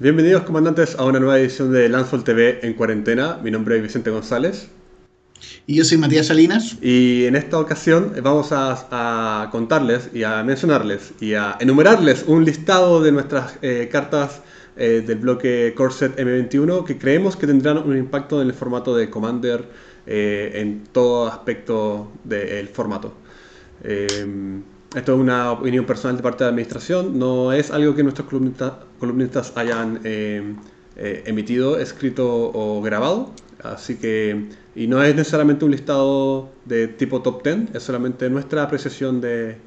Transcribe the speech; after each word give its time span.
Bienvenidos 0.00 0.44
comandantes 0.44 0.98
a 0.98 1.04
una 1.04 1.20
nueva 1.20 1.38
edición 1.38 1.72
de 1.72 1.86
Landfall 1.86 2.24
TV 2.24 2.60
en 2.62 2.72
cuarentena. 2.72 3.38
Mi 3.44 3.50
nombre 3.50 3.76
es 3.76 3.82
Vicente 3.82 4.08
González. 4.08 4.70
Y 5.66 5.76
yo 5.76 5.84
soy 5.84 5.98
Matías 5.98 6.28
Salinas. 6.28 6.78
Y 6.80 7.26
en 7.26 7.36
esta 7.36 7.58
ocasión 7.58 8.14
vamos 8.22 8.48
a, 8.50 9.50
contarles 9.52 10.08
y 10.14 10.22
a 10.22 10.42
mencionarles 10.42 11.12
y 11.20 11.34
a 11.34 11.58
enumerarles 11.60 12.24
un 12.26 12.46
listado 12.46 13.02
de 13.02 13.12
nuestras 13.12 13.58
eh, 13.60 13.90
cartas 13.92 14.40
eh, 14.78 15.04
del 15.06 15.18
bloque 15.18 15.74
Corset 15.76 16.16
M21 16.16 16.82
que 16.84 16.96
creemos 16.96 17.36
que 17.36 17.46
tendrán 17.46 17.76
un 17.76 17.94
impacto 17.94 18.40
en 18.40 18.48
el 18.48 18.54
formato 18.54 18.96
de 18.96 19.10
Commander 19.10 19.68
eh, 20.06 20.52
en 20.54 20.84
todo 20.84 21.28
aspecto 21.28 22.10
del 22.24 22.68
formato. 22.68 23.12
Esto 24.94 25.14
es 25.14 25.20
una 25.20 25.52
opinión 25.52 25.86
personal 25.86 26.16
de 26.16 26.22
parte 26.24 26.42
de 26.42 26.46
la 26.46 26.50
administración, 26.50 27.16
no 27.16 27.52
es 27.52 27.70
algo 27.70 27.94
que 27.94 28.02
nuestros 28.02 28.26
columnistas, 28.98 29.52
hayan 29.54 30.00
eh, 30.02 30.56
eh, 30.96 31.22
emitido, 31.26 31.78
escrito 31.78 32.26
o 32.52 32.82
grabado, 32.82 33.32
así 33.62 33.98
que, 33.98 34.48
y 34.74 34.88
no 34.88 35.00
es 35.00 35.14
necesariamente 35.14 35.64
un 35.64 35.70
listado 35.70 36.50
de 36.64 36.88
tipo 36.88 37.22
top 37.22 37.44
10, 37.44 37.74
es 37.74 37.84
solamente 37.84 38.28
nuestra 38.30 38.64
apreciación 38.64 39.20
de, 39.20 39.58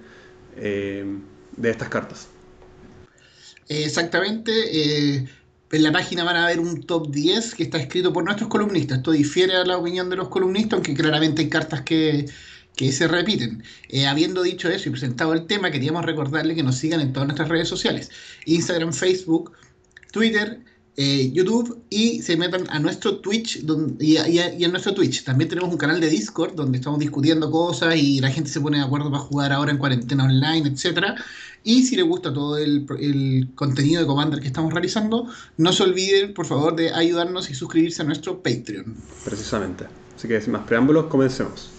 eh, 0.58 1.06
de 1.56 1.70
estas 1.70 1.88
cartas. 1.88 2.28
Exactamente. 3.70 5.26
en 5.72 5.84
la 5.84 5.94
página 5.94 6.26
van 6.26 6.36
a 6.36 6.48
ver 6.48 6.60
un 6.60 6.84
top 6.84 7.10
10 7.10 7.56
que 7.56 7.64
está 7.64 7.78
escrito 7.78 8.12
por 8.12 8.26
nuestros 8.26 8.50
columnistas. 8.50 8.98
Esto 8.98 9.12
difiere 9.12 9.56
a 9.56 9.64
la 9.64 9.78
opinión 9.78 10.10
de 10.10 10.18
los 10.18 10.28
columnistas, 10.28 10.74
aunque 10.74 10.94
claramente 10.94 11.44
hay 11.44 11.50
cartas 11.50 11.82
que 11.82 12.26
que 12.76 12.92
se 12.92 13.08
repiten. 13.08 13.64
Eh, 13.90 14.06
habiendo 14.08 14.44
dicho 14.44 14.70
eso 14.70 14.90
y 14.90 14.92
presentado 14.92 15.34
el 15.34 15.46
tema, 15.46 15.72
queríamos 15.72 16.06
recordarle 16.06 16.56
que 16.56 16.64
nos 16.64 16.78
sigan 16.78 17.02
en 17.02 17.14
todas 17.14 17.28
nuestras 17.28 17.50
redes 17.50 17.68
sociales, 17.68 18.10
Instagram, 18.46 18.94
Facebook, 18.94 19.52
Twitter, 20.12 20.60
eh, 20.96 21.32
YouTube 21.34 21.84
y 21.90 22.22
se 22.22 22.38
metan 22.38 22.70
a 22.70 22.80
nuestro 22.80 23.18
Twitch 23.18 23.66
y, 24.00 24.18
a, 24.18 24.68
nuestro 24.68 24.94
Twitch. 24.94 25.24
También 25.24 25.50
tenemos 25.50 25.72
un 25.72 25.78
canal 25.78 26.00
de 26.00 26.08
Discord 26.08 26.54
donde 26.54 26.78
estamos 26.78 27.00
discutiendo 27.00 27.50
cosas 27.50 27.96
y 27.96 28.20
la 28.20 28.30
gente 28.30 28.52
se 28.52 28.62
pone 28.62 28.78
de 28.78 28.84
acuerdo 28.84 29.10
para 29.10 29.24
jugar 29.24 29.52
ahora 29.52 29.72
en 29.72 29.80
cuarentena 29.80 30.26
online, 30.26 30.70
etcétera. 30.70 31.16
Y 31.64 31.84
si 31.84 31.96
les 31.96 32.06
gusta 32.06 32.32
todo 32.32 32.58
el, 32.58 32.86
el, 33.00 33.50
contenido 33.56 34.02
de 34.02 34.08
Commander 34.08 34.40
que 34.40 34.48
estamos 34.48 34.72
realizando, 34.72 35.28
no 35.58 35.74
se 35.74 35.82
olviden, 35.82 36.34
por 36.34 36.46
favor, 36.46 36.76
de 36.76 36.94
ayudarnos 36.94 37.50
y 37.50 37.56
suscribirse 37.56 38.04
a 38.04 38.06
nuestro 38.06 38.44
Patreon. 38.44 38.96
Precisamente. 39.26 39.86
Así 40.16 40.28
que 40.28 40.40
sin 40.42 40.52
más 40.54 40.68
preámbulos, 40.68 41.06
comencemos. 41.06 41.73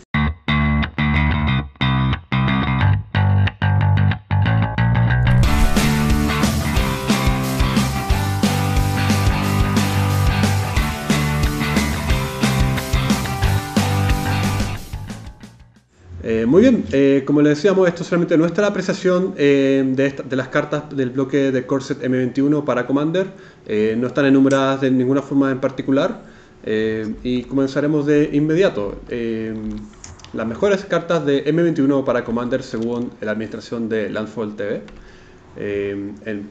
Muy 16.55 16.63
bien, 16.63 16.85
eh, 16.93 17.25
como 17.27 17.43
le 17.43 17.49
decíamos, 17.49 17.89
esto 17.89 18.05
es 18.05 18.09
solamente 18.09 18.39
nuestra 18.39 18.69
apreciación 18.69 19.35
eh, 19.37 19.83
de, 19.85 20.37
las 20.37 20.47
cartas 20.47 20.85
del 20.97 21.11
bloque 21.11 21.51
de 21.51 21.67
Corset 21.67 22.01
M21 22.01 22.63
para 22.65 22.87
Commander. 22.87 23.27
no 23.97 24.07
están 24.07 24.27
enumeradas 24.27 24.81
de 24.83 24.93
ninguna 24.93 25.21
forma 25.21 25.51
en 25.51 25.59
particular. 25.59 26.23
y 27.25 27.43
comenzaremos 27.43 28.07
de 28.07 28.31
inmediato. 28.33 29.01
las 30.33 30.47
mejores 30.47 30.85
cartas 30.85 31.27
de 31.27 31.45
M21 31.45 32.05
para 32.05 32.23
Commander 32.23 32.63
según 32.63 33.11
la 33.21 33.33
administración 33.33 33.89
de 33.89 34.09
Landfall 34.11 34.55
TV. 34.55 34.83
en 35.57 36.49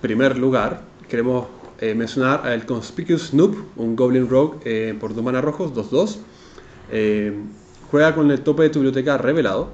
primer 0.00 0.38
lugar, 0.38 0.82
queremos 1.08 1.48
mencionar 1.96 2.46
al 2.46 2.64
Conspicuous 2.66 3.34
Noob, 3.34 3.56
un 3.74 3.96
Goblin 3.96 4.28
Rogue 4.28 4.94
por 5.00 5.12
2 5.12 5.24
mana 5.24 5.40
rojos, 5.40 5.74
2-2 5.74 6.18
juega 7.90 8.14
con 8.14 8.30
el 8.30 8.40
tope 8.40 8.64
de 8.64 8.70
tu 8.70 8.78
biblioteca 8.80 9.18
revelado. 9.18 9.70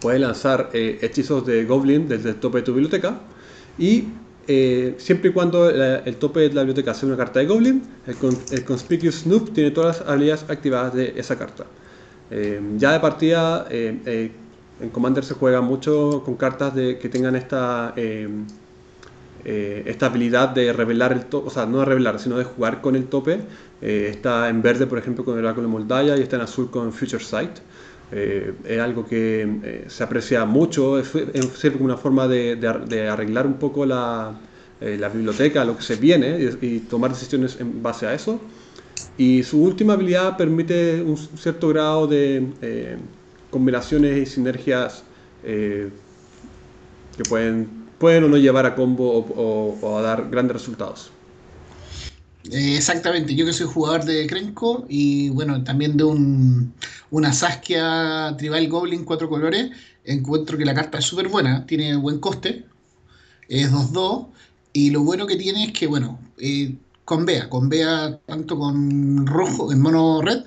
Puedes 0.00 0.20
lanzar 0.20 0.70
eh, 0.72 0.98
hechizos 1.02 1.46
de 1.46 1.64
Goblin 1.64 2.08
desde 2.08 2.30
el 2.30 2.36
tope 2.36 2.58
de 2.58 2.64
tu 2.64 2.72
biblioteca. 2.72 3.20
Y 3.78 4.04
eh, 4.48 4.94
siempre 4.98 5.30
y 5.30 5.32
cuando 5.32 5.68
el 5.68 6.16
tope 6.16 6.40
de 6.40 6.52
la 6.52 6.62
biblioteca 6.62 6.94
sea 6.94 7.08
una 7.08 7.16
carta 7.16 7.40
de 7.40 7.46
Goblin, 7.46 7.82
el, 8.06 8.64
Conspicuous 8.64 9.22
Snoop 9.22 9.52
tiene 9.52 9.70
todas 9.70 10.00
las 10.00 10.08
habilidades 10.08 10.48
activadas 10.48 10.94
de 10.94 11.14
esa 11.16 11.36
carta. 11.36 11.64
Eh, 12.30 12.60
ya 12.76 12.92
de 12.92 13.00
partida, 13.00 13.66
en 13.70 14.90
Commander 14.92 15.24
se 15.24 15.34
juega 15.34 15.60
mucho 15.60 16.22
con 16.24 16.36
cartas 16.36 16.74
de, 16.74 16.98
que 16.98 17.08
tengan 17.08 17.36
esta 17.36 17.94
esta 19.44 20.06
habilidad 20.06 20.48
de 20.48 20.72
revelar 20.72 21.12
el 21.12 21.26
tope, 21.26 21.46
o 21.46 21.50
sea, 21.50 21.66
no 21.66 21.78
de 21.78 21.84
revelar, 21.84 22.18
sino 22.18 22.36
de 22.36 22.42
jugar 22.42 22.80
con 22.80 22.96
el 22.96 23.06
tope. 23.06 23.40
Eh, 23.82 24.08
está 24.10 24.48
en 24.48 24.62
verde, 24.62 24.86
por 24.86 24.98
ejemplo, 24.98 25.24
con 25.24 25.38
el 25.38 25.44
Oráculo 25.44 25.66
de 25.66 25.72
Moldaya 25.72 26.16
y 26.16 26.22
está 26.22 26.36
en 26.36 26.42
azul 26.42 26.70
con 26.70 26.92
Future 26.92 27.22
Sight. 27.22 27.58
Eh, 28.12 28.52
es 28.64 28.80
algo 28.80 29.06
que 29.06 29.84
se 29.88 30.04
aprecia 30.04 30.44
mucho, 30.44 31.02
sirve 31.04 31.72
como 31.72 31.86
una 31.86 31.96
forma 31.96 32.28
de, 32.28 32.56
de, 32.56 33.08
arreglar 33.08 33.46
un 33.46 33.54
poco 33.54 33.84
la, 33.84 34.38
la, 34.80 35.08
biblioteca, 35.08 35.64
lo 35.64 35.76
que 35.76 35.82
se 35.82 35.96
viene 35.96 36.38
y, 36.60 36.80
tomar 36.80 37.10
decisiones 37.10 37.60
en 37.60 37.82
base 37.82 38.06
a 38.06 38.14
eso. 38.14 38.40
Y 39.18 39.42
su 39.42 39.62
última 39.62 39.94
habilidad 39.94 40.36
permite 40.36 41.02
un 41.02 41.16
cierto 41.16 41.68
grado 41.68 42.06
de 42.06 42.96
combinaciones 43.50 44.16
y 44.18 44.26
sinergias 44.26 45.02
que 45.42 45.90
pueden 47.28 47.86
pueden 47.98 48.24
o 48.24 48.28
no 48.28 48.36
llevar 48.36 48.66
a 48.66 48.74
combo 48.74 49.18
o, 49.18 49.98
a 49.98 50.02
dar 50.02 50.28
grandes 50.30 50.54
resultados. 50.54 51.10
Eh, 52.52 52.76
exactamente, 52.76 53.34
yo 53.34 53.44
que 53.44 53.52
soy 53.52 53.66
jugador 53.66 54.04
de 54.04 54.26
Krenko 54.26 54.86
y 54.88 55.30
bueno, 55.30 55.64
también 55.64 55.96
de 55.96 56.04
un, 56.04 56.74
una 57.10 57.32
Saskia 57.32 58.34
Tribal 58.38 58.68
Goblin 58.68 59.04
cuatro 59.04 59.28
colores, 59.28 59.70
encuentro 60.04 60.56
que 60.56 60.64
la 60.64 60.74
carta 60.74 60.98
es 60.98 61.04
súper 61.04 61.28
buena, 61.28 61.66
tiene 61.66 61.96
buen 61.96 62.20
coste, 62.20 62.64
es 63.48 63.72
2-2 63.72 64.28
y 64.72 64.90
lo 64.90 65.02
bueno 65.02 65.26
que 65.26 65.36
tiene 65.36 65.64
es 65.64 65.72
que 65.72 65.86
bueno, 65.88 66.20
eh, 66.38 66.74
convea, 67.04 67.48
convea 67.48 68.20
tanto 68.26 68.58
con 68.58 69.26
rojo, 69.26 69.72
en 69.72 69.80
mono 69.80 70.22
red, 70.22 70.44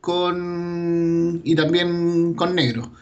con 0.00 1.40
y 1.44 1.54
también 1.54 2.34
con 2.34 2.54
negro. 2.54 2.92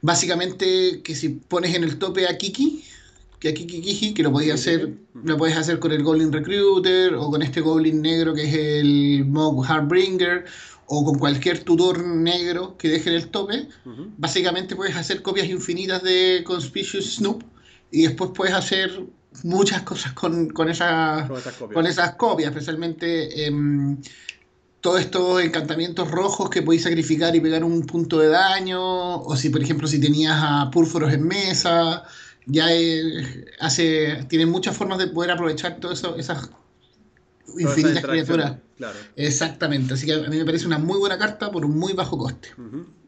Básicamente 0.00 1.02
que 1.02 1.14
si 1.14 1.30
pones 1.30 1.74
en 1.74 1.84
el 1.84 1.98
tope 1.98 2.28
a 2.28 2.38
Kiki, 2.38 2.84
que 3.38 3.48
aquí 3.48 3.66
Kikiji, 3.66 4.14
que 4.14 4.22
lo 4.22 4.32
podías 4.32 4.60
hacer, 4.60 4.94
lo 5.14 5.36
puedes 5.36 5.56
hacer 5.56 5.78
con 5.78 5.92
el 5.92 6.02
Goblin 6.02 6.32
Recruiter 6.32 7.14
o 7.14 7.30
con 7.30 7.42
este 7.42 7.60
Goblin 7.60 8.02
negro 8.02 8.34
que 8.34 8.44
es 8.44 8.54
el 8.54 9.24
Mog 9.26 9.64
Heartbringer 9.64 10.44
o 10.86 11.04
con 11.04 11.18
cualquier 11.18 11.62
tutor 11.64 12.04
negro 12.04 12.76
que 12.78 12.88
deje 12.88 13.10
en 13.10 13.16
el 13.16 13.28
tope. 13.28 13.68
Básicamente 14.16 14.74
puedes 14.74 14.96
hacer 14.96 15.22
copias 15.22 15.48
infinitas 15.48 16.02
de 16.02 16.42
Conspicuous 16.44 17.16
Snoop 17.16 17.42
y 17.90 18.02
después 18.02 18.30
puedes 18.34 18.54
hacer 18.54 19.04
muchas 19.44 19.82
cosas 19.82 20.12
con, 20.14 20.48
con, 20.48 20.68
esas, 20.68 21.28
con, 21.72 21.86
esas, 21.86 22.14
copias. 22.16 22.50
especialmente 22.50 23.46
em, 23.46 23.98
todos 24.80 25.00
estos 25.00 25.42
encantamientos 25.42 26.10
rojos 26.10 26.50
que 26.50 26.62
podéis 26.62 26.84
sacrificar 26.84 27.34
y 27.36 27.40
pegar 27.40 27.64
un 27.64 27.82
punto 27.82 28.18
de 28.20 28.28
daño, 28.28 29.20
o 29.20 29.36
si 29.36 29.50
por 29.50 29.62
ejemplo 29.62 29.86
si 29.86 30.00
tenías 30.00 30.36
a 30.40 30.70
púrfuros 30.70 31.12
en 31.12 31.24
mesa, 31.24 32.04
ya 32.48 32.66
hace, 33.60 34.24
tiene 34.28 34.46
muchas 34.46 34.76
formas 34.76 34.98
de 34.98 35.06
poder 35.06 35.30
aprovechar 35.30 35.78
todas 35.78 36.02
esas 36.16 36.50
infinitas 37.56 38.04
criaturas. 38.04 38.56
Exactamente, 39.16 39.94
así 39.94 40.06
que 40.06 40.14
a 40.14 40.28
mí 40.28 40.36
me 40.36 40.44
parece 40.44 40.66
una 40.66 40.78
muy 40.78 40.98
buena 40.98 41.18
carta 41.18 41.50
por 41.50 41.64
un 41.64 41.78
muy 41.78 41.92
bajo 41.92 42.16
coste. 42.16 42.48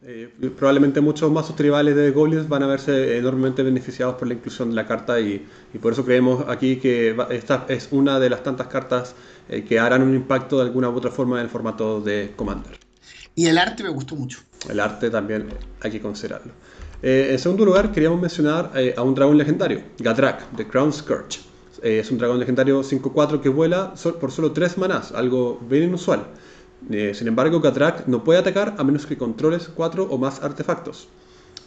Eh, 0.03 0.31
probablemente 0.57 1.01
muchos 1.01 1.31
mazos 1.31 1.57
tribales 1.57 1.95
de 1.95 2.11
Goblins 2.11 2.49
van 2.49 2.63
a 2.63 2.67
verse 2.67 3.19
enormemente 3.19 3.63
beneficiados 3.63 4.17
por 4.17 4.29
la 4.29 4.35
inclusión 4.35 4.71
de 4.71 4.77
la 4.77 4.87
carta 4.87 5.21
y, 5.21 5.47
por 5.81 5.93
eso 5.93 6.05
creemos 6.05 6.45
aquí 6.49 6.77
que 6.77 7.17
esta 7.31 7.67
es 7.69 7.89
una 7.91 8.19
de 8.19 8.31
las 8.31 8.43
tantas 8.43 8.67
cartas 8.69 9.15
eh, 9.49 9.63
que 9.63 9.79
harán 9.79 10.03
un 10.03 10.15
impacto 10.15 10.57
de 10.57 10.63
alguna 10.63 10.89
u 10.89 10.97
otra 10.97 11.11
forma 11.11 11.39
en 11.39 11.45
el 11.45 11.51
formato 11.51 12.01
de 12.01 12.33
Commander. 12.37 12.79
Y 13.35 13.47
el 13.47 13.59
arte 13.59 13.83
me 13.83 13.91
gustó 13.91 14.17
mucho. 14.17 14.41
El 14.69 14.81
arte 14.81 15.11
también 15.11 15.49
hay 15.81 15.91
que 15.91 16.01
considerarlo. 16.01 16.53
Eh, 17.03 17.29
en 17.33 17.39
segundo 17.39 17.65
lugar, 17.65 17.93
queríamos 17.93 18.21
mencionar 18.21 18.73
eh, 18.75 18.95
a 18.95 19.03
un 19.03 19.15
dragón 19.15 19.39
legendario, 19.39 19.83
Gadrak, 19.99 20.51
de 20.53 20.67
Crown 20.67 20.93
Scourge. 20.93 21.41
Eh, 21.83 22.01
es 22.01 22.11
un 22.11 22.19
dragón 22.19 22.39
legendario 22.39 22.83
5-4 22.83 23.41
que 23.41 23.49
vuela 23.49 23.95
por 24.21 24.31
solo 24.31 24.53
3 24.53 24.77
manás, 24.77 25.13
algo 25.13 25.59
bien 25.69 25.85
inusual. 25.85 26.27
sin 26.89 27.29
embargo, 27.29 27.61
Gadrak 27.61 28.07
no 28.07 28.23
puede 28.23 28.39
atacar 28.39 28.75
a 28.77 28.85
menos 28.85 29.07
que 29.07 29.17
controles 29.17 29.69
4 29.75 30.09
o 30.11 30.19
más 30.19 30.43
artefactos. 30.43 31.09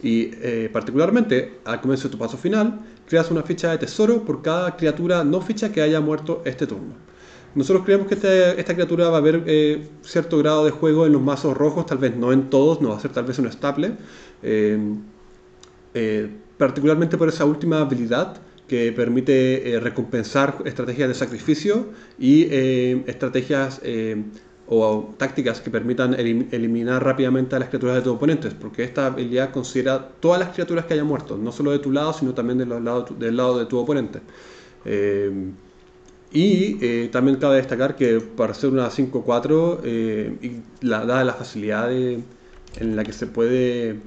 Y 0.03 0.25
particularmente, 0.68 1.59
al 1.65 1.80
comienzo 1.81 2.09
de 2.09 2.12
tu 2.12 2.18
paso 2.18 2.38
final, 2.38 2.80
creas 3.07 3.31
una 3.31 3.41
ficha 3.44 3.71
de 3.71 3.77
tesoro 3.77 4.24
por 4.24 4.41
cada 4.41 4.75
criatura 4.75 5.24
no 5.24 5.39
ficha 5.41 5.71
que 5.71 5.81
haya 5.81 6.01
muerto 6.01 6.41
este 6.45 6.68
turno. 6.68 6.94
Nosotros 7.56 7.85
creemos 7.85 8.07
que 8.07 8.15
este, 8.15 8.59
esta 8.59 8.74
criatura 8.74 9.09
va 9.09 9.18
a 9.18 9.19
haber 9.19 9.44
cierto 10.01 10.39
grado 10.39 10.65
de 10.65 10.71
juego 10.71 11.06
en 11.06 11.13
los 11.13 11.21
mazos 11.21 11.56
rojos, 11.56 11.85
tal 11.85 12.00
vez 12.00 12.15
no 12.15 12.33
en 12.33 12.50
todos, 12.50 12.81
no 12.81 12.89
va 12.89 12.97
a 12.97 13.00
ser 13.00 13.12
tal 13.12 13.25
vez 13.25 13.39
un 13.39 13.47
estable. 13.47 13.95
Particularmente 16.57 17.18
por 17.18 17.30
esa 17.30 17.45
última 17.45 17.81
habilidad 17.81 18.38
que 18.68 18.92
permite 18.92 19.80
recompensar 19.81 20.57
estrategias 20.66 21.10
de 21.10 21.16
sacrificio 21.16 21.90
y 22.18 22.45
estrategias 23.06 23.81
o 24.68 25.13
tácticas 25.18 25.62
que 25.62 25.69
permitan 25.69 26.13
eliminar 26.13 27.04
rápidamente 27.04 27.56
a 27.56 27.60
las 27.60 27.69
criaturas 27.69 27.95
de 27.98 28.01
tus 28.01 28.13
oponentes, 28.13 28.54
porque 28.54 28.84
esta 28.84 29.07
habilidad 29.07 29.51
considera 29.51 30.10
todas 30.19 30.40
las 30.40 30.50
criaturas 30.50 30.86
que 30.86 30.94
hayan 30.94 31.07
muerto, 31.07 31.38
no 31.38 31.51
solo 31.51 31.72
de 31.72 31.80
tu 31.80 31.92
lado, 31.92 32.13
sino 32.13 32.34
también 32.34 32.57
del 32.57 32.69
lado, 33.36 33.60
de 33.60 33.66
tu 33.66 33.78
oponente. 33.78 34.22
Eh, 34.86 35.51
y 36.31 36.78
eh, 36.81 37.10
también 37.12 37.38
cabe 37.38 37.57
destacar 37.57 37.95
que 37.95 38.19
para 38.19 38.54
ser 38.54 38.72
una 38.72 38.90
5-4, 38.90 39.80
eh, 39.84 40.38
y 40.42 40.86
la, 40.86 41.06
dada 41.06 41.24
la 41.24 41.34
facilidad 41.34 41.92
en 41.92 42.25
la 42.95 43.04
que 43.04 43.13
se 43.13 43.28
puede 43.28 44.00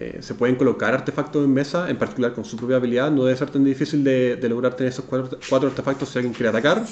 eh, 0.00 0.18
se 0.20 0.34
pueden 0.34 0.54
colocar 0.54 0.94
artefactos 0.94 1.44
en 1.44 1.52
mesa, 1.52 1.90
en 1.90 1.96
particular 1.96 2.32
con 2.32 2.44
su 2.44 2.56
propia 2.56 2.76
habilidad, 2.76 3.10
no 3.10 3.24
debe 3.24 3.36
ser 3.36 3.50
tan 3.50 3.64
difícil 3.64 4.04
de, 4.04 4.38
lograr 4.48 4.74
tener 4.74 4.92
esos 4.92 5.04
cuatro, 5.04 5.68
artefactos 5.68 6.10
si 6.10 6.18
alguien 6.18 6.32
quiere 6.32 6.50
atacar. 6.50 6.84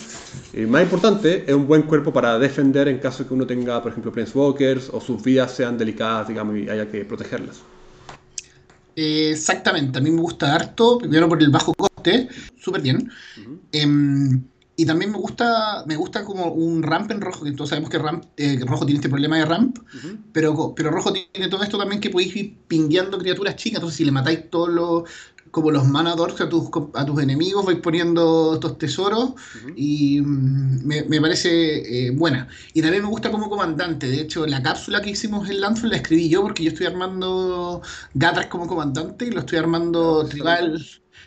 Y 0.52 0.62
más 0.62 0.82
importante, 0.82 1.44
es 1.46 1.54
un 1.54 1.68
buen 1.68 1.82
cuerpo 1.82 2.12
para 2.12 2.36
defender 2.38 2.88
en 2.88 2.98
caso 2.98 3.22
de 3.22 3.28
que 3.28 3.34
uno 3.34 3.46
tenga, 3.46 3.80
por 3.80 3.92
ejemplo, 3.92 4.10
Planeswalkers 4.10 4.90
o 4.92 5.00
sus 5.00 5.22
vidas 5.22 5.52
sean 5.52 5.78
delicadas, 5.78 6.26
digamos, 6.26 6.56
y 6.56 6.68
haya 6.68 6.90
que 6.90 7.04
protegerlas. 7.04 7.62
exactamente, 8.96 9.98
a 9.98 10.02
mí 10.02 10.10
me 10.10 10.20
gusta 10.20 10.52
harto, 10.52 10.98
primero 10.98 11.28
por 11.28 11.40
el 11.40 11.50
bajo 11.50 11.74
coste, 11.74 12.28
súper 12.58 12.82
bien. 12.82 13.08
Y 14.76 14.84
también 14.84 15.11
me 15.11 15.19
gusta, 15.19 15.84
me 15.87 15.96
gusta 15.96 16.23
como 16.25 16.52
un 16.52 16.82
ramp 16.82 17.11
en 17.11 17.23
rojo, 17.23 17.44
que 17.44 17.52
todos 17.52 17.70
sabemos 17.70 17.88
que, 17.88 17.99
ramp, 17.99 18.25
eh, 18.37 18.61
rojo 18.67 18.84
tiene 18.84 18.99
este 18.99 19.08
problema 19.08 19.38
de 19.38 19.46
ramp, 19.46 19.78
pero, 20.32 20.75
pero 20.75 20.90
rojo 20.90 21.12
tiene 21.12 21.49
todo 21.49 21.62
esto 21.62 21.78
también 21.78 22.00
que 22.00 22.11
podéis 22.11 22.37
ir 22.37 22.58
pingueando 22.69 23.17
criaturas 23.17 23.56
chicas, 23.56 23.78
entonces 23.78 23.96
si 23.96 24.05
le 24.05 24.12
matáis 24.12 24.50
todos 24.50 24.69
los, 24.69 25.05
como 25.50 25.70
los 25.70 25.87
manadores 25.87 26.38
a 26.43 26.50
tus, 26.50 26.69
a 26.93 27.06
tus 27.06 27.23
enemigos, 27.23 27.64
vais 27.64 27.78
poniendo 27.78 28.52
estos 28.55 28.76
tesoros 28.76 29.32
y 29.75 30.20
mm, 30.20 30.84
me, 30.84 31.20
parece 31.23 32.08
eh, 32.08 32.11
buena. 32.11 32.46
Y 32.75 32.82
también 32.82 33.02
me 33.02 33.08
gusta 33.08 33.31
como 33.31 33.49
comandante, 33.49 34.06
de 34.08 34.20
hecho 34.20 34.46
la 34.46 34.62
cápsula 34.62 35.00
que 35.00 35.08
hicimos 35.08 35.49
en 35.49 35.62
Landfall 35.62 35.88
la 35.88 35.96
escribí 35.96 36.28
yo 36.28 36.43
porque 36.43 36.64
yo 36.64 36.69
estoy 36.69 36.87
armando 36.87 37.81
Gatras 38.12 38.49
como 38.49 38.67
comandante 38.67 39.25
y 39.25 39.31
lo 39.31 39.40
estoy 39.40 39.56
armando 39.58 40.25
ah, 40.26 40.28
tribal 40.28 40.84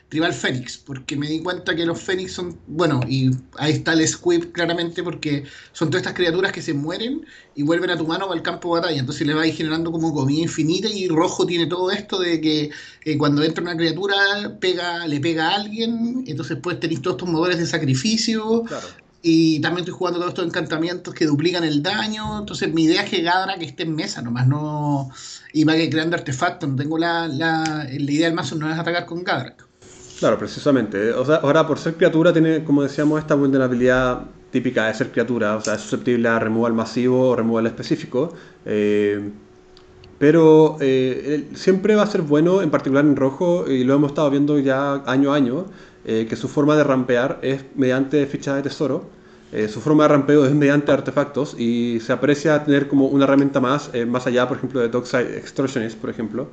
Tribal 0.10 0.34
Fénix, 0.34 0.78
porque 0.78 1.16
me 1.16 1.28
di 1.28 1.42
cuenta 1.42 1.76
que 1.76 1.86
los 1.86 2.02
Fénix 2.02 2.34
son, 2.34 2.60
bueno, 2.68 3.00
y 3.08 3.30
ahí 3.58 3.74
está 3.74 3.94
el 3.94 4.08
Squib 4.08 4.52
claramente, 4.52 5.04
porque 5.04 5.44
son 5.72 5.90
todas 5.90 6.02
estas 6.02 6.16
criaturas 6.16 6.52
que 6.52 6.62
se 6.64 6.74
mueren 6.74 7.26
y 7.56 7.64
vuelven 7.64 7.92
a 7.92 7.98
tu 7.98 8.08
mano 8.08 8.32
al 8.32 8.42
campo 8.42 8.76
de 8.76 8.82
batalla, 8.82 9.00
entonces 9.00 9.28
le 9.28 9.36
vais 9.36 9.56
generando 9.56 9.92
como 9.92 10.14
comida 10.14 10.42
infinita 10.42 10.90
y 10.90 11.08
rojo 11.08 11.46
tiene 11.46 11.68
todo 11.68 11.92
esto 11.92 12.20
de 12.20 12.42
que 12.42 12.72
cuando 13.18 13.44
entra 13.44 13.64
una 13.64 13.78
criatura 13.78 14.16
pega, 14.60 15.06
le 15.08 15.20
pega 15.20 15.50
a 15.50 15.56
alguien, 15.56 16.24
entonces 16.28 16.58
pues 16.62 16.80
tenéis 16.80 17.02
todos 17.02 17.16
estos 17.18 17.30
motores 17.30 17.58
de 17.60 17.66
sacrificio. 17.68 18.64
Y 19.22 19.60
también 19.62 19.82
estoy 19.82 19.94
jugando 19.98 20.20
todos 20.20 20.32
estos 20.32 20.46
encantamientos 20.46 21.14
que 21.14 21.26
duplican 21.26 21.64
el 21.66 21.84
daño. 21.84 22.40
Entonces, 22.40 22.74
mi 22.74 22.84
idea 22.86 23.04
es 23.04 23.10
que 23.10 23.22
Gadra 23.22 23.58
que 23.58 23.66
esté 23.66 23.84
en 23.84 23.96
mesa, 23.96 24.22
nomás 24.22 24.48
no. 24.48 25.10
Y 25.52 25.66
vaya 25.66 25.90
creando 25.90 26.16
artefactos. 26.16 26.70
No 26.70 26.76
tengo 26.78 26.98
la, 26.98 27.28
la, 27.28 27.86
la 27.92 28.12
idea 28.12 28.28
del 28.28 28.36
mazo, 28.36 28.56
no 28.56 28.72
es 28.72 28.80
atacar 28.80 29.06
con 29.06 29.24
Gadra. 29.24 29.58
Claro, 30.20 30.38
precisamente. 30.38 31.14
O 31.14 31.24
sea, 31.26 31.38
ahora 31.38 31.66
por 31.66 31.80
ser 31.80 31.96
criatura 31.96 32.34
tiene, 32.34 32.66
como 32.66 32.84
decíamos, 32.84 33.20
esta 33.20 33.36
vulnerabilidad 33.36 34.24
típica 34.52 34.88
de 34.88 34.94
ser 34.94 35.12
criatura. 35.12 35.56
O 35.56 35.62
sea, 35.62 35.76
es 35.76 35.82
susceptible 35.82 36.28
a 36.28 36.38
removal 36.40 36.74
masivo 36.74 37.30
o 37.30 37.36
removal 37.38 37.68
específico. 37.68 38.34
Eh, 38.66 39.30
pero 40.18 40.76
eh, 40.82 41.48
siempre 41.54 41.96
va 41.96 42.04
a 42.04 42.08
ser 42.08 42.22
bueno, 42.24 42.62
en 42.62 42.70
particular 42.70 43.06
en 43.06 43.16
rojo, 43.16 43.66
y 43.70 43.86
lo 43.86 43.94
hemos 43.94 44.12
estado 44.12 44.30
viendo 44.30 44.60
ya 44.60 44.96
año 45.06 45.32
a 45.32 45.38
año, 45.38 45.66
eh, 46.04 46.26
que 46.30 46.36
su 46.36 46.50
forma 46.50 46.76
de 46.76 46.84
rampear 46.84 47.40
es 47.42 47.64
mediante 47.76 48.26
fichas 48.26 48.58
de 48.58 48.64
tesoro. 48.64 49.06
su 49.70 49.82
forma 49.82 50.04
de 50.04 50.10
rampeo 50.10 50.46
es 50.46 50.54
mediante 50.54 50.92
artefactos 50.92 51.56
y 51.58 52.00
se 52.02 52.14
aprecia 52.14 52.64
tener 52.66 52.88
como 52.88 53.08
una 53.08 53.24
herramienta 53.24 53.60
más, 53.60 53.90
más 54.08 54.28
allá, 54.28 54.48
por 54.48 54.58
ejemplo, 54.58 54.80
de 54.82 54.90
Dockside 54.90 55.38
Extortionist, 55.38 55.98
por 55.98 56.10
ejemplo, 56.12 56.50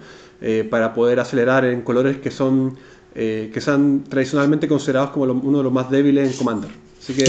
para 0.70 0.94
poder 0.94 1.20
acelerar 1.20 1.64
en 1.66 1.82
colores 1.82 2.16
que 2.18 2.30
son 2.30 2.78
eh, 3.18 3.50
que 3.50 3.62
sean 3.62 4.04
tradicionalmente 4.04 4.68
considerados 4.68 5.08
como 5.08 5.24
uno 5.24 5.56
de 5.56 5.64
los 5.64 5.72
más 5.72 5.90
débiles 5.90 6.32
en 6.32 6.36
Commander. 6.36 6.70
Así 7.00 7.14
que 7.14 7.24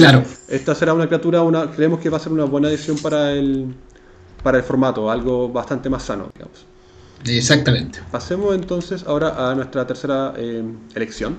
esta 0.50 0.75
será 0.75 0.94
una 0.94 1.07
criatura, 1.07 1.42
una, 1.42 1.72
creemos 1.72 2.01
que 2.01 2.10
va 2.10 2.18
a 2.18 2.19
ser 2.19 2.34
una 2.34 2.44
buena 2.44 2.68
edición 2.68 2.98
para 2.98 3.31
el, 3.31 3.74
para 4.44 4.57
el 4.57 4.66
formato, 4.66 5.10
algo 5.10 5.48
bastante 5.48 5.89
más 5.89 6.04
sano, 6.04 6.30
digamos. 6.34 6.66
Exactamente. 7.25 8.00
Pasemos 8.12 8.54
entonces 8.54 9.06
ahora 9.07 9.50
a 9.50 9.56
nuestra 9.56 9.88
tercera 9.88 10.34
eh, 10.36 10.62
elección. 10.94 11.38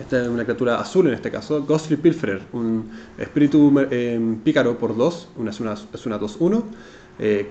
Esta 0.00 0.20
es 0.20 0.26
una 0.26 0.42
criatura 0.42 0.80
azul 0.80 1.06
en 1.06 1.14
este 1.14 1.30
caso, 1.30 1.62
Ghostly 1.62 1.96
Pilferer, 1.96 2.42
un 2.52 2.90
espíritu 3.18 3.72
eh, 3.88 4.36
pícaro 4.42 4.78
por 4.78 4.96
2, 4.96 5.28
una, 5.36 5.52
es 5.52 5.60
una 5.60 6.18
2-1. 6.18 6.64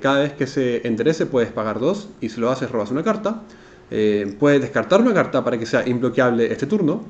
cada 0.01 0.19
vez 0.19 0.33
que 0.33 0.47
se 0.47 0.85
enderece 0.85 1.27
puedes 1.27 1.49
pagar 1.53 1.79
2 1.79 2.09
y 2.19 2.27
si 2.27 2.41
lo 2.41 2.51
haces 2.51 2.69
robas 2.69 2.91
una 2.91 3.03
carta. 3.05 3.41
Eh, 3.91 4.35
puedes 4.39 4.61
descartar 4.61 5.01
una 5.01 5.13
carta 5.13 5.43
para 5.43 5.57
que 5.57 5.65
sea 5.65 5.87
imbloqueable 5.87 6.51
este 6.51 6.67
turno. 6.67 7.03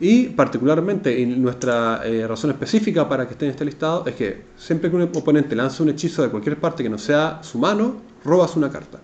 Y 0.00 0.26
particularmente 0.30 1.24
nuestra 1.26 2.00
eh, 2.04 2.26
razón 2.26 2.50
específica 2.50 3.08
para 3.08 3.26
que 3.26 3.34
esté 3.34 3.44
en 3.44 3.52
este 3.52 3.64
listado 3.64 4.04
es 4.06 4.16
que 4.16 4.42
siempre 4.56 4.90
que 4.90 4.96
un 4.96 5.02
oponente 5.02 5.54
lanza 5.54 5.84
un 5.84 5.90
hechizo 5.90 6.22
de 6.22 6.30
cualquier 6.30 6.58
parte 6.58 6.82
que 6.82 6.88
no 6.88 6.98
sea 6.98 7.38
su 7.42 7.58
mano, 7.58 7.96
robas 8.24 8.56
una 8.56 8.70
carta. 8.70 8.98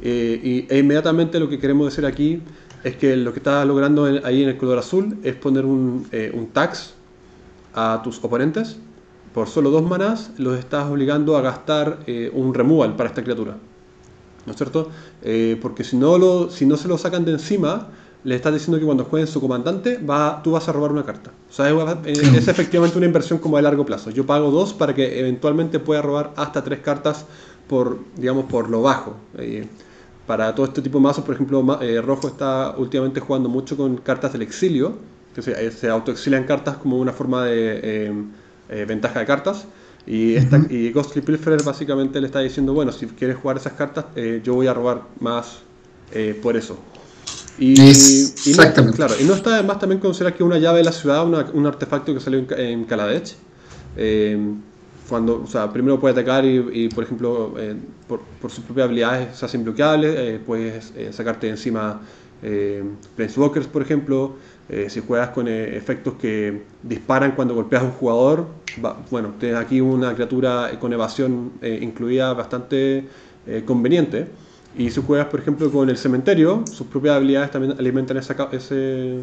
Eh, 0.00 0.40
y 0.70 0.72
e 0.72 0.78
inmediatamente 0.78 1.40
lo 1.40 1.48
que 1.48 1.58
queremos 1.58 1.86
decir 1.88 2.06
aquí 2.06 2.40
es 2.84 2.96
que 2.96 3.16
lo 3.16 3.32
que 3.32 3.40
estás 3.40 3.66
logrando 3.66 4.04
ahí 4.04 4.44
en 4.44 4.50
el 4.50 4.56
color 4.56 4.78
azul 4.78 5.18
es 5.24 5.34
poner 5.34 5.64
un, 5.64 6.06
un 6.34 6.46
tax 6.48 6.94
a 7.74 8.00
tus 8.04 8.22
oponentes. 8.22 8.78
Por 9.34 9.48
solo 9.48 9.70
dos 9.70 9.82
manas 9.82 10.30
los 10.38 10.56
estás 10.56 10.88
obligando 10.88 11.36
a 11.36 11.42
gastar 11.42 11.98
un 12.32 12.54
removal 12.54 12.94
para 12.94 13.08
esta 13.08 13.24
criatura. 13.24 13.56
¿No 14.46 14.52
es 14.52 14.56
cierto? 14.56 14.88
Eh, 15.22 15.58
porque 15.60 15.84
si 15.84 15.96
no, 15.96 16.16
lo, 16.16 16.50
si 16.50 16.64
no 16.66 16.76
se 16.76 16.88
lo 16.88 16.96
sacan 16.96 17.24
de 17.24 17.32
encima, 17.32 17.88
le 18.24 18.34
estás 18.34 18.54
diciendo 18.54 18.78
que 18.78 18.84
cuando 18.84 19.04
jueguen 19.04 19.26
su 19.26 19.40
comandante, 19.40 19.98
va, 19.98 20.40
tú 20.42 20.52
vas 20.52 20.68
a 20.68 20.72
robar 20.72 20.92
una 20.92 21.04
carta. 21.04 21.32
O 21.50 21.52
sea, 21.52 21.68
es, 22.04 22.18
eh, 22.18 22.38
efectivamente 22.38 22.96
una 22.96 23.06
inversión 23.06 23.38
como 23.38 23.56
de 23.56 23.62
largo 23.62 23.84
plazo. 23.84 24.10
Yo 24.10 24.24
pago 24.24 24.50
dos 24.50 24.72
para 24.72 24.94
que 24.94 25.20
eventualmente 25.20 25.78
pueda 25.80 26.02
robar 26.02 26.32
hasta 26.36 26.64
tres 26.64 26.80
cartas 26.80 27.26
por, 27.68 27.98
digamos, 28.16 28.46
por 28.46 28.70
lo 28.70 28.82
bajo. 28.82 29.16
Eh, 29.38 29.66
para 30.26 30.54
todo 30.54 30.66
este 30.66 30.82
tipo 30.82 30.98
de 30.98 31.04
mazos, 31.04 31.24
por 31.24 31.34
ejemplo, 31.34 31.62
Rojo 32.02 32.26
está 32.26 32.74
últimamente 32.76 33.20
jugando 33.20 33.48
mucho 33.48 33.76
con 33.76 33.98
cartas 33.98 34.32
del 34.32 34.42
exilio, 34.42 34.94
que 35.36 35.42
se, 35.42 35.70
se 35.70 35.88
autoexilian 35.88 36.44
cartas 36.44 36.78
como 36.78 36.98
una 36.98 37.12
forma 37.12 37.44
de 37.44 38.24
ventaja 38.68 39.20
de 39.20 39.26
cartas. 39.26 39.68
Y, 40.06 40.34
esta, 40.36 40.60
y 40.70 40.92
Ghostly 40.92 41.20
Pilferer 41.20 41.62
básicamente 41.64 42.20
le 42.20 42.26
está 42.26 42.38
diciendo, 42.40 42.72
bueno, 42.72 42.92
si 42.92 43.06
quieres 43.06 43.36
jugar 43.36 43.56
esas 43.56 43.72
cartas, 43.72 44.06
eh, 44.14 44.40
yo 44.42 44.54
voy 44.54 44.68
a 44.68 44.74
robar 44.74 45.02
más 45.18 45.58
eh, 46.12 46.38
por 46.40 46.56
eso. 46.56 46.78
Y, 47.58 47.72
y, 47.80 48.52
no, 48.54 48.92
claro, 48.92 49.14
y 49.18 49.24
no 49.24 49.34
está 49.34 49.54
además 49.54 49.80
también 49.80 50.00
considerar 50.00 50.36
que 50.36 50.44
una 50.44 50.58
llave 50.58 50.78
de 50.78 50.84
la 50.84 50.92
ciudad, 50.92 51.26
un 51.26 51.66
artefacto 51.66 52.14
que 52.14 52.20
salió 52.20 52.38
en, 52.38 52.46
en 52.56 52.86
eh, 53.96 54.38
cuando, 55.08 55.42
o 55.42 55.46
sea, 55.46 55.72
primero 55.72 55.98
puede 55.98 56.12
atacar 56.12 56.44
y, 56.44 56.88
por 56.88 57.04
ejemplo, 57.04 57.54
por, 58.06 58.20
por, 58.40 58.50
sus 58.50 58.62
propias 58.62 58.84
habilidades 58.86 59.36
se 59.36 59.46
hace 59.46 59.56
imbloqueable, 59.56 60.40
puedes 60.44 60.92
sacarte 61.12 61.48
encima 61.48 62.02
Planeswalkers, 63.16 63.68
por 63.68 63.82
ejemplo, 63.82 64.36
eh, 64.68 64.90
si 64.90 65.00
juegas 65.00 65.30
con 65.30 65.46
eh, 65.46 65.76
efectos 65.76 66.14
que 66.14 66.64
disparan 66.82 67.32
cuando 67.36 67.54
golpeas 67.54 67.82
a 67.82 67.86
un 67.86 67.92
jugador, 67.92 68.48
bueno, 69.10 69.34
tienes 69.38 69.58
aquí 69.58 69.80
una 69.80 70.12
criatura 70.14 70.70
con 70.80 70.92
evasión 70.92 71.52
eh, 71.62 71.78
incluida 71.80 72.32
bastante 72.32 73.08
conveniente. 73.64 74.26
Y 74.76 74.90
si 74.90 75.00
juegas, 75.00 75.28
por 75.28 75.38
ejemplo, 75.38 75.70
con 75.70 75.88
el 75.88 75.96
cementerio, 75.96 76.64
sus 76.70 76.88
propias 76.88 77.14
habilidades 77.14 77.52
también 77.52 77.76
alimentan 77.78 78.16
esa, 78.16 78.34
ese... 78.50 79.20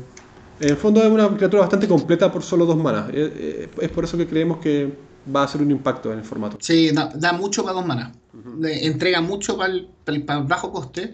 En 0.59 0.69
el 0.69 0.77
fondo 0.77 1.03
es 1.03 1.11
una 1.11 1.27
criatura 1.35 1.63
bastante 1.63 1.89
completa 1.89 2.31
por 2.31 2.41
solo 2.41 2.65
dos 2.65 2.77
manas. 2.77 3.11
es 3.13 3.89
por 3.89 4.05
eso 4.05 4.17
que 4.17 4.25
creemos 4.25 4.59
que 4.59 4.93
va 5.35 5.43
a 5.43 5.47
ser 5.49 5.61
un 5.61 5.71
impacto 5.71 6.13
en 6.13 6.19
el 6.19 6.23
formato. 6.23 6.57
Sí, 6.61 6.91
da, 6.91 7.33
mucho 7.33 7.63
para 7.63 7.73
dos 7.73 7.85
manas. 7.85 8.13
Entrega 8.63 9.19
mucho 9.19 9.57
para 9.57 9.73
el 9.73 10.23
bajo 10.45 10.71
coste 10.71 11.11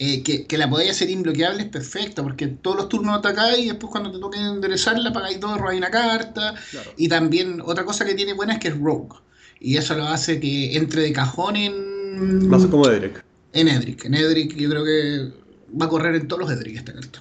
eh, 0.00 0.22
que, 0.22 0.58
la 0.58 0.70
podáis 0.70 0.90
hacer 0.90 1.10
imbloqueable 1.10 1.62
es 1.62 1.68
perfecta, 1.68 2.22
porque 2.22 2.46
todos 2.46 2.76
los 2.76 2.88
turnos 2.88 3.18
atacáis 3.18 3.64
y 3.64 3.68
después 3.68 3.90
cuando 3.90 4.12
te 4.12 4.18
toquen 4.18 4.42
enderezarla 4.42 5.12
pagáis 5.12 5.40
todo, 5.40 5.58
robáis 5.58 5.78
una 5.78 5.90
carta. 5.90 6.54
Y 6.96 7.08
también 7.08 7.60
otra 7.64 7.84
cosa 7.84 8.04
que 8.04 8.14
tiene 8.14 8.32
buena 8.32 8.54
es 8.54 8.58
que 8.60 8.68
es 8.68 8.78
rogue. 8.78 9.16
Y 9.60 9.76
eso 9.76 9.96
lo 9.96 10.06
hace 10.06 10.38
que 10.38 10.76
entre 10.76 11.02
de 11.02 11.12
cajón 11.12 11.56
en. 11.56 12.48
Más 12.48 12.64
como 12.66 12.88
Edric. 12.88 13.24
En 13.52 13.66
Edric. 13.66 14.04
En 14.04 14.14
Edric 14.14 14.54
yo 14.54 14.70
creo 14.70 14.84
que 14.84 15.32
va 15.80 15.86
a 15.86 15.88
correr 15.88 16.14
en 16.14 16.28
todos 16.28 16.42
los 16.42 16.52
Edric 16.52 16.76
esta 16.76 16.92
carta. 16.92 17.20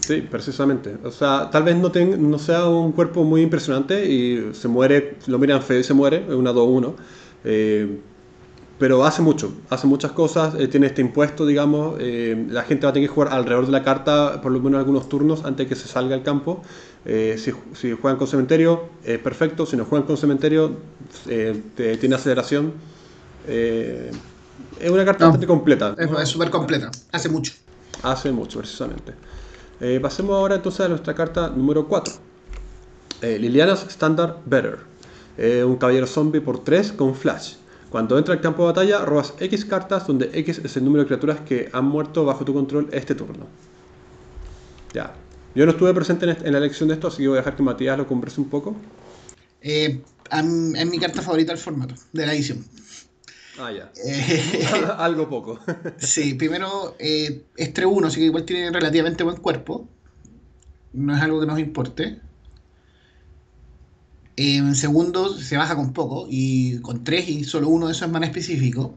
Sí, 0.00 0.22
precisamente. 0.22 0.96
O 1.04 1.10
sea, 1.10 1.48
tal 1.50 1.62
vez 1.62 1.76
no, 1.76 1.90
no 2.18 2.38
sea 2.38 2.66
un 2.68 2.92
cuerpo 2.92 3.24
muy 3.24 3.40
impresionante 3.40 4.06
y 4.06 4.54
se 4.54 4.68
muere, 4.68 5.16
lo 5.26 5.38
miran 5.38 5.62
feo 5.62 5.80
y 5.80 5.84
se 5.84 5.94
muere, 5.94 6.24
es 6.28 6.34
una 6.34 6.52
2-1. 6.52 6.94
Eh, 7.44 8.00
pero 8.78 9.04
hace 9.04 9.22
mucho, 9.22 9.52
hace 9.70 9.86
muchas 9.88 10.12
cosas, 10.12 10.54
eh, 10.54 10.68
tiene 10.68 10.86
este 10.86 11.00
impuesto, 11.00 11.44
digamos, 11.44 11.96
eh, 11.98 12.46
la 12.48 12.62
gente 12.62 12.86
va 12.86 12.90
a 12.90 12.92
tener 12.92 13.08
que 13.08 13.14
jugar 13.14 13.32
alrededor 13.32 13.66
de 13.66 13.72
la 13.72 13.82
carta 13.82 14.40
por 14.40 14.52
lo 14.52 14.60
menos 14.60 14.78
algunos 14.78 15.08
turnos 15.08 15.44
antes 15.44 15.66
de 15.66 15.68
que 15.68 15.74
se 15.74 15.88
salga 15.88 16.14
al 16.14 16.22
campo. 16.22 16.62
Eh, 17.04 17.36
si, 17.38 17.52
si, 17.74 17.92
juegan 17.92 18.18
con 18.18 18.28
cementerio, 18.28 18.88
es 19.04 19.18
perfecto, 19.18 19.66
si 19.66 19.76
no 19.76 19.84
juegan 19.84 20.06
con 20.06 20.16
cementerio, 20.16 20.76
tiene 21.24 22.14
aceleración. 22.14 22.72
es 23.46 24.90
una 24.90 25.04
carta 25.04 25.24
bastante 25.24 25.46
completa. 25.46 25.96
Es 25.98 26.28
súper 26.28 26.50
completa, 26.50 26.90
hace 27.10 27.28
mucho. 27.28 27.52
Hace 28.02 28.30
mucho, 28.30 28.60
precisamente. 28.60 29.12
pasemos 30.00 30.36
ahora 30.36 30.54
entonces 30.56 30.86
a 30.86 30.88
nuestra 30.88 31.14
carta 31.14 31.48
número 31.48 31.88
4. 31.88 32.14
Liliana's 33.22 33.86
Standard 33.88 34.36
Better. 34.44 34.78
un 35.64 35.76
caballero 35.76 36.06
zombie 36.06 36.40
por 36.40 36.62
3 36.62 36.92
con 36.92 37.16
flash. 37.16 37.54
Cuando 37.90 38.18
entra 38.18 38.34
al 38.34 38.40
campo 38.40 38.62
de 38.62 38.72
batalla, 38.72 39.04
robas 39.04 39.34
X 39.40 39.64
cartas, 39.64 40.06
donde 40.06 40.30
X 40.34 40.60
es 40.62 40.76
el 40.76 40.84
número 40.84 41.04
de 41.04 41.06
criaturas 41.08 41.40
que 41.40 41.70
han 41.72 41.86
muerto 41.86 42.24
bajo 42.24 42.44
tu 42.44 42.52
control 42.52 42.88
este 42.92 43.14
turno. 43.14 43.46
Ya. 44.92 45.14
Yo 45.54 45.64
no 45.64 45.72
estuve 45.72 45.94
presente 45.94 46.26
en, 46.26 46.52
la 46.52 46.58
elección 46.58 46.88
de 46.88 46.94
esto, 46.94 47.08
así 47.08 47.22
que 47.22 47.28
voy 47.28 47.38
a 47.38 47.40
dejar 47.40 47.56
que 47.56 47.62
Matías 47.62 47.96
lo 47.96 48.06
converse 48.06 48.40
un 48.40 48.50
poco. 48.50 48.76
Eh, 49.62 50.02
es 50.30 50.86
mi 50.86 50.98
carta 50.98 51.22
favorita 51.22 51.52
del 51.52 51.60
formato, 51.60 51.94
de 52.12 52.26
la 52.26 52.34
edición. 52.34 52.64
Ah, 53.58 53.72
ya. 53.72 53.90
Eh, 54.04 54.68
Algo 54.98 55.28
poco. 55.28 55.58
sí, 55.98 56.34
primero 56.34 56.94
eh, 56.98 57.42
es 57.56 57.74
3-1, 57.74 58.06
así 58.06 58.20
que 58.20 58.26
igual 58.26 58.44
tiene 58.44 58.70
relativamente 58.70 59.24
buen 59.24 59.36
cuerpo. 59.36 59.88
No 60.92 61.16
es 61.16 61.22
algo 61.22 61.40
que 61.40 61.46
nos 61.46 61.58
importe. 61.58 62.20
En 64.40 64.76
segundo 64.76 65.36
se 65.36 65.56
baja 65.56 65.74
con 65.74 65.92
poco 65.92 66.28
y 66.30 66.78
con 66.78 67.02
tres 67.02 67.28
y 67.28 67.42
solo 67.42 67.68
uno 67.68 67.86
de 67.86 67.92
esos 67.92 68.06
es 68.06 68.12
mana 68.12 68.26
específico. 68.26 68.94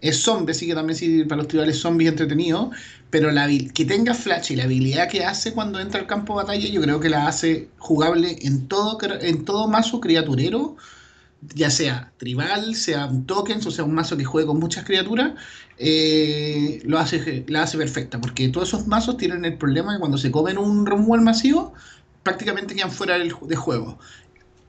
Es 0.00 0.22
zombie, 0.22 0.52
así 0.52 0.66
que 0.66 0.74
también 0.74 0.96
sirve 0.96 1.26
para 1.26 1.42
los 1.42 1.48
tribales 1.48 1.78
zombies 1.78 2.10
entretenidos. 2.10 2.74
Pero 3.10 3.30
la, 3.30 3.46
que 3.48 3.84
tenga 3.84 4.14
flash 4.14 4.52
y 4.52 4.56
la 4.56 4.64
habilidad 4.64 5.10
que 5.10 5.26
hace 5.26 5.52
cuando 5.52 5.78
entra 5.78 6.00
al 6.00 6.06
campo 6.06 6.32
de 6.32 6.44
batalla, 6.46 6.66
yo 6.66 6.80
creo 6.80 7.00
que 7.00 7.10
la 7.10 7.26
hace 7.26 7.68
jugable 7.76 8.38
en 8.40 8.66
todo, 8.66 8.98
en 9.20 9.44
todo 9.44 9.68
mazo 9.68 10.00
criaturero, 10.00 10.76
ya 11.54 11.68
sea 11.68 12.10
tribal, 12.16 12.74
sea 12.74 13.04
un 13.04 13.26
tokens, 13.26 13.66
o 13.66 13.70
sea 13.70 13.84
un 13.84 13.92
mazo 13.92 14.16
que 14.16 14.24
juegue 14.24 14.46
con 14.46 14.58
muchas 14.58 14.86
criaturas, 14.86 15.34
eh, 15.76 16.80
lo 16.86 16.98
hace, 16.98 17.44
la 17.46 17.64
hace 17.64 17.76
perfecta. 17.76 18.18
Porque 18.22 18.48
todos 18.48 18.68
esos 18.68 18.86
mazos 18.86 19.18
tienen 19.18 19.44
el 19.44 19.58
problema 19.58 19.92
de 19.92 19.98
que 19.98 20.00
cuando 20.00 20.16
se 20.16 20.30
comen 20.30 20.56
un 20.56 20.86
removal 20.86 21.20
masivo, 21.20 21.74
prácticamente 22.22 22.74
quedan 22.74 22.90
fuera 22.90 23.18
de 23.18 23.56
juego. 23.56 23.98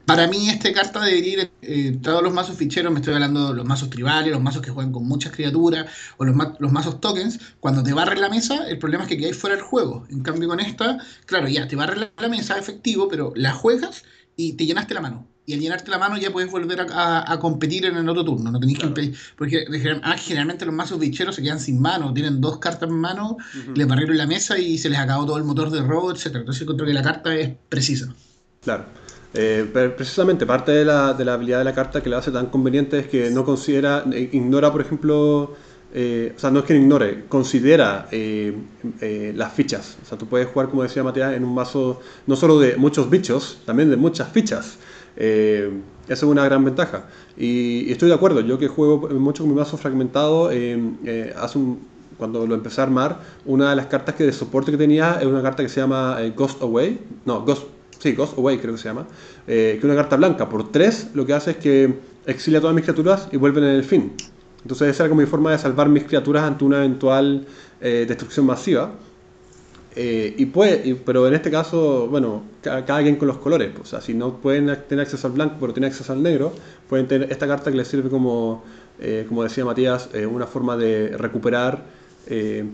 Para 0.05 0.27
mí, 0.27 0.49
esta 0.49 0.73
carta 0.73 1.01
debería 1.03 1.33
ir 1.33 1.51
eh, 1.61 1.97
todos 2.01 2.21
los 2.21 2.33
mazos 2.33 2.57
ficheros, 2.57 2.91
me 2.91 2.99
estoy 2.99 3.13
hablando 3.13 3.49
de 3.49 3.55
los 3.55 3.65
mazos 3.65 3.89
tribales, 3.89 4.31
los 4.31 4.41
mazos 4.41 4.61
que 4.61 4.71
juegan 4.71 4.91
con 4.91 5.07
muchas 5.07 5.31
criaturas, 5.31 5.87
o 6.17 6.25
los, 6.25 6.35
los 6.59 6.71
mazos 6.71 6.99
tokens, 6.99 7.39
cuando 7.59 7.83
te 7.83 7.93
barren 7.93 8.19
la 8.19 8.29
mesa, 8.29 8.67
el 8.67 8.77
problema 8.77 9.03
es 9.03 9.09
que 9.09 9.17
quedáis 9.17 9.37
fuera 9.37 9.55
del 9.55 9.63
juego. 9.63 10.05
En 10.09 10.21
cambio, 10.21 10.49
con 10.49 10.59
esta, 10.59 10.97
claro, 11.25 11.47
ya 11.47 11.67
te 11.67 11.75
barren 11.75 12.09
la 12.17 12.27
mesa, 12.27 12.57
efectivo, 12.57 13.07
pero 13.07 13.31
la 13.35 13.53
juegas 13.53 14.03
y 14.35 14.53
te 14.53 14.65
llenaste 14.65 14.93
la 14.93 15.01
mano. 15.01 15.27
Y 15.45 15.53
al 15.53 15.59
llenarte 15.59 15.91
la 15.91 15.97
mano 15.97 16.17
ya 16.17 16.31
puedes 16.31 16.49
volver 16.49 16.85
a, 16.89 17.37
competir 17.39 17.85
en 17.85 17.97
el 17.97 18.07
otro 18.07 18.23
turno. 18.23 18.49
No 18.49 18.59
tenéis 18.59 18.79
que 18.79 18.85
impedir. 18.85 19.17
Porque 19.37 19.65
ah, 20.03 20.15
generalmente 20.17 20.65
los 20.65 20.73
mazos 20.73 20.99
ficheros 20.99 21.35
se 21.35 21.41
quedan 21.41 21.59
sin 21.59 21.81
mano. 21.81 22.13
Tienen 22.13 22.39
dos 22.39 22.59
cartas 22.59 22.89
en 22.89 22.95
mano, 22.95 23.37
les 23.75 23.85
barrieron 23.85 24.15
la 24.15 24.25
mesa 24.25 24.57
y 24.57 24.77
se 24.77 24.89
les 24.89 24.99
acabó 24.99 25.25
todo 25.25 25.37
el 25.37 25.43
motor 25.43 25.69
de 25.69 25.81
robo, 25.81 26.11
etc. 26.11 26.27
Entonces 26.35 26.61
encuentro 26.61 26.87
que 26.87 26.93
la 26.93 27.01
carta 27.01 27.35
es 27.35 27.51
precisa. 27.67 28.13
Claro. 28.61 28.85
Eh, 29.35 29.67
precisamente 29.97 30.45
parte 30.45 30.71
de 30.71 30.85
la, 30.85 31.15
la, 31.17 31.33
habilidad 31.33 31.57
de 31.57 31.63
la 31.63 31.73
carta 31.73 32.03
que 32.03 32.09
le 32.09 32.15
hace 32.15 32.31
tan 32.31 32.47
conveniente 32.47 32.99
es 32.99 33.07
que 33.07 33.31
no 33.31 33.43
considera, 33.43 34.03
eh, 34.11 34.29
ignora 34.31 34.71
por 34.71 34.81
ejemplo, 34.81 35.55
eh, 35.91 36.33
o 36.35 36.39
sea, 36.39 36.51
no 36.51 36.59
es 36.59 36.65
que 36.65 36.75
ignore, 36.75 37.25
considera 37.27 38.07
las 38.11 39.53
fichas. 39.53 39.97
O 40.03 40.05
sea, 40.05 40.17
tú 40.17 40.27
puedes 40.27 40.47
jugar, 40.47 40.69
como 40.69 40.83
decía 40.83 41.03
Matías, 41.03 41.33
en 41.33 41.43
un 41.43 41.55
mazo 41.55 41.99
no 42.27 42.35
solo 42.35 42.59
de 42.59 42.77
muchos 42.77 43.09
bichos, 43.09 43.59
también 43.65 43.89
de 43.89 43.97
muchas 43.97 44.29
fichas. 44.29 44.77
esa 45.15 45.73
es 46.07 46.23
una 46.23 46.45
gran 46.45 46.63
ventaja. 46.63 47.05
Y, 47.35 47.91
estoy 47.91 48.09
de 48.09 48.15
acuerdo, 48.15 48.41
yo 48.41 48.59
que 48.59 48.67
juego 48.67 49.09
mucho 49.09 49.43
con 49.43 49.51
mi 49.51 49.59
mazo 49.59 49.77
fragmentado, 49.77 50.49
hace 50.49 51.59
cuando 52.17 52.45
lo 52.45 52.53
empecé 52.53 52.81
a 52.81 52.83
armar, 52.83 53.19
una 53.45 53.71
de 53.71 53.75
las 53.75 53.87
cartas 53.87 54.13
que 54.13 54.23
de 54.23 54.33
soporte 54.33 54.71
que 54.71 54.77
tenía 54.77 55.17
es 55.19 55.25
una 55.25 55.41
carta 55.41 55.63
que 55.63 55.69
se 55.69 55.81
llama 55.81 56.19
Ghost 56.35 56.61
Away, 56.61 56.99
no, 57.25 57.41
Ghost 57.41 57.63
sí, 58.03 58.11
Ghost 58.11 58.37
Away 58.37 58.57
creo 58.57 58.73
que 58.73 58.79
se 58.79 58.89
llama, 58.89 59.07
eh, 59.47 59.77
que 59.79 59.87
una 59.87 59.95
carta 59.95 60.17
blanca 60.17 60.49
por 60.49 60.71
3 60.71 61.11
lo 61.13 61.25
que 61.25 61.33
hace 61.33 61.51
es 61.51 61.57
que 61.57 61.93
exilia 62.25 62.59
todas 62.59 62.75
mis 62.75 62.83
criaturas 62.83 63.29
y 63.31 63.37
vuelven 63.37 63.63
en 63.63 63.71
el 63.71 63.83
fin. 63.85 64.13
Entonces 64.61 64.89
esa 64.89 65.03
era 65.03 65.09
como 65.09 65.21
mi 65.21 65.27
forma 65.27 65.51
de 65.51 65.57
salvar 65.57 65.87
mis 65.87 66.03
criaturas 66.03 66.43
ante 66.43 66.65
una 66.65 66.79
eventual 66.79 67.45
eh, 67.79 68.05
destrucción 68.07 68.45
masiva. 68.45 68.91
Eh, 69.95 70.33
y 70.37 70.47
puede, 70.47 70.95
pero 70.95 71.27
en 71.27 71.35
este 71.35 71.51
caso, 71.51 72.07
bueno, 72.09 72.43
cada, 72.61 73.01
quien 73.03 73.15
con 73.15 73.27
los 73.27 73.37
colores. 73.37 73.71
Pues, 73.73 73.87
o 73.87 73.91
sea, 73.91 74.01
si 74.01 74.13
no 74.13 74.37
pueden 74.37 74.65
tener 74.87 75.05
acceso 75.05 75.27
al 75.27 75.33
blanco, 75.33 75.57
pero 75.59 75.73
tienen 75.73 75.91
acceso 75.91 76.11
al 76.11 76.23
negro, 76.23 76.51
pueden 76.89 77.07
tener 77.07 77.31
esta 77.31 77.47
carta 77.47 77.71
que 77.71 77.77
les 77.77 77.87
sirve 77.87 78.09
como, 78.09 78.63
como 79.27 79.43
decía 79.43 79.65
Matías, 79.65 80.09
una 80.29 80.47
forma 80.47 80.77
de 80.77 81.15
recuperar 81.15 81.83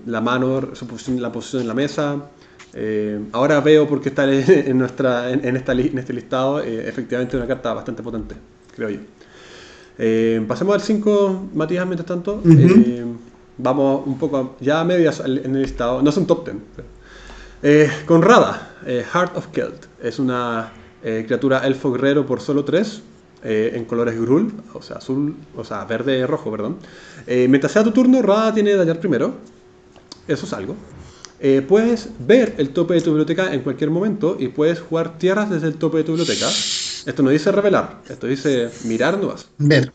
la 0.05 0.21
mano, 0.21 0.61
la 0.61 1.31
posición 1.31 1.61
en 1.61 1.67
la 1.67 1.73
mesa, 1.73 2.29
eh, 2.73 3.19
ahora 3.31 3.61
veo 3.61 3.87
por 3.87 4.01
qué 4.01 4.09
está 4.09 4.31
en, 4.31 4.77
nuestra, 4.77 5.31
en, 5.31 5.55
esta, 5.55 5.71
en 5.73 5.97
este 5.97 6.13
listado, 6.13 6.61
eh, 6.61 6.87
efectivamente 6.87 7.37
una 7.37 7.47
carta 7.47 7.73
bastante 7.73 8.03
potente, 8.03 8.35
creo 8.75 8.89
yo. 8.89 8.99
Eh, 9.97 10.43
pasemos 10.47 10.75
al 10.75 10.81
5, 10.81 11.49
Matías, 11.53 11.85
mientras 11.85 12.07
tanto. 12.07 12.41
vamos 13.57 14.07
un 14.07 14.17
poco 14.17 14.55
ya 14.61 14.79
a 14.79 14.85
medias 14.85 15.19
en 15.19 15.55
el 15.55 15.61
listado, 15.61 16.01
no 16.01 16.09
es 16.09 16.17
un 16.17 16.27
top 16.27 16.49
10. 17.61 18.05
Conrada, 18.05 18.75
Heart 18.85 19.35
of 19.35 19.47
Kelt, 19.47 19.85
es 20.01 20.19
una 20.19 20.71
criatura 21.01 21.65
elfo 21.65 21.91
guerrero 21.91 22.25
por 22.25 22.39
solo 22.39 22.63
3. 22.63 23.03
en 23.43 23.85
colores 23.85 24.19
grul, 24.19 24.53
o 24.73 24.81
sea, 24.81 24.97
azul, 24.97 25.35
o 25.57 25.63
sea, 25.65 25.83
verde 25.83 26.25
rojo, 26.25 26.49
perdón. 26.51 26.77
mientras 27.27 27.73
sea 27.73 27.83
tu 27.83 27.91
turno, 27.91 28.21
Rada 28.21 28.53
tiene 28.53 28.75
dañar 28.75 28.99
primero. 28.99 29.33
Eso 30.27 30.45
es 30.45 30.53
algo. 30.53 30.75
Eh, 31.41 31.63
puedes 31.65 32.09
ver 32.19 32.55
el 32.57 32.71
tope 32.71 32.95
de 32.95 33.01
tu 33.01 33.11
biblioteca 33.11 33.53
en 33.53 33.61
cualquier 33.61 33.91
momento 33.91 34.35
y 34.37 34.49
puedes 34.49 34.81
jugar 34.81 35.17
tierras 35.17 35.49
desde 35.49 35.67
el 35.67 35.75
tope 35.75 35.99
de 35.99 36.03
tu 36.03 36.11
biblioteca. 36.11 36.47
Esto 36.47 37.23
no 37.23 37.29
dice 37.29 37.51
revelar, 37.51 38.01
esto 38.09 38.27
dice 38.27 38.69
mirar 38.83 39.17
nuevas. 39.17 39.47
Ver. 39.57 39.93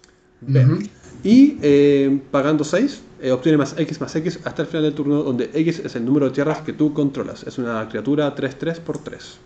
Y 1.23 1.59
eh, 1.63 2.21
pagando 2.31 2.65
6, 2.65 3.03
eh, 3.21 3.31
obtiene 3.31 3.59
más 3.59 3.75
X 3.79 4.01
más 4.01 4.15
X 4.17 4.41
hasta 4.45 4.63
el 4.63 4.69
final 4.69 4.85
del 4.85 4.95
turno, 4.95 5.23
donde 5.23 5.51
X 5.53 5.83
es 5.85 5.95
el 5.97 6.05
número 6.05 6.27
de 6.27 6.33
tierras 6.33 6.63
que 6.63 6.73
tú 6.73 6.95
controlas. 6.95 7.43
Es 7.43 7.59
una 7.59 7.87
criatura 7.89 8.35
3-3 8.35 8.79
por 8.79 8.99
3. 8.99 9.39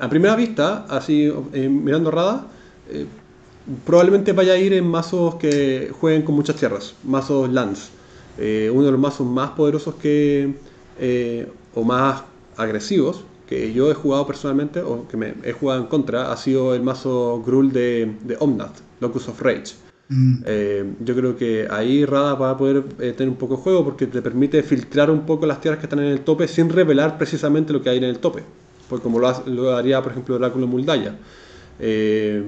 a 0.00 0.08
primera 0.08 0.34
vista, 0.34 0.86
así 0.88 1.32
mirando 1.52 2.10
Rada, 2.10 2.48
probablemente 3.84 4.32
vaya 4.32 4.54
a 4.54 4.56
ir 4.56 4.72
en 4.72 4.86
mazos 4.86 5.36
que 5.36 5.92
jueguen 6.00 6.22
con 6.22 6.34
muchas 6.34 6.56
tierras, 6.56 6.94
mazos 7.04 7.52
lands. 7.52 7.90
Eh, 8.38 8.70
uno 8.72 8.84
de 8.84 8.92
los 8.92 9.00
mazos 9.00 9.26
más 9.26 9.50
poderosos 9.50 9.94
que, 9.94 10.54
eh, 10.98 11.48
o 11.74 11.84
más 11.84 12.22
agresivos 12.56 13.24
que 13.48 13.72
yo 13.72 13.90
he 13.90 13.94
jugado 13.94 14.26
personalmente 14.26 14.80
o 14.80 15.06
que 15.06 15.16
me 15.16 15.34
he 15.44 15.52
jugado 15.52 15.80
en 15.80 15.86
contra 15.86 16.32
ha 16.32 16.36
sido 16.36 16.74
el 16.74 16.82
mazo 16.82 17.42
Grul 17.44 17.72
de, 17.72 18.14
de 18.22 18.36
Omnath, 18.40 18.78
Locus 19.00 19.28
of 19.28 19.40
Rage. 19.42 19.74
Mm. 20.08 20.34
Eh, 20.46 20.84
yo 21.00 21.14
creo 21.14 21.36
que 21.36 21.66
ahí 21.70 22.04
Rada 22.04 22.34
va 22.34 22.50
a 22.50 22.56
poder 22.56 22.82
tener 22.82 23.28
un 23.28 23.36
poco 23.36 23.56
de 23.56 23.62
juego 23.62 23.84
porque 23.84 24.06
te 24.06 24.22
permite 24.22 24.62
filtrar 24.62 25.10
un 25.10 25.26
poco 25.26 25.46
las 25.46 25.60
tierras 25.60 25.78
que 25.78 25.86
están 25.86 26.00
en 26.00 26.06
el 26.06 26.20
tope 26.20 26.48
sin 26.48 26.68
revelar 26.70 27.18
precisamente 27.18 27.72
lo 27.72 27.82
que 27.82 27.90
hay 27.90 27.98
en 27.98 28.04
el 28.04 28.18
tope. 28.18 28.42
Pues 28.88 29.00
como 29.00 29.18
lo, 29.18 29.32
lo 29.46 29.76
haría, 29.76 30.02
por 30.02 30.12
ejemplo, 30.12 30.34
Oráculo 30.36 30.66
Muldaya. 30.66 31.16
Eh, 31.78 32.42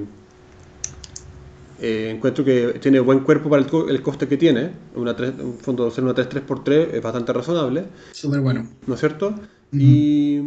encuentro 1.80 2.45
que 2.45 2.78
tiene 2.80 3.00
buen 3.00 3.21
cuerpo 3.21 3.50
para 3.50 3.62
el, 3.62 4.02
coste 4.02 4.26
que 4.26 4.37
tiene. 4.37 4.71
Una 4.95 5.12
un 5.12 5.59
fondo 5.59 5.85
de 5.85 5.90
ser 5.90 6.04
una 6.04 6.14
3-3x3 6.14 6.95
es 6.95 7.02
bastante 7.02 7.33
razonable. 7.33 7.85
Súper 8.12 8.40
bueno. 8.40 8.66
¿No 8.87 8.95
es 8.95 9.00
cierto? 9.00 9.35
Y 9.73 10.40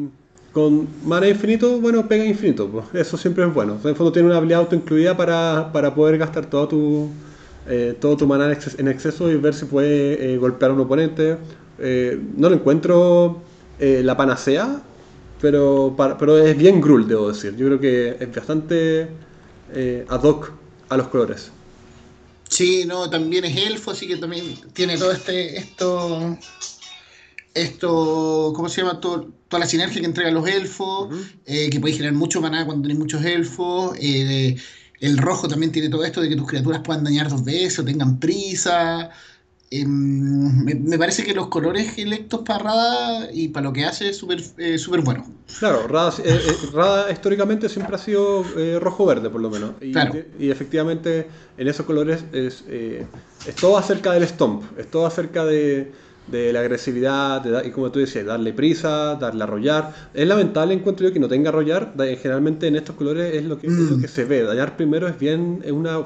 con 0.51 0.87
mana 1.05 1.27
infinito, 1.27 1.79
bueno, 1.79 2.07
pega 2.07 2.25
infinito. 2.25 2.67
Pues. 2.67 2.85
Eso 2.93 3.17
siempre 3.17 3.45
es 3.45 3.53
bueno. 3.53 3.77
en 3.81 3.89
el 3.89 3.95
fondo 3.95 4.11
tiene 4.11 4.27
una 4.27 4.37
habilidad 4.37 4.61
auto 4.61 4.75
incluida 4.75 5.15
para, 5.15 5.71
para 5.71 5.93
poder 5.93 6.17
gastar 6.17 6.47
todo 6.47 6.67
tu, 6.67 7.09
eh, 7.67 7.95
todo 7.99 8.17
tu 8.17 8.27
mana 8.27 8.57
en 8.77 8.87
exceso 8.87 9.31
y 9.31 9.37
ver 9.37 9.53
si 9.53 9.65
puede 9.65 10.33
eh, 10.33 10.37
golpear 10.37 10.71
a 10.71 10.73
un 10.73 10.81
oponente. 10.81 11.37
no 12.37 12.49
lo 12.49 12.55
encuentro 12.55 13.41
la 13.79 14.17
panacea, 14.17 14.81
pero, 15.39 15.95
pero 16.19 16.37
es 16.37 16.57
bien 16.57 16.81
Grul, 16.81 17.07
debo 17.07 17.29
decir. 17.29 17.55
Yo 17.55 17.67
creo 17.67 17.79
que 17.79 18.17
es 18.19 18.35
bastante 18.35 19.07
ad 20.09 20.23
hoc 20.23 20.51
a 20.89 20.97
los 20.97 21.07
colores. 21.07 21.51
Sí, 22.49 22.83
no, 22.85 23.09
también 23.09 23.45
es 23.45 23.55
elfo, 23.57 23.91
así 23.91 24.07
que 24.07 24.17
también 24.17 24.55
tiene 24.73 24.97
todo 24.97 25.11
este, 25.11 25.57
esto, 25.57 26.37
esto, 27.53 28.53
¿cómo 28.55 28.69
se 28.69 28.81
llama? 28.81 28.99
toda 28.99 29.59
la 29.59 29.67
sinergia 29.67 30.01
que 30.01 30.07
entregan 30.07 30.33
los 30.33 30.47
elfos, 30.47 31.09
eh, 31.45 31.69
que 31.69 31.79
puede 31.79 31.93
generar 31.93 32.15
mucho 32.15 32.41
maná 32.41 32.65
cuando 32.65 32.83
tenéis 32.83 32.99
muchos 32.99 33.23
elfos. 33.23 33.95
Eh, 33.99 34.55
El 34.99 35.17
rojo 35.17 35.47
también 35.47 35.71
tiene 35.71 35.89
todo 35.89 36.03
esto 36.03 36.21
de 36.21 36.29
que 36.29 36.35
tus 36.35 36.47
criaturas 36.47 36.81
puedan 36.83 37.03
dañar 37.03 37.29
dos 37.29 37.43
veces 37.43 37.79
o 37.79 37.85
tengan 37.85 38.19
prisa. 38.19 39.09
Em, 39.71 40.63
me, 40.63 40.97
parece 40.97 41.23
que 41.23 41.35
los 41.35 41.47
colores 41.47 41.95
electos 41.99 42.41
para 42.43 42.63
Rada 42.63 43.29
y 43.31 43.49
para 43.49 43.65
lo 43.65 43.73
que 43.73 43.85
hace 43.85 44.09
es 44.09 44.17
súper 44.17 44.39
eh, 44.57 44.77
bueno. 45.03 45.27
Claro, 45.59 45.87
Rada, 45.87 46.11
eh, 46.23 46.39
eh, 46.43 47.13
históricamente 47.13 47.69
siempre 47.69 47.95
ha 47.95 47.99
sido 47.99 48.43
rojo-verde, 48.79 49.29
por 49.29 49.41
lo 49.41 49.51
menos. 49.51 49.73
Y, 49.79 49.93
y, 50.43 50.49
efectivamente 50.49 51.27
en 51.57 51.67
esos 51.67 51.85
colores 51.85 52.23
es, 52.31 52.63
es 52.67 53.55
todo 53.61 53.77
acerca 53.77 54.11
del 54.11 54.23
stomp, 54.27 54.63
es 54.79 54.89
todo 54.89 55.05
acerca 55.05 55.45
de, 55.45 55.91
de 56.25 56.51
la 56.51 56.61
agresividad, 56.61 57.63
y 57.63 57.69
como 57.69 57.91
tú 57.91 57.99
decías, 57.99 58.25
darle 58.25 58.53
prisa, 58.53 59.17
darle 59.17 59.43
arrollar. 59.43 59.93
Es 60.15 60.27
lamentable, 60.27 60.73
encuentro 60.73 61.07
yo, 61.07 61.13
que 61.13 61.19
no 61.19 61.27
tenga 61.27 61.49
arrollar. 61.49 61.93
Generalmente 62.19 62.65
en 62.65 62.75
estos 62.75 62.95
colores 62.95 63.35
es 63.35 63.45
lo 63.45 63.59
que, 63.59 63.67
lo 63.67 63.97
mm. 63.97 64.01
que 64.01 64.07
se 64.07 64.25
ve. 64.25 64.41
Dañar 64.41 64.75
primero 64.75 65.07
es 65.07 65.19
bien, 65.19 65.61
es 65.63 65.71
una 65.71 65.99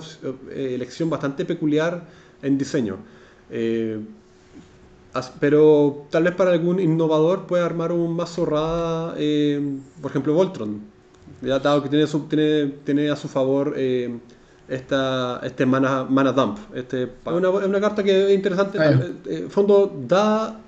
elección 0.54 1.10
bastante 1.10 1.46
peculiar 1.46 2.04
en 2.42 2.58
diseño. 2.58 2.98
Eh, 3.50 4.00
pero 5.40 6.06
tal 6.10 6.24
vez 6.24 6.34
para 6.34 6.52
algún 6.52 6.80
innovador 6.80 7.46
puede 7.46 7.64
armar 7.64 7.92
un 7.92 8.16
mazo 8.16 8.46
rada, 8.46 9.14
eh, 9.18 9.62
por 10.02 10.10
ejemplo 10.10 10.34
Voltron, 10.34 10.82
ya 11.42 11.60
dado 11.60 11.84
que 11.84 11.90
tiene, 11.90 12.08
tiene, 12.30 12.74
tiene 12.84 13.10
a 13.12 13.16
su 13.16 13.28
favor 13.28 13.76
eh, 13.78 14.18
esta, 14.68 15.40
este 15.44 15.68
mana, 15.68 16.04
mana 16.10 16.32
Dump. 16.32 16.58
Este, 16.74 17.04
es 17.04 17.10
una, 17.26 17.50
una, 17.50 17.80
carta 17.80 18.04
que 18.04 18.26
es 18.26 18.34
interesante, 18.34 18.80
en 19.26 19.52
fondo 19.52 19.94
da, 20.08 20.60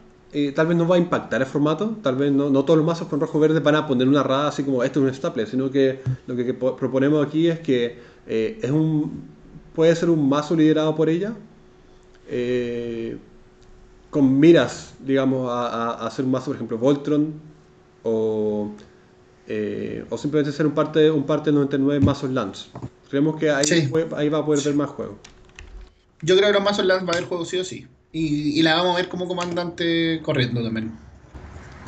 tal 0.53 0.67
vez 0.67 0.77
no 0.77 0.87
va 0.87 0.97
a 0.97 0.99
impactar 0.99 1.41
el 1.41 1.47
formato, 1.47 1.97
tal 2.03 2.15
vez 2.15 2.31
no, 2.31 2.51
no 2.51 2.63
todos 2.65 2.77
los 2.77 2.85
mazos 2.85 3.07
con 3.07 3.19
rojo 3.19 3.39
verde 3.39 3.61
van 3.61 3.75
a 3.75 3.87
poner 3.87 4.07
una 4.07 4.21
rada 4.21 4.49
así 4.49 4.63
como 4.63 4.83
esto 4.83 4.99
es 4.99 5.05
un 5.07 5.13
staple, 5.15 5.47
sino 5.47 5.71
que 5.71 6.01
lo 6.27 6.35
que, 6.35 6.45
que 6.45 6.53
proponemos 6.53 7.25
aquí 7.25 7.47
es 7.47 7.59
que 7.61 7.97
es 8.27 8.69
un, 8.69 9.23
puede 9.73 9.95
ser 9.95 10.11
un 10.11 10.29
mazo 10.29 10.55
liderado 10.55 10.95
por 10.95 11.09
ella, 11.09 11.33
eh, 12.27 13.17
con 14.09 14.39
miras, 14.39 14.93
digamos, 14.99 15.49
a, 15.51 16.05
hacer 16.05 16.25
un 16.25 16.31
mazo, 16.31 16.47
por 16.47 16.55
ejemplo, 16.55 16.77
Voltron, 16.77 17.33
o, 18.03 18.71
eh, 19.47 20.05
o 20.09 20.17
simplemente 20.17 20.51
ser 20.51 20.65
un 20.65 20.73
parte, 20.73 21.11
un 21.11 21.25
parte 21.25 21.45
del 21.45 21.55
99 21.55 22.05
mazos 22.05 22.31
Lance. 22.31 22.67
Creemos 23.09 23.37
que 23.37 23.49
ahí, 23.49 23.65
ahí 24.15 24.29
va 24.29 24.39
a 24.39 24.45
poder 24.45 24.63
ver 24.63 24.75
más 24.75 24.89
juego. 24.89 25.17
Yo 26.21 26.35
creo 26.37 26.49
que 26.49 26.53
los 26.53 26.63
mazos 26.63 26.85
Lance 26.85 27.05
va 27.05 27.13
a 27.13 27.17
haber 27.17 27.27
juego 27.27 27.45
sí 27.45 27.57
o 27.57 27.63
sí. 27.63 27.87
Y, 28.17 28.61
la 28.61 28.75
vamos 28.75 28.93
a 28.93 28.97
ver 28.97 29.09
como 29.09 29.27
comandante 29.27 30.21
corriendo 30.23 30.63
también. 30.63 30.97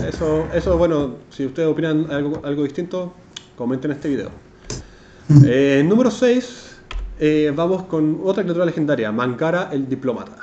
Eso, 0.06 0.46
eso 0.54 0.78
bueno, 0.78 1.16
si 1.30 1.46
ustedes 1.46 1.70
opinan 1.70 2.12
algo, 2.12 2.42
algo 2.44 2.64
distinto, 2.64 3.14
comenten 3.56 3.92
este 3.92 4.10
video. 4.10 4.30
Eh, 5.46 5.84
número 5.86 6.12
6, 6.12 6.67
eh, 7.20 7.52
vamos 7.56 7.84
con 7.84 8.22
otra 8.24 8.44
criatura 8.44 8.66
legendaria, 8.66 9.12
Mankara 9.12 9.70
el 9.72 9.90
Diplomata. 9.90 10.38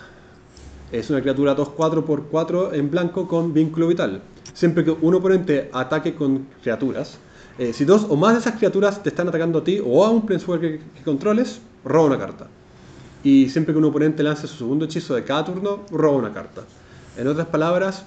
Es 0.90 1.10
una 1.10 1.20
criatura 1.20 1.56
2-4x4 1.56 2.74
en 2.74 2.90
blanco 2.90 3.28
con 3.28 3.52
vínculo 3.52 3.88
vital. 3.88 4.22
Siempre 4.52 4.84
que 4.84 4.90
un 4.90 5.14
oponente 5.14 5.70
ataque 5.72 6.14
con 6.14 6.46
criaturas, 6.62 7.18
eh, 7.58 7.72
si 7.72 7.84
dos 7.84 8.06
o 8.08 8.16
más 8.16 8.34
de 8.34 8.40
esas 8.40 8.56
criaturas 8.56 9.02
te 9.02 9.10
están 9.10 9.28
atacando 9.28 9.60
a 9.60 9.64
ti 9.64 9.80
o 9.84 10.04
a 10.04 10.10
un 10.10 10.26
Planeswalker 10.26 10.80
que, 10.80 11.02
controles, 11.04 11.60
roba 11.84 12.06
una 12.06 12.18
carta. 12.18 12.48
Y 13.22 13.48
siempre 13.48 13.72
que 13.72 13.78
un 13.78 13.84
oponente 13.84 14.22
lance 14.22 14.46
su 14.46 14.56
segundo 14.56 14.84
hechizo 14.84 15.14
de 15.14 15.24
cada 15.24 15.44
turno, 15.44 15.80
roba 15.90 16.16
una 16.18 16.32
carta. 16.32 16.62
En 17.16 17.28
otras 17.28 17.46
palabras, 17.46 18.04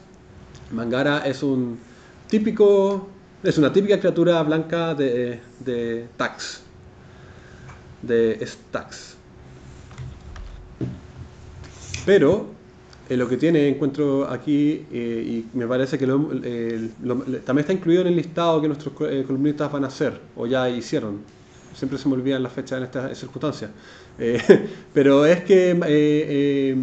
Mangara 0.71 1.19
es 1.19 1.41
un 1.43 1.79
típico. 2.27 3.07
Es 3.43 3.57
una 3.57 3.71
típica 3.71 4.00
criatura 4.00 4.41
blanca 4.43 4.95
de, 4.95 5.39
de 5.59 6.07
tax, 6.17 6.63
de 8.01 8.46
stacks. 8.46 9.16
Pero 12.06 12.58
eh, 13.10 13.16
lo 13.16 13.30
que 13.30 13.38
tiene, 13.38 13.70
encuentro 13.70 14.30
aquí, 14.30 14.86
eh, 14.92 15.46
y 15.54 15.58
me 15.58 15.66
parece 15.66 15.98
que 15.98 16.06
también 16.06 17.60
está 17.60 17.72
incluido 17.72 18.01
en 18.01 18.08
el 18.08 18.18
listado 18.18 18.62
que 18.62 18.68
nuestros 18.68 18.94
eh, 19.10 19.24
columnistas 19.25 19.72
van 19.72 19.86
a 19.86 19.88
hacer, 19.88 20.20
o 20.36 20.46
ya 20.46 20.70
hicieron. 20.70 21.22
Siempre 21.74 21.98
se 21.98 22.10
me 22.10 22.16
olvidan 22.16 22.44
las 22.44 22.51
fechas 22.51 22.80
en 22.80 22.84
estas 22.84 23.18
circunstancias. 23.18 23.71
pero 24.93 25.28
es 25.28 25.43
que 25.43 26.76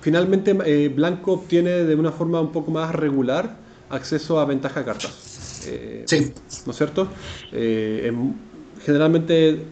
finalmente 0.00 0.88
Blanco 0.88 1.34
obtiene 1.34 1.84
de 1.84 1.94
una 1.94 2.10
forma 2.10 2.40
un 2.40 2.50
poco 2.50 2.70
más 2.70 2.94
regular 2.94 3.58
acceso 3.90 4.40
a 4.40 4.46
ventaja 4.46 4.80
de 4.80 4.86
cartas. 4.86 5.66
sí. 6.06 6.32
¿No 6.64 6.72
es 6.72 6.78
cierto? 6.78 7.08
generalmente 7.50 9.66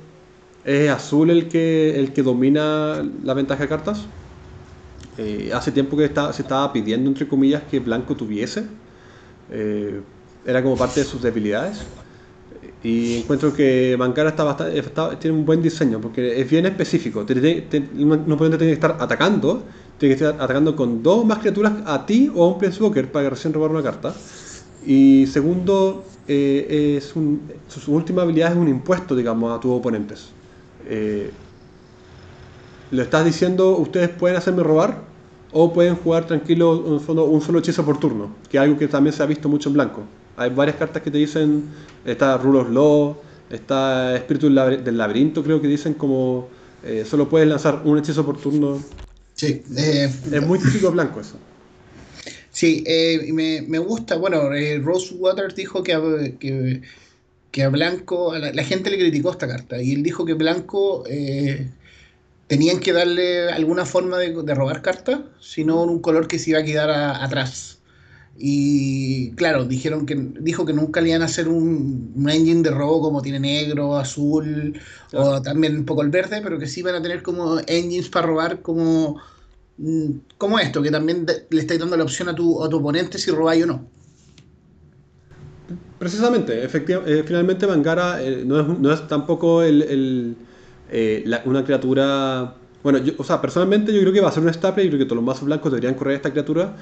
¿Es 0.69 0.91
azul 0.91 1.31
el 1.31 1.49
que, 1.49 1.99
el 1.99 2.13
que 2.13 2.23
domina 2.23 3.03
la 3.25 3.33
ventaja 3.33 3.63
de 3.63 3.69
cartas? 3.71 4.05
Eh, 5.17 5.51
hace 5.55 5.73
tiempo 5.73 5.97
que 5.97 6.09
se 6.09 6.43
estaba 6.43 6.71
pidiendo, 6.75 7.09
entre 7.09 7.27
comillas, 7.27 7.63
que 7.71 7.81
blanco 7.81 8.15
tuviese. 8.15 8.67
Eh, 9.51 10.03
era 10.45 10.63
como 10.63 10.77
parte 10.77 11.01
de 11.01 11.07
sus 11.07 11.23
debilidades. 11.23 11.87
Y 12.83 13.17
encuentro 13.17 13.55
que 13.55 13.97
Bancara 13.99 14.29
está 14.29 14.45
bastante, 14.45 14.83
tiene 15.17 15.39
un 15.39 15.47
buen 15.47 15.63
diseño 15.63 16.03
porque 16.03 16.39
es 16.39 16.51
bien 16.51 16.67
específico. 16.67 17.25
no 17.25 18.37
puede 18.37 18.51
tener 18.59 18.69
que 18.69 18.73
estar 18.73 18.99
atacando, 19.01 19.63
tiene 19.97 20.17
que 20.17 20.23
estar 20.23 20.39
atacando 20.39 20.77
con 20.77 21.03
dos 21.03 21.25
más 21.25 21.39
criaturas 21.39 21.73
a 21.87 22.05
ti 22.05 22.31
o 22.35 22.45
a 22.45 22.49
un 22.49 22.59
Planeswalker 22.59 23.11
para 23.11 23.31
recién 23.31 23.55
robar 23.55 23.71
una 23.71 23.83
carta. 23.83 24.13
Y 24.85 25.27
segundo, 25.29 26.05
eh, 26.27 26.99
es 26.99 27.05
su 27.07 27.95
última 27.95 28.21
habilidad 28.21 28.53
es 28.53 28.59
un 28.59 28.69
impuesto, 28.69 29.17
digamos, 29.17 29.57
a 29.57 29.61
tus 29.61 29.71
oponentes 29.71 30.37
eh, 30.89 31.31
le 32.91 33.03
estás 33.03 33.25
diciendo, 33.25 33.77
ustedes 33.77 34.09
pueden 34.09 34.37
hacerme 34.37 34.63
robar 34.63 35.03
o 35.53 35.73
pueden 35.73 35.97
jugar 35.97 36.27
tranquilo 36.27 36.79
un 36.79 37.01
solo, 37.01 37.25
un 37.25 37.41
solo 37.41 37.59
hechizo 37.59 37.85
por 37.85 37.99
turno, 38.01 38.35
que 38.51 38.57
es 38.57 38.63
algo 38.63 38.79
que 38.79 38.89
también 38.89 39.15
se 39.15 39.23
ha 39.23 39.27
visto 39.27 39.49
mucho 39.49 39.69
en 39.69 39.75
blanco. 39.75 40.03
Hay 40.37 40.51
varias 40.51 40.77
cartas 40.77 41.03
que 41.03 41.11
te 41.11 41.19
dicen, 41.19 41.65
está 42.05 42.37
Rulos 42.39 42.71
Law, 42.71 43.17
está 43.51 44.17
Espíritu 44.17 44.49
del 44.49 44.97
Laberinto, 44.97 45.43
creo 45.43 45.61
que 45.61 45.69
dicen 45.69 45.95
como 45.95 46.49
eh, 46.83 47.05
solo 47.09 47.29
puedes 47.29 47.49
lanzar 47.49 47.83
un 47.85 47.99
hechizo 47.99 48.25
por 48.25 48.41
turno. 48.41 48.83
Sí, 49.35 49.63
eh, 49.77 50.11
es 50.33 50.47
muy 50.47 50.59
típico 50.59 50.91
blanco 50.91 51.21
eso. 51.21 51.37
Sí, 52.51 52.83
eh, 52.87 53.31
me, 53.33 53.63
me, 53.63 53.79
gusta, 53.79 54.17
bueno, 54.17 54.51
Rosewater 54.83 55.55
dijo 55.55 55.83
que, 55.83 56.37
que 56.41 56.83
que 57.59 57.65
a 57.65 57.71
Blanco, 57.71 58.39
la, 58.39 58.63
gente 58.63 58.89
le 58.89 58.99
criticó 58.99 59.33
esta 59.33 59.49
carta 59.49 59.83
y 59.83 59.93
él 59.93 60.05
dijo 60.05 60.25
que 60.25 60.35
Blanco 60.35 61.03
eh, 61.09 61.69
tenían 62.47 62.79
que 62.79 62.93
darle 62.93 63.51
alguna 63.51 63.85
forma 63.85 64.17
de, 64.17 64.55
robar 64.55 64.81
cartas, 64.81 65.23
sino 65.41 65.83
un 65.83 65.99
color 65.99 66.29
que 66.29 66.39
se 66.39 66.51
iba 66.51 66.61
a 66.61 66.63
quedar 66.63 66.89
atrás. 66.89 67.81
Y 68.37 69.33
claro, 69.33 69.65
dijeron 69.65 70.07
que 70.07 70.15
dijo 70.39 70.65
que 70.67 70.73
nunca 70.73 71.01
le 71.01 71.09
iban 71.09 71.23
a 71.23 71.25
hacer 71.25 71.49
un, 71.49 72.15
engine 72.29 72.63
de 72.63 72.71
robo 72.71 73.01
como 73.01 73.23
tiene 73.23 73.41
negro, 73.41 73.97
azul 73.97 74.81
o 75.13 75.43
también 75.43 75.79
un 75.79 75.85
poco 75.85 76.03
el 76.03 76.11
verde, 76.11 76.41
pero 76.41 76.61
que 76.61 76.69
sí 76.69 76.83
van 76.83 76.95
a 76.95 77.03
tener 77.03 77.25
como 77.25 77.59
engines 77.67 78.09
para 78.09 78.29
robar 78.29 78.63
como, 78.63 79.21
mm, 79.79 80.11
como 80.39 80.61
esto, 80.61 80.81
que 80.81 80.93
también 80.93 81.27
le 81.27 81.61
estáis 81.61 81.81
dando 81.81 81.97
la 81.97 82.05
opción 82.05 82.29
a 82.29 82.37
tu, 82.37 82.63
a 82.63 82.69
tu 82.69 82.77
oponente 82.77 83.19
si 83.19 83.33
robáis 83.33 83.65
o 83.65 83.67
no. 83.67 83.98
Precisamente, 85.99 86.65
efectivamente, 86.65 87.21
eh, 87.21 87.23
finalmente 87.25 87.67
Mangara 87.67 88.23
eh, 88.23 88.43
no, 88.45 88.93
es, 88.93 89.07
tampoco 89.09 89.63
el, 89.63 90.37
eh, 90.91 91.41
una 91.45 91.65
criatura... 91.65 92.55
Bueno, 92.83 93.01
o 93.19 93.25
sea, 93.25 93.41
personalmente 93.41 93.93
yo 93.93 94.01
creo 94.01 94.13
que 94.13 94.21
va 94.21 94.29
a 94.29 94.33
ser 94.33 94.45
un 94.45 94.55
staple 94.55 94.85
y 94.85 94.89
creo 94.89 95.01
que 95.01 95.05
todos 95.05 95.17
los 95.17 95.25
mazos 95.25 95.45
blancos 95.45 95.73
deberían 95.73 95.95
correr 95.95 96.17
esta 96.17 96.31
criatura. 96.31 96.77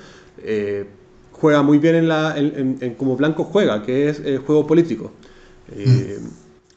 juega 1.33 1.63
muy 1.63 1.79
bien 1.79 1.95
en, 1.97 2.09
la, 2.09 2.37
en, 2.37 2.95
como 2.97 3.17
blanco 3.17 3.45
juega, 3.45 3.83
que 3.83 4.11
es 4.11 4.21
el 4.21 4.39
juego 4.39 4.67
político. 4.67 5.13
Mm. 5.75 6.29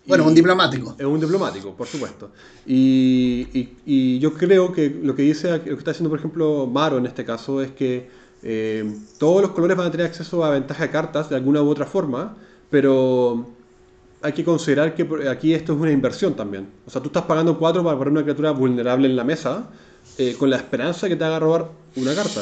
bueno, 0.08 0.26
un 0.26 0.34
diplomático. 0.34 0.95
Es 0.98 1.06
un 1.06 1.19
diplomático, 1.19 1.76
por 1.76 1.86
supuesto. 1.86 2.32
Y, 2.65 3.69
y, 3.86 4.19
yo 4.19 4.34
creo 4.34 4.72
que 4.72 4.89
lo 5.04 5.15
que 5.15 5.24
dice, 5.24 5.52
lo 5.52 5.63
que 5.63 5.74
está 5.74 5.91
haciendo, 5.91 6.10
por 6.10 6.19
ejemplo, 6.19 6.65
Maro 6.65 6.98
en 6.98 7.06
este 7.06 7.26
caso, 7.26 7.62
es 7.62 7.72
que 7.72 8.08
eh, 8.41 8.95
todos 9.17 9.41
los 9.41 9.52
colores 9.52 9.75
van 9.75 9.88
a 9.88 9.91
tener 9.91 10.06
acceso 10.06 10.43
a 10.43 10.52
ventaja 10.52 10.84
de 10.84 10.89
cartas 10.91 11.30
de 11.30 11.36
alguna 11.36 11.62
u 11.62 11.69
otra 11.69 11.86
forma, 11.86 12.38
pero 12.69 13.47
hay 14.21 14.34
que 14.34 14.43
considerar 14.43 14.95
que 14.95 15.08
aquí 15.30 15.54
esto 15.54 15.73
es 15.73 15.80
una 15.80 15.91
inversión 15.91 16.36
también. 16.36 16.67
O 16.86 16.89
sea, 16.89 17.02
tú 17.02 17.08
estás 17.08 17.23
pagando 17.23 17.58
4 17.58 17.84
para 17.84 17.97
poner 17.97 18.12
una 18.12 18.23
criatura 18.23 18.52
vulnerable 18.52 19.08
en 19.08 19.15
la 19.15 19.23
mesa 19.23 19.69
eh, 20.17 20.36
con 20.38 20.49
la 20.49 20.58
esperanza 20.58 21.08
que 21.08 21.15
te 21.15 21.23
haga 21.23 21.39
robar 21.39 21.69
una 21.95 22.15
carta. 22.15 22.41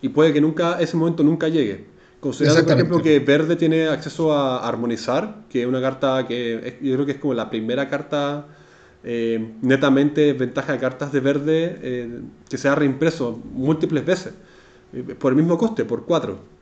Y 0.00 0.08
puede 0.10 0.32
que 0.32 0.40
nunca 0.40 0.80
ese 0.80 0.96
momento 0.96 1.22
nunca 1.22 1.48
llegue. 1.48 1.86
Considerando, 2.20 2.64
por 2.64 2.72
ejemplo, 2.72 3.02
que 3.02 3.18
verde 3.18 3.56
tiene 3.56 3.86
acceso 3.86 4.32
a 4.32 4.66
armonizar, 4.66 5.44
que 5.50 5.62
es 5.62 5.66
una 5.66 5.80
carta 5.80 6.26
que 6.26 6.78
yo 6.80 6.94
creo 6.94 7.04
que 7.04 7.12
es 7.12 7.18
como 7.18 7.34
la 7.34 7.50
primera 7.50 7.90
carta 7.90 8.46
eh, 9.02 9.52
netamente 9.60 10.32
ventaja 10.32 10.72
de 10.72 10.78
cartas 10.78 11.12
de 11.12 11.20
verde 11.20 12.22
que 12.48 12.56
se 12.56 12.68
ha 12.68 12.74
reimpreso 12.74 13.42
múltiples 13.52 14.06
veces. 14.06 14.32
Eh, 14.94 15.14
por 15.18 15.32
el 15.32 15.36
mismo 15.36 15.58
coste, 15.58 15.84
por 15.84 16.04
4. 16.04 16.54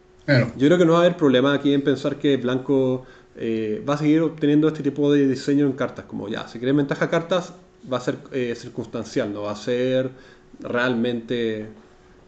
Yo 0.56 0.66
creo 0.68 0.78
que 0.78 0.84
no 0.84 0.92
va 0.92 0.98
a 0.98 1.00
haber 1.02 1.16
problema 1.16 1.52
aquí 1.52 1.74
en 1.74 1.82
pensar 1.82 2.16
que 2.16 2.36
Blanco 2.36 3.04
eh, 3.36 3.82
va 3.88 3.94
a 3.94 3.98
seguir 3.98 4.20
obteniendo 4.20 4.68
este 4.68 4.82
tipo 4.82 5.12
de 5.12 5.26
diseño 5.26 5.66
en 5.66 5.72
cartas. 5.72 6.04
Como 6.06 6.28
ya, 6.28 6.46
si 6.48 6.58
quieres 6.58 6.76
ventaja 6.76 7.10
cartas, 7.10 7.52
va 7.90 7.98
a 7.98 8.00
ser 8.00 8.18
eh, 8.32 8.54
circunstancial, 8.56 9.32
no 9.32 9.42
va 9.42 9.52
a 9.52 9.56
ser 9.56 10.10
realmente 10.60 11.66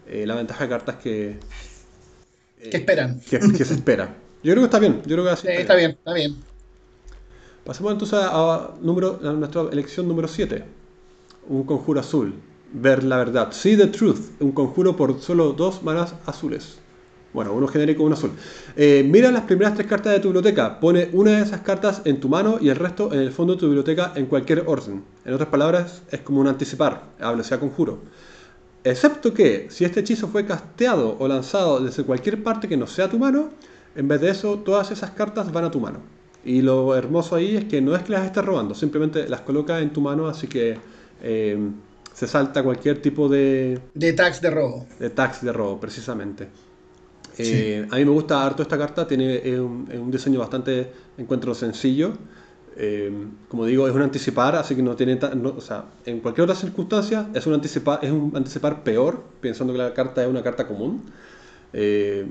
eh, 0.09 0.27
la 0.27 0.35
ventaja 0.35 0.65
de 0.65 0.71
cartas 0.71 0.97
que, 0.97 1.39
que 2.71 2.77
esperan. 2.77 3.21
Que, 3.21 3.41
se 3.41 3.75
espera. 3.75 4.15
Yo 4.43 4.53
creo 4.53 4.63
que 4.63 4.65
está 4.65 4.79
bien. 4.79 5.03
Yo 5.07 5.15
creo 5.17 5.25
que 5.25 5.31
así 5.31 5.49
está 5.49 5.75
bien, 5.75 5.93
está 5.93 6.13
bien. 6.13 6.37
Pasemos 7.65 7.93
entonces 7.93 8.19
a, 8.21 8.75
número, 8.81 9.21
a 9.23 9.33
nuestra 9.33 9.63
elección 9.73 10.09
número 10.09 10.29
7. 10.29 10.65
Un 11.49 11.65
conjuro 11.65 12.01
azul. 12.01 12.35
Ver 12.77 13.05
la 13.05 13.19
verdad. 13.19 13.53
See 13.53 13.77
the 13.77 13.87
truth. 13.87 14.33
Un 14.41 14.51
conjuro 14.51 14.97
por 14.97 15.21
solo 15.21 15.53
dos 15.53 15.85
manas 15.85 16.17
azules. 16.27 16.79
Bueno, 17.33 17.53
uno 17.53 17.69
genérico 17.69 18.03
uno 18.03 18.15
azul. 18.15 18.33
Eh, 18.75 19.07
mira 19.09 19.31
las 19.31 19.43
primeras 19.43 19.75
tres 19.75 19.87
cartas 19.87 20.13
de 20.13 20.19
tu 20.19 20.29
biblioteca. 20.29 20.81
Pone 20.81 21.09
una 21.13 21.37
de 21.37 21.43
esas 21.43 21.61
cartas 21.61 22.03
en 22.05 22.19
tu 22.19 22.29
mano 22.29 22.59
y 22.61 22.71
el 22.71 22.77
resto 22.77 23.13
en 23.13 23.21
el 23.21 23.31
fondo 23.31 23.55
de 23.55 23.61
tu 23.61 23.67
biblioteca 23.67 24.13
en 24.17 24.27
cualquier 24.27 24.65
orden. 24.67 25.05
En 25.25 25.35
otras 25.35 25.51
palabras, 25.51 26.03
es 26.11 26.21
como 26.23 26.41
un 26.41 26.49
anticipar, 26.49 27.05
habla 27.21 27.45
sea 27.45 27.61
conjuro. 27.61 28.01
Excepto 28.83 29.33
que 29.33 29.69
si 29.71 29.85
este 29.85 30.01
hechizo 30.01 30.27
fue 30.27 30.45
casteado 30.45 31.17
o 31.21 31.29
lanzado 31.29 31.79
desde 31.79 32.03
cualquier 32.03 32.43
parte 32.43 32.67
que 32.67 32.77
no 32.77 32.89
sea 32.89 33.09
tu 33.09 33.21
mano, 33.21 33.51
en 33.95 34.09
vez 34.09 34.21
de 34.21 34.31
eso, 34.31 34.59
todas 34.59 34.91
esas 34.91 35.13
cartas 35.13 35.53
van 35.53 35.65
a 35.65 35.71
tu 35.71 35.79
mano. 35.79 36.01
Y 36.45 36.61
lo 36.61 36.97
hermoso 36.97 37.37
ahí 37.37 37.57
es 37.57 37.67
que 37.67 37.81
no 37.81 37.95
es 37.95 38.03
que 38.03 38.13
las 38.13 38.27
estés 38.27 38.45
robando, 38.45 38.75
simplemente 38.75 39.29
las 39.29 39.43
coloca 39.43 39.79
en 39.79 39.93
tu 39.93 40.01
mano, 40.01 40.27
así 40.27 40.49
que 40.49 40.77
eh, 41.23 41.57
se 42.15 42.29
salta 42.29 42.63
cualquier 42.63 43.03
tipo 43.03 43.29
de... 43.29 43.81
De 43.93 44.13
tax 44.13 44.41
de 44.41 44.51
robo. 44.51 44.87
De 44.99 45.11
tax 45.11 45.43
de 45.43 45.53
robo, 45.53 45.81
precisamente. 45.81 46.49
Eh, 47.37 47.87
a 47.91 47.97
mí 47.97 48.05
me 48.05 48.13
gusta 48.13 48.45
harto 48.47 48.63
esta 48.63 48.79
carta, 48.79 49.07
tiene 49.07 49.61
un, 49.61 50.11
diseño 50.11 50.39
bastante, 50.39 50.93
encuentro 51.19 51.55
sencillo. 51.55 52.13
Eh, 52.77 53.13
como 53.49 53.67
digo, 53.67 53.89
es 53.89 53.95
un 53.95 54.03
anticipar, 54.03 54.55
así 54.55 54.77
que 54.77 54.83
no 54.83 54.95
tiene. 54.95 55.19
o 55.21 55.61
sea, 55.61 55.87
en 56.07 56.21
cualquier 56.21 56.45
otra 56.45 56.57
circunstancia 56.57 57.29
es 57.35 57.47
un, 57.47 57.55
anticipar, 57.55 57.99
es 58.03 58.13
un 58.13 58.33
anticipar 58.37 58.85
peor, 58.85 59.25
pensando 59.41 59.73
que 59.73 59.81
la 59.81 59.93
carta 59.93 60.23
es 60.23 60.29
una 60.29 60.43
carta 60.45 60.69
común. 60.69 61.03
Eh, 61.73 62.27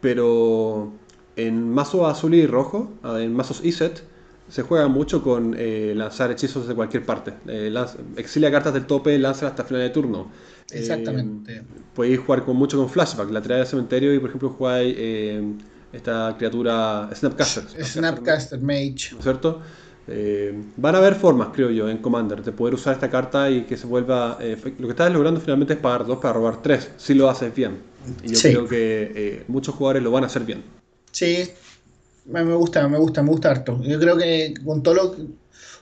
pero 0.00 0.92
en 1.36 1.70
mazos 1.72 2.10
azul 2.10 2.34
y 2.34 2.44
rojo, 2.46 2.90
en 3.04 3.34
mazos 3.34 3.60
ESET, 3.62 4.02
se 4.50 4.62
juega 4.62 4.88
mucho 4.88 5.22
con 5.22 5.56
lanzar 5.96 6.30
hechizos 6.30 6.68
de 6.68 6.74
cualquier 6.74 7.06
parte. 7.06 7.32
exilia 8.16 8.50
cartas 8.50 8.74
del 8.74 8.86
tope, 8.86 9.18
lanza 9.18 9.46
hasta 9.46 9.64
final 9.64 9.82
de 9.82 9.90
turno. 9.90 10.30
Exactamente. 10.72 11.56
Eh, 11.56 11.62
podéis 11.94 12.20
jugar 12.20 12.44
con, 12.44 12.56
mucho 12.56 12.78
con 12.78 12.88
flashback, 12.88 13.30
la 13.30 13.42
tirada 13.42 13.60
del 13.60 13.68
cementerio 13.68 14.14
y 14.14 14.18
por 14.18 14.28
ejemplo 14.28 14.50
jugáis 14.50 14.94
eh, 14.96 15.42
esta 15.92 16.34
criatura 16.36 17.10
Snapcaster. 17.14 17.64
Snapcaster, 17.84 18.60
Mage. 18.60 19.14
cierto? 19.20 19.60
Eh, 20.06 20.54
van 20.76 20.94
a 20.94 20.98
haber 20.98 21.14
formas, 21.14 21.48
creo 21.52 21.70
yo, 21.70 21.88
en 21.88 21.98
Commander 21.98 22.42
de 22.42 22.52
poder 22.52 22.74
usar 22.74 22.94
esta 22.94 23.10
carta 23.10 23.50
y 23.50 23.62
que 23.62 23.76
se 23.76 23.86
vuelva... 23.86 24.38
lo 24.40 24.86
que 24.86 24.90
estás 24.90 25.12
logrando 25.12 25.40
finalmente 25.40 25.74
es 25.74 25.80
pagar 25.80 26.06
dos 26.06 26.18
para 26.18 26.34
robar 26.34 26.62
tres, 26.62 26.90
si 26.96 27.14
lo 27.14 27.28
haces 27.28 27.54
bien. 27.54 27.78
Y 28.24 28.34
yo 28.34 28.40
creo 28.40 28.68
que 28.68 29.44
muchos 29.46 29.74
jugadores 29.74 30.02
lo 30.02 30.10
van 30.10 30.24
a 30.24 30.26
hacer 30.26 30.44
bien. 30.44 30.64
Sí, 31.12 31.48
me 32.30 32.54
gusta, 32.54 32.88
me 32.88 32.98
gusta, 32.98 33.22
me 33.22 33.30
gusta 33.30 33.50
harto. 33.50 33.80
Yo 33.82 33.98
creo 33.98 34.16
que 34.16 34.54
con 34.64 34.82
todo 34.82 34.94
lo, 34.94 35.16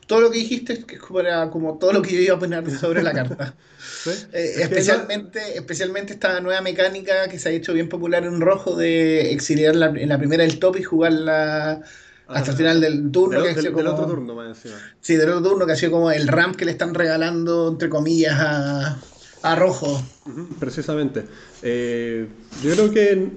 todo 0.07 0.21
lo 0.21 0.31
que 0.31 0.39
dijiste 0.39 0.85
que 0.85 0.99
era 1.21 1.51
como 1.51 1.79
todo 1.79 1.93
lo 1.93 2.03
que 2.03 2.15
yo 2.15 2.21
iba 2.21 2.35
a 2.35 2.39
opinar 2.39 2.69
sobre 2.71 3.03
la 3.03 3.13
carta. 3.13 3.55
Eh, 4.33 4.55
especialmente, 4.63 5.57
especialmente 5.57 6.13
esta 6.13 6.41
nueva 6.41 6.61
mecánica 6.61 7.29
que 7.29 7.39
se 7.39 7.49
ha 7.49 7.53
hecho 7.53 7.73
bien 7.73 7.89
popular 7.89 8.25
en 8.25 8.41
rojo 8.41 8.77
de 8.77 9.33
exiliar 9.33 9.75
en 9.75 10.09
la 10.09 10.19
primera 10.19 10.45
del 10.45 10.59
top 10.59 10.77
y 10.79 10.83
jugarla 10.83 11.83
hasta 12.29 12.51
el 12.51 12.57
final 12.57 12.81
del 12.81 13.11
turno. 13.11 13.43
Del, 13.43 13.55
que 13.55 13.69
otro 13.69 14.07
turno, 14.07 14.35
más 14.35 14.49
encima. 14.49 14.77
Sí, 15.01 15.17
del 15.17 15.31
otro 15.31 15.51
turno, 15.51 15.67
que 15.67 15.73
ha 15.73 15.77
sido 15.77 15.93
como 15.93 16.11
el 16.11 16.29
ramp 16.29 16.57
que 16.57 16.65
le 16.65 16.73
están 16.73 16.95
regalando, 16.95 17.69
entre 17.69 17.89
comillas, 17.89 18.39
a, 18.39 18.99
rojo. 19.43 20.03
Precisamente. 20.59 21.25
Eh, 21.63 22.29
yo 22.63 22.73
creo 22.73 22.91
que 22.91 23.31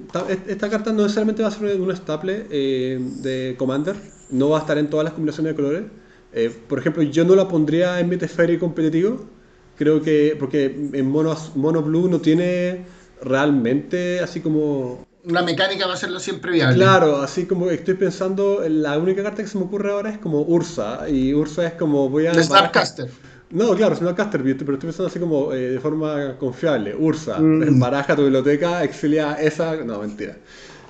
esta 0.48 0.70
carta 0.70 0.92
no 0.92 1.04
necesariamente 1.04 1.44
va 1.44 1.50
a 1.50 1.52
ser 1.52 1.80
un 1.80 1.92
estable 1.92 2.48
eh, 2.50 3.00
de 3.00 3.56
Commander, 3.58 3.96
no 4.30 4.50
va 4.50 4.58
a 4.58 4.62
estar 4.62 4.78
en 4.78 4.90
todas 4.90 5.04
las 5.04 5.14
combinaciones 5.14 5.54
de 5.54 5.56
colores. 5.56 5.84
por 6.68 6.80
ejemplo, 6.80 7.04
yo 7.04 7.26
no 7.26 7.36
la 7.36 7.48
pondría 7.48 8.00
en 8.00 8.10
mi 8.10 8.18
Teferi 8.18 8.58
competitivo 8.58 9.26
creo 9.82 10.00
que, 10.00 10.36
porque 10.40 10.66
en 10.66 11.10
Mono, 11.10 11.36
Mono 11.56 11.82
Blue 11.82 12.08
no 12.08 12.22
tiene 12.22 12.86
realmente 13.20 14.20
así 14.20 14.40
como... 14.40 15.08
Una 15.24 15.42
mecánica 15.42 15.88
va 15.88 15.96
a 15.96 15.98
serlo 15.98 16.20
siempre 16.20 16.52
viable. 16.52 16.76
Claro, 16.76 17.18
así 17.18 17.48
como 17.48 17.68
estoy 17.72 17.96
pensando, 17.96 18.64
la 18.70 19.00
única 19.00 19.24
carta 19.24 19.42
que 19.42 19.50
se 19.50 19.58
me 19.58 19.64
ocurre 19.64 19.92
ahora 19.92 20.12
es 20.12 20.20
como 20.20 20.42
Ursa, 20.42 21.10
y 21.10 21.34
Ursa 21.34 21.66
es 21.66 21.74
como 21.74 22.10
voy 22.10 22.28
a... 22.28 22.34
Snapcaster. 22.36 23.10
No, 23.52 23.76
claro, 23.76 23.96
Snapcaster, 23.96 24.42
pero 24.42 24.54
estoy 24.54 24.78
pensando 24.78 25.08
así 25.08 25.20
como 25.20 25.52
eh, 25.54 25.72
de 25.72 25.80
forma 25.80 26.38
confiable. 26.38 26.96
Ursa, 26.96 27.40
mm. 27.40 27.80
baraja 27.80 28.16
tu 28.16 28.24
biblioteca, 28.24 28.84
exilia 28.84 29.34
esa... 29.34 29.76
No, 29.78 30.00
mentira. 30.00 30.38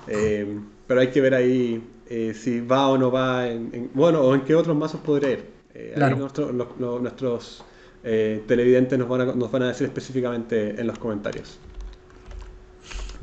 Eh, 0.06 0.58
pero 0.86 1.00
hay 1.00 1.08
que 1.08 1.20
ver 1.20 1.34
ahí 1.34 1.82
eh, 2.08 2.34
si 2.34 2.60
va 2.60 2.88
o 2.88 2.98
no 2.98 3.10
va, 3.10 3.48
en, 3.48 3.90
bueno, 3.94 4.20
o 4.20 4.34
en 4.34 4.42
qué 4.42 4.54
otros 4.54 4.76
mazos 4.76 5.00
podría 5.00 5.32
ir. 5.32 5.52
Ahí 6.00 6.14
nuestros 6.14 7.64
televidentes 8.02 8.98
nos 8.98 9.08
van, 9.08 9.20
a, 9.22 9.24
nos 9.34 9.50
van 9.50 9.62
a 9.62 9.68
decir 9.68 9.86
específicamente 9.86 10.80
en 10.80 10.86
los 10.86 10.98
comentarios. 10.98 11.58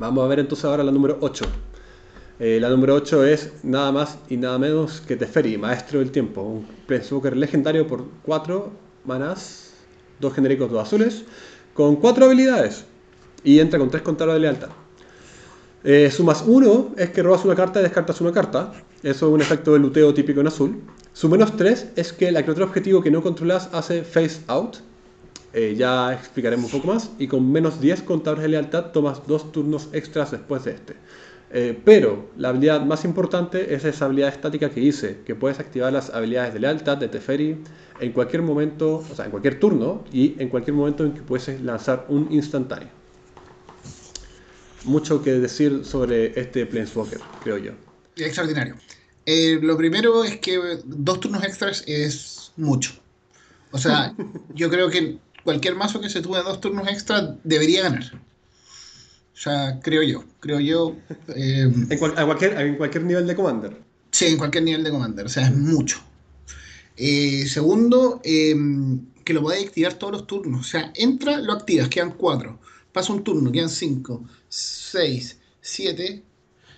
Vamos 0.00 0.24
a 0.24 0.28
ver 0.28 0.40
entonces 0.40 0.64
ahora 0.64 0.82
la 0.82 0.90
número 0.90 1.18
8. 1.20 1.44
Eh, 2.38 2.58
la 2.58 2.70
número 2.70 2.94
8 2.94 3.26
es 3.26 3.52
nada 3.62 3.92
más 3.92 4.18
y 4.30 4.38
nada 4.38 4.58
menos 4.58 5.02
que 5.02 5.14
Teferi, 5.14 5.58
Maestro 5.58 5.98
del 5.98 6.10
Tiempo, 6.10 6.40
un 6.40 6.66
Planeswalker 6.86 7.36
legendario 7.36 7.86
por 7.86 8.06
4 8.22 8.70
manas, 9.04 9.72
2 10.20 10.34
genéricos, 10.34 10.70
2 10.70 10.82
azules, 10.82 11.24
con 11.74 11.96
4 11.96 12.26
habilidades 12.26 12.84
y 13.44 13.58
entra 13.58 13.78
con 13.78 13.90
3 13.90 14.02
contadores 14.02 14.34
de 14.34 14.40
lealtad. 14.40 14.68
Eh, 15.82 16.10
su 16.10 16.24
más 16.24 16.44
1 16.46 16.94
es 16.98 17.10
que 17.10 17.22
robas 17.22 17.44
una 17.44 17.54
carta 17.54 17.80
y 17.80 17.82
descartas 17.82 18.20
una 18.20 18.32
carta. 18.32 18.72
Eso 19.02 19.28
es 19.28 19.32
un 19.32 19.40
efecto 19.40 19.72
de 19.72 19.78
luteo 19.78 20.12
típico 20.12 20.40
en 20.40 20.48
azul. 20.48 20.82
Su 21.12 21.28
menos 21.28 21.56
3 21.56 21.92
es 21.96 22.12
que 22.12 22.30
la 22.30 22.42
criatura 22.42 22.66
objetivo 22.66 23.02
que 23.02 23.10
no 23.10 23.22
controlas 23.22 23.70
hace 23.72 24.02
face 24.04 24.42
out. 24.46 24.76
Eh, 25.52 25.74
ya 25.76 26.12
explicaremos 26.12 26.72
un 26.72 26.80
poco 26.80 26.92
más. 26.92 27.10
Y 27.18 27.28
con 27.28 27.50
menos 27.50 27.80
10 27.80 28.02
contadores 28.02 28.42
de 28.42 28.48
lealtad 28.50 28.92
tomas 28.92 29.26
dos 29.26 29.52
turnos 29.52 29.88
extras 29.92 30.30
después 30.30 30.64
de 30.64 30.72
este. 30.72 30.96
Eh, 31.52 31.80
pero 31.84 32.28
la 32.36 32.50
habilidad 32.50 32.84
más 32.84 33.04
importante 33.04 33.74
es 33.74 33.84
esa 33.84 34.04
habilidad 34.04 34.28
estática 34.28 34.70
que 34.70 34.80
hice, 34.80 35.20
que 35.24 35.34
puedes 35.34 35.58
activar 35.58 35.92
las 35.92 36.10
habilidades 36.10 36.54
de 36.54 36.60
lealtad 36.60 36.96
de 36.98 37.08
Teferi 37.08 37.58
en 38.00 38.12
cualquier 38.12 38.42
momento, 38.42 39.04
o 39.10 39.14
sea, 39.14 39.26
en 39.26 39.30
cualquier 39.30 39.58
turno 39.58 40.04
y 40.12 40.34
en 40.38 40.48
cualquier 40.48 40.74
momento 40.74 41.04
en 41.04 41.12
que 41.12 41.22
puedes 41.22 41.60
lanzar 41.60 42.06
un 42.08 42.28
instantáneo. 42.30 42.88
Mucho 44.84 45.22
que 45.22 45.32
decir 45.32 45.84
sobre 45.84 46.38
este 46.40 46.64
Planeswalker, 46.66 47.20
creo 47.42 47.58
yo. 47.58 47.72
Extraordinario. 48.16 48.76
Eh, 49.26 49.58
lo 49.62 49.76
primero 49.76 50.24
es 50.24 50.38
que 50.38 50.58
dos 50.84 51.20
turnos 51.20 51.44
extras 51.44 51.84
es 51.86 52.52
mucho. 52.56 52.92
O 53.70 53.78
sea, 53.78 54.14
yo 54.54 54.70
creo 54.70 54.88
que 54.88 55.18
cualquier 55.44 55.74
mazo 55.74 56.00
que 56.00 56.08
se 56.08 56.22
tuve 56.22 56.42
dos 56.42 56.60
turnos 56.60 56.88
extras 56.88 57.34
debería 57.44 57.82
ganar. 57.82 58.04
O 58.14 59.42
sea, 59.42 59.78
creo 59.82 60.02
yo. 60.02 60.24
Creo 60.40 60.60
yo. 60.60 60.96
Eh, 61.28 61.70
¿En, 61.90 61.98
cualquier, 61.98 62.60
¿En 62.60 62.76
cualquier 62.76 63.04
nivel 63.04 63.26
de 63.26 63.34
Commander? 63.34 63.76
Sí, 64.10 64.26
en 64.26 64.36
cualquier 64.36 64.64
nivel 64.64 64.84
de 64.84 64.90
Commander. 64.90 65.26
O 65.26 65.28
sea, 65.28 65.46
es 65.46 65.56
mucho. 65.56 66.00
Eh, 67.02 67.46
segundo, 67.46 68.20
que 68.22 69.32
lo 69.32 69.42
podáis 69.42 69.66
activar 69.66 69.94
todos 69.94 70.12
los 70.12 70.26
turnos. 70.26 70.60
O 70.60 70.64
sea, 70.64 70.92
entra, 70.94 71.38
lo 71.40 71.54
activas, 71.54 71.88
quedan 71.88 72.12
cuatro. 72.12 72.58
Pasa 72.92 73.12
un 73.12 73.24
turno, 73.24 73.50
quedan 73.50 73.70
cinco, 73.70 74.24
seis, 74.48 75.38
siete, 75.60 76.24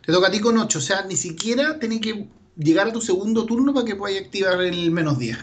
te 0.05 0.13
toca 0.13 0.29
a 0.29 0.31
ti 0.31 0.41
con 0.41 0.59
8. 0.59 0.79
O 0.79 0.83
sea, 0.83 1.05
ni 1.05 1.17
siquiera 1.17 1.79
tenés 1.79 2.01
que 2.01 2.29
llegar 2.57 2.89
a 2.89 2.93
tu 2.93 3.01
segundo 3.01 3.47
turno 3.47 3.73
para 3.73 3.87
que 3.87 3.97
puedas 3.97 4.21
activar 4.21 4.61
el 4.61 4.91
menos 4.91 5.19
10. 5.19 5.39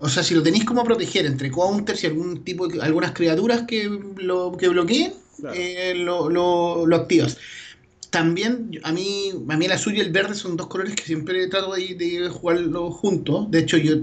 O 0.00 0.08
sea, 0.08 0.22
si 0.22 0.34
lo 0.34 0.42
tenéis 0.42 0.64
como 0.64 0.84
proteger 0.84 1.24
entre 1.24 1.50
counters 1.50 2.02
y 2.02 2.06
algún 2.08 2.44
tipo 2.44 2.68
de, 2.68 2.82
algunas 2.82 3.12
criaturas 3.12 3.62
que 3.66 3.88
lo 4.16 4.56
que 4.58 4.68
bloqueen, 4.68 5.14
eh, 5.54 5.94
lo, 5.96 6.94
activas. 6.94 7.38
También 8.14 8.80
a 8.84 8.92
mí, 8.92 9.32
a 9.48 9.56
mí 9.56 9.64
el 9.64 9.72
azul 9.72 9.96
y 9.96 10.00
el 10.00 10.12
verde 10.12 10.36
son 10.36 10.56
dos 10.56 10.68
colores 10.68 10.94
que 10.94 11.02
siempre 11.02 11.48
trato 11.48 11.74
de, 11.74 11.96
de 11.96 12.28
jugarlo 12.28 12.92
juntos. 12.92 13.50
De 13.50 13.58
hecho, 13.58 13.76
yo 13.76 13.96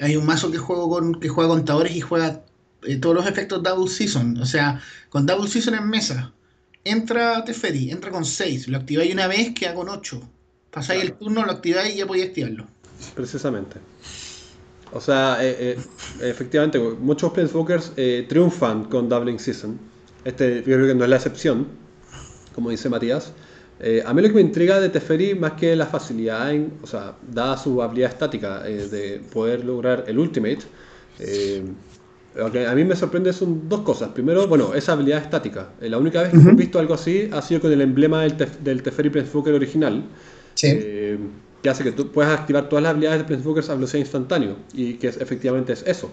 hay 0.00 0.16
un 0.16 0.24
mazo 0.24 0.50
que 0.50 0.56
juego 0.56 0.88
con 0.88 1.20
que 1.20 1.28
juega 1.28 1.50
contadores 1.50 1.94
y 1.94 2.00
juega 2.00 2.42
eh, 2.84 2.96
todos 2.96 3.14
los 3.14 3.26
efectos 3.26 3.62
Double 3.62 3.90
Season. 3.90 4.38
O 4.38 4.46
sea, 4.46 4.80
con 5.10 5.26
Double 5.26 5.46
Season 5.46 5.74
en 5.74 5.90
mesa 5.90 6.32
entra 6.84 7.44
Teferi, 7.44 7.90
entra 7.90 8.10
con 8.10 8.24
6, 8.24 8.68
lo 8.68 8.78
activáis 8.78 9.12
una 9.12 9.26
vez, 9.26 9.52
queda 9.54 9.74
con 9.74 9.90
8. 9.90 10.20
Pasáis 10.70 11.02
el 11.02 11.12
turno, 11.12 11.44
lo 11.44 11.52
activáis 11.52 11.94
y 11.94 11.98
ya 11.98 12.06
podéis 12.06 12.28
activarlo. 12.28 12.66
Precisamente. 13.14 13.76
O 14.92 15.02
sea, 15.02 15.38
eh, 15.44 15.56
eh, 15.58 15.78
efectivamente, 16.22 16.78
muchos 16.78 17.30
Planeswalkers 17.32 17.92
eh, 17.96 18.24
triunfan 18.26 18.84
con 18.84 19.08
Doubling 19.08 19.38
Season. 19.38 19.78
Este 20.24 20.58
yo 20.58 20.76
creo 20.76 20.86
que 20.86 20.94
no 20.94 21.04
es 21.04 21.10
la 21.10 21.16
excepción, 21.16 21.83
como 22.54 22.70
dice 22.70 22.88
Matías. 22.88 23.32
Eh, 23.80 24.02
a 24.06 24.14
mí 24.14 24.22
lo 24.22 24.28
que 24.28 24.34
me 24.34 24.40
intriga 24.40 24.78
de 24.80 24.88
Teferi, 24.88 25.34
más 25.34 25.52
que 25.52 25.74
la 25.74 25.86
facilidad, 25.86 26.52
en, 26.52 26.72
o 26.82 26.86
sea, 26.86 27.16
dada 27.28 27.56
su 27.56 27.82
habilidad 27.82 28.10
estática 28.10 28.62
eh, 28.68 28.88
de 28.88 29.20
poder 29.32 29.64
lograr 29.64 30.04
el 30.06 30.18
Ultimate, 30.18 30.60
eh, 31.18 31.62
lo 32.36 32.50
que 32.50 32.66
a 32.66 32.74
mí 32.74 32.84
me 32.84 32.96
sorprende 32.96 33.32
son 33.32 33.68
dos 33.68 33.80
cosas. 33.80 34.10
Primero, 34.10 34.46
bueno, 34.48 34.74
esa 34.74 34.92
habilidad 34.92 35.20
estática. 35.22 35.70
Eh, 35.80 35.88
la 35.88 35.98
única 35.98 36.22
vez 36.22 36.30
que 36.30 36.36
hemos 36.36 36.56
visto 36.56 36.78
algo 36.78 36.94
así 36.94 37.28
ha 37.32 37.42
sido 37.42 37.60
con 37.60 37.72
el 37.72 37.80
emblema 37.80 38.22
del, 38.22 38.36
tef- 38.36 38.58
del 38.62 38.82
Teferi 38.82 39.10
Planeswalker 39.10 39.54
original, 39.54 40.04
Sí. 40.54 40.68
que 41.62 41.68
hace 41.68 41.82
que 41.82 41.90
tú 41.92 42.12
puedas 42.12 42.38
activar 42.38 42.68
todas 42.68 42.82
las 42.82 42.90
habilidades 42.90 43.20
de 43.20 43.24
Planeswalkers 43.24 43.70
a 43.70 43.74
velocidad 43.74 44.00
instantánea, 44.00 44.54
y 44.72 44.94
que 44.94 45.08
es- 45.08 45.20
efectivamente 45.20 45.72
es 45.72 45.82
eso. 45.86 46.10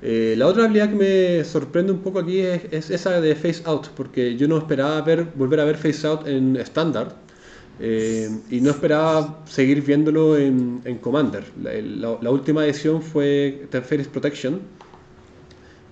Eh, 0.00 0.34
la 0.38 0.46
otra 0.46 0.64
habilidad 0.64 0.90
que 0.90 0.94
me 1.38 1.44
sorprende 1.44 1.90
un 1.92 1.98
poco 2.00 2.20
aquí 2.20 2.38
es, 2.40 2.62
es 2.70 2.90
esa 2.90 3.20
de 3.20 3.34
Face 3.34 3.62
Out, 3.64 3.88
porque 3.96 4.36
yo 4.36 4.46
no 4.46 4.56
esperaba 4.58 5.00
ver, 5.02 5.26
volver 5.34 5.58
a 5.60 5.64
ver 5.64 5.76
Face 5.76 6.06
Out 6.06 6.26
en 6.28 6.54
estándar 6.56 7.16
eh, 7.80 8.28
y 8.50 8.60
no 8.60 8.70
esperaba 8.70 9.40
seguir 9.48 9.82
viéndolo 9.82 10.36
en, 10.38 10.80
en 10.84 10.98
Commander. 10.98 11.44
La, 11.62 11.72
el- 11.72 12.00
la- 12.00 12.16
la 12.20 12.30
última 12.30 12.64
edición 12.64 13.02
fue 13.02 13.66
Teferis 13.70 14.06
Protection, 14.08 14.60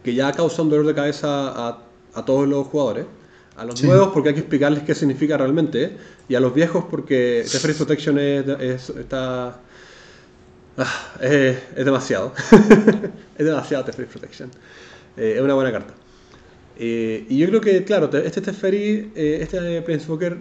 que 0.05 0.15
ya 0.15 0.31
causa 0.33 0.63
un 0.63 0.71
dolor 0.71 0.87
de 0.87 0.95
cabeza 0.95 1.49
a, 1.49 1.83
a 2.15 2.25
todos 2.25 2.47
los 2.47 2.67
jugadores. 2.69 3.07
A 3.57 3.65
los 3.65 3.79
Sí. 3.81 3.87
nuevos 3.87 4.09
porque 4.13 4.29
hay 4.29 4.35
que 4.35 4.41
explicarles 4.43 4.83
qué 4.85 4.95
significa 4.95 5.37
realmente, 5.37 5.97
y 6.29 6.35
a 6.35 6.41
los 6.41 6.53
viejos 6.55 6.85
porque 6.91 7.45
Teferis 7.51 7.77
Protection 7.79 8.19
es, 8.21 8.47
es- 8.61 8.91
está 8.91 9.61
Ah, 10.79 10.93
es 11.23 11.57
demasiado. 11.85 12.33
es 13.39 13.45
demasiado 13.47 13.85
Teferi 13.85 14.09
Protection. 14.09 14.51
Eh, 15.17 15.35
es 15.37 15.41
una 15.43 15.55
buena 15.55 15.73
carta. 15.73 15.95
Eh, 16.79 17.25
y 17.29 17.39
yo 17.39 17.49
creo 17.49 17.61
que, 17.61 17.85
claro, 17.85 18.11
te- 18.11 18.27
este 18.27 18.41
Teferi, 18.41 19.13
eh, 19.15 19.39
este 19.41 19.81
Planeswalker 19.83 20.37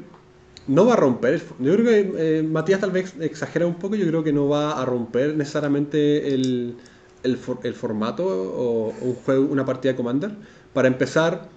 no 0.68 0.86
va 0.86 0.94
a 0.94 0.98
romper. 0.98 1.42
Yo 1.60 1.76
creo 1.76 1.86
que 1.86 2.44
Matías 2.44 2.82
tal 2.82 2.92
vez 2.92 3.14
exagera 3.20 3.66
un 3.68 3.76
poco. 3.76 3.96
Yo 3.96 4.08
creo 4.08 4.24
que 4.24 4.34
no 4.34 4.50
va 4.50 4.82
a 4.82 4.86
romper 4.86 5.36
necesariamente 5.36 6.34
el, 6.34 6.76
el, 7.24 7.38
for- 7.38 7.60
el 7.64 7.74
formato 7.74 8.26
o, 8.26 8.90
o 8.90 8.96
un 9.02 9.16
juego, 9.16 9.46
una 9.46 9.66
partida 9.66 9.94
de 9.94 9.98
Commander. 9.98 10.32
Para 10.74 10.88
empezar, 10.88 11.48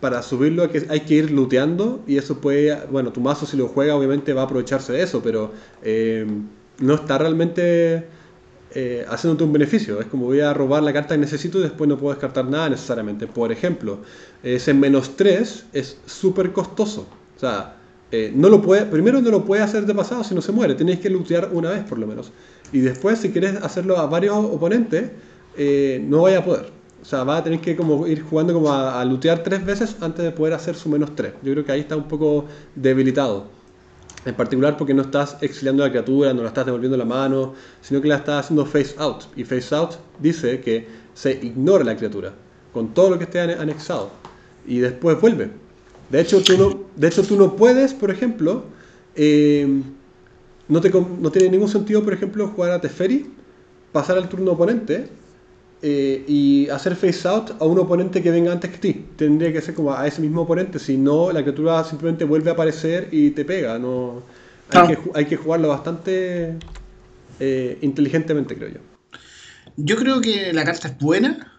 para 0.00 0.22
subirlo 0.22 0.62
hay 0.62 0.68
que, 0.70 0.86
hay 0.88 1.00
que 1.00 1.14
ir 1.14 1.30
looteando 1.30 2.02
y 2.06 2.16
eso 2.18 2.40
puede, 2.40 2.74
bueno, 2.90 3.12
tu 3.12 3.20
mazo 3.20 3.44
si 3.46 3.56
lo 3.56 3.68
juega 3.68 3.94
obviamente 3.96 4.32
va 4.32 4.42
a 4.42 4.44
aprovecharse 4.44 4.92
de 4.92 5.02
eso, 5.02 5.22
pero 5.22 5.52
no 6.78 6.94
está 6.94 7.18
realmente 7.18 8.06
eh, 8.78 9.06
haciéndote 9.08 9.42
un 9.42 9.54
beneficio. 9.54 9.98
Es 10.00 10.06
como 10.06 10.26
voy 10.26 10.40
a 10.40 10.52
robar 10.52 10.82
la 10.82 10.92
carta 10.92 11.14
que 11.14 11.18
necesito 11.18 11.58
y 11.58 11.62
después 11.62 11.88
no 11.88 11.96
puedo 11.96 12.12
descartar 12.12 12.44
nada 12.44 12.68
necesariamente. 12.68 13.26
Por 13.26 13.50
ejemplo, 13.50 14.00
ese 14.42 14.74
menos 14.74 15.16
3 15.16 15.64
es 15.72 15.96
súper 16.04 16.52
costoso. 16.52 17.06
O 17.34 17.40
sea, 17.40 17.76
eh, 18.12 18.30
no 18.34 18.50
lo 18.50 18.60
puede, 18.60 18.84
primero 18.84 19.22
no 19.22 19.30
lo 19.30 19.46
puede 19.46 19.62
hacer 19.62 19.86
de 19.86 19.94
pasado 19.94 20.22
si 20.24 20.34
no 20.34 20.42
se 20.42 20.52
muere. 20.52 20.74
Tienes 20.74 21.00
que 21.00 21.08
lootear 21.08 21.48
una 21.54 21.70
vez 21.70 21.84
por 21.84 21.98
lo 21.98 22.06
menos. 22.06 22.32
Y 22.70 22.80
después, 22.80 23.18
si 23.18 23.30
quieres 23.30 23.56
hacerlo 23.62 23.96
a 23.96 24.08
varios 24.08 24.36
oponentes, 24.36 25.10
eh, 25.56 26.04
no 26.06 26.22
vaya 26.22 26.40
a 26.40 26.44
poder. 26.44 26.66
O 27.00 27.04
sea, 27.06 27.24
va 27.24 27.38
a 27.38 27.44
tener 27.44 27.60
que 27.60 27.76
como 27.76 28.06
ir 28.06 28.20
jugando 28.24 28.52
como 28.52 28.70
a, 28.70 29.00
a 29.00 29.04
lootear 29.06 29.42
tres 29.42 29.64
veces 29.64 29.96
antes 30.02 30.22
de 30.22 30.32
poder 30.32 30.52
hacer 30.52 30.74
su 30.74 30.90
menos 30.90 31.14
3. 31.14 31.32
Yo 31.42 31.52
creo 31.52 31.64
que 31.64 31.72
ahí 31.72 31.80
está 31.80 31.96
un 31.96 32.08
poco 32.08 32.44
debilitado. 32.74 33.55
En 34.26 34.34
particular 34.34 34.76
porque 34.76 34.92
no 34.92 35.02
estás 35.02 35.36
exiliando 35.40 35.82
a 35.84 35.86
la 35.86 35.92
criatura, 35.92 36.34
no 36.34 36.42
la 36.42 36.48
estás 36.48 36.66
devolviendo 36.66 36.96
la 36.98 37.04
mano, 37.04 37.54
sino 37.80 38.00
que 38.02 38.08
la 38.08 38.16
estás 38.16 38.44
haciendo 38.44 38.66
face 38.66 38.94
out. 38.98 39.22
Y 39.36 39.44
face 39.44 39.74
out 39.74 39.92
dice 40.20 40.60
que 40.60 40.86
se 41.14 41.32
ignora 41.32 41.84
la 41.84 41.96
criatura 41.96 42.34
con 42.72 42.92
todo 42.92 43.10
lo 43.10 43.18
que 43.18 43.24
esté 43.24 43.40
ane- 43.40 43.58
anexado. 43.58 44.10
Y 44.66 44.78
después 44.80 45.20
vuelve. 45.20 45.50
De 46.10 46.20
hecho, 46.20 46.42
tú 46.42 46.58
no, 46.58 46.80
de 46.96 47.08
hecho, 47.08 47.22
tú 47.22 47.36
no 47.36 47.54
puedes, 47.56 47.94
por 47.94 48.10
ejemplo, 48.10 48.64
eh, 49.14 49.82
no, 50.68 50.80
no 51.20 51.30
tiene 51.30 51.48
ningún 51.50 51.68
sentido, 51.68 52.02
por 52.02 52.12
ejemplo, 52.12 52.48
jugar 52.48 52.72
a 52.72 52.80
Teferi, 52.80 53.30
pasar 53.92 54.18
al 54.18 54.28
turno 54.28 54.52
oponente 54.52 55.08
eh, 55.82 56.24
y 56.26 56.68
hacer 56.70 56.96
face 56.96 57.28
out 57.28 57.50
a 57.60 57.64
un 57.64 57.78
oponente 57.78 58.22
que 58.22 58.30
venga 58.30 58.52
antes 58.52 58.70
que 58.70 58.78
ti. 58.78 59.04
Tendría 59.16 59.52
que 59.52 59.60
ser 59.60 59.74
como 59.74 59.92
a 59.94 60.06
ese 60.06 60.20
mismo 60.20 60.42
oponente, 60.42 60.78
si 60.78 60.96
no, 60.96 61.30
la 61.32 61.42
criatura 61.42 61.84
simplemente 61.84 62.24
vuelve 62.24 62.50
a 62.50 62.54
aparecer 62.54 63.08
y 63.12 63.30
te 63.30 63.44
pega. 63.44 63.78
No, 63.78 64.22
hay, 64.70 64.86
que, 64.88 64.98
hay 65.14 65.24
que 65.26 65.36
jugarlo 65.36 65.68
bastante 65.68 66.54
eh, 67.40 67.78
inteligentemente, 67.82 68.56
creo 68.56 68.70
yo. 68.70 68.80
Yo 69.76 69.96
creo 69.96 70.20
que 70.20 70.52
la 70.52 70.64
carta 70.64 70.88
es 70.88 70.98
buena 70.98 71.52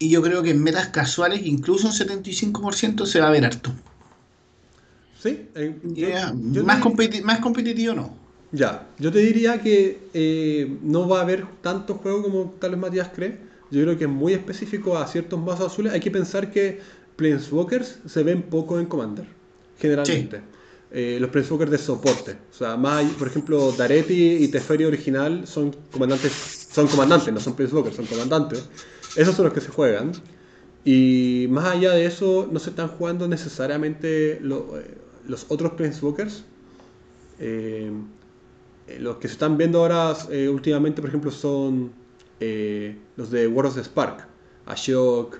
y 0.00 0.10
yo 0.10 0.22
creo 0.22 0.42
que 0.42 0.50
en 0.50 0.62
metas 0.62 0.88
casuales, 0.88 1.40
incluso 1.44 1.86
un 1.88 1.92
75% 1.92 3.06
se 3.06 3.20
va 3.20 3.28
a 3.28 3.30
ver 3.30 3.44
harto. 3.44 3.72
¿Sí? 5.22 5.46
eh, 5.54 5.74
yo- 5.82 6.08
Ya, 6.08 6.32
yo 6.52 6.64
más, 6.64 6.80
te- 6.80 6.88
competi- 6.88 7.22
más 7.22 7.40
competitivo 7.40 7.94
no. 7.94 8.16
Ya, 8.50 8.94
yo 8.98 9.12
te 9.12 9.18
diría 9.18 9.60
que 9.60 10.08
eh, 10.14 10.78
no 10.82 11.06
va 11.08 11.18
a 11.18 11.22
haber 11.22 11.46
tanto 11.60 11.94
juego 11.96 12.22
como 12.22 12.56
tal 12.58 12.70
vez 12.72 12.80
Matías 12.80 13.10
cree. 13.14 13.38
Yo 13.70 13.82
creo 13.82 13.98
que 13.98 14.04
es 14.04 14.10
muy 14.10 14.32
específico 14.32 14.96
a 14.96 15.06
ciertos 15.06 15.38
mazos 15.38 15.66
azules. 15.72 15.92
Hay 15.92 16.00
que 16.00 16.10
pensar 16.10 16.50
que 16.50 16.80
Planeswalkers 17.16 18.00
se 18.06 18.22
ven 18.22 18.42
poco 18.48 18.78
en 18.80 18.86
Commander, 18.86 19.26
generalmente. 19.76 20.42
Eh, 20.90 21.18
los 21.20 21.28
Planeswalkers 21.30 21.70
de 21.70 21.76
soporte. 21.78 22.38
O 22.50 22.54
sea, 22.54 22.76
más, 22.78 23.04
por 23.18 23.28
ejemplo, 23.28 23.72
Daretti 23.72 24.36
y 24.42 24.48
Teferi 24.48 24.84
original 24.86 25.46
son 25.46 25.72
comandantes, 25.90 26.32
son 26.70 26.88
comandantes, 26.88 27.34
no 27.34 27.40
son 27.40 27.54
Planeswalkers, 27.54 27.96
son 27.96 28.06
comandantes. 28.06 28.70
Esos 29.14 29.34
son 29.36 29.44
los 29.44 29.52
que 29.54 29.60
se 29.60 29.68
juegan. 29.68 30.22
Y 30.84 31.46
más 31.50 31.66
allá 31.66 31.92
de 31.92 32.06
eso, 32.06 32.48
no 32.50 32.58
se 32.60 32.70
están 32.70 32.88
jugando 32.88 33.28
necesariamente 33.28 34.38
lo- 34.40 34.78
eh, 34.80 34.98
los 35.24 35.46
otros 35.50 35.72
Planeswalkers. 35.72 36.44
Eh, 37.38 37.92
los 39.00 39.16
que 39.18 39.28
se 39.28 39.34
están 39.34 39.56
viendo 39.58 39.78
ahora 39.80 40.16
eh, 40.30 40.48
últimamente, 40.48 41.00
por 41.00 41.08
ejemplo, 41.10 41.30
son 41.30 41.92
eh, 42.40 42.96
los 43.16 43.30
de 43.30 43.46
World 43.46 43.70
of 43.70 43.76
the 43.76 43.84
Spark, 43.84 44.26
Ashok. 44.66 45.36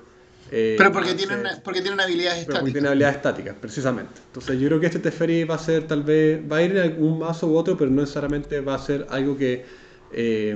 eh, 0.50 0.74
Pero 0.78 0.92
porque 0.92 1.14
tienen, 1.14 1.42
porque 1.64 1.80
tienen 1.82 2.00
habilidades 2.00 2.44
pero 2.46 2.58
porque 2.60 2.70
estáticas. 2.70 2.72
tiene 2.72 2.88
habilidades 2.88 3.16
estáticas, 3.16 3.56
precisamente. 3.60 4.20
Entonces 4.26 4.58
yo 4.60 4.68
creo 4.68 4.80
que 4.80 4.86
este 4.86 4.98
Teferi 4.98 5.44
va 5.44 5.54
a 5.56 5.58
ser 5.58 5.86
tal 5.86 6.02
vez, 6.02 6.40
va 6.50 6.56
a 6.58 6.62
ir 6.62 6.72
en 6.76 6.82
algún 6.82 7.18
mazo 7.18 7.46
u 7.48 7.56
otro, 7.56 7.76
pero 7.76 7.90
no 7.90 8.00
necesariamente 8.02 8.60
va 8.60 8.74
a 8.74 8.78
ser 8.78 9.06
algo 9.10 9.36
que 9.36 9.64
eh, 10.10 10.54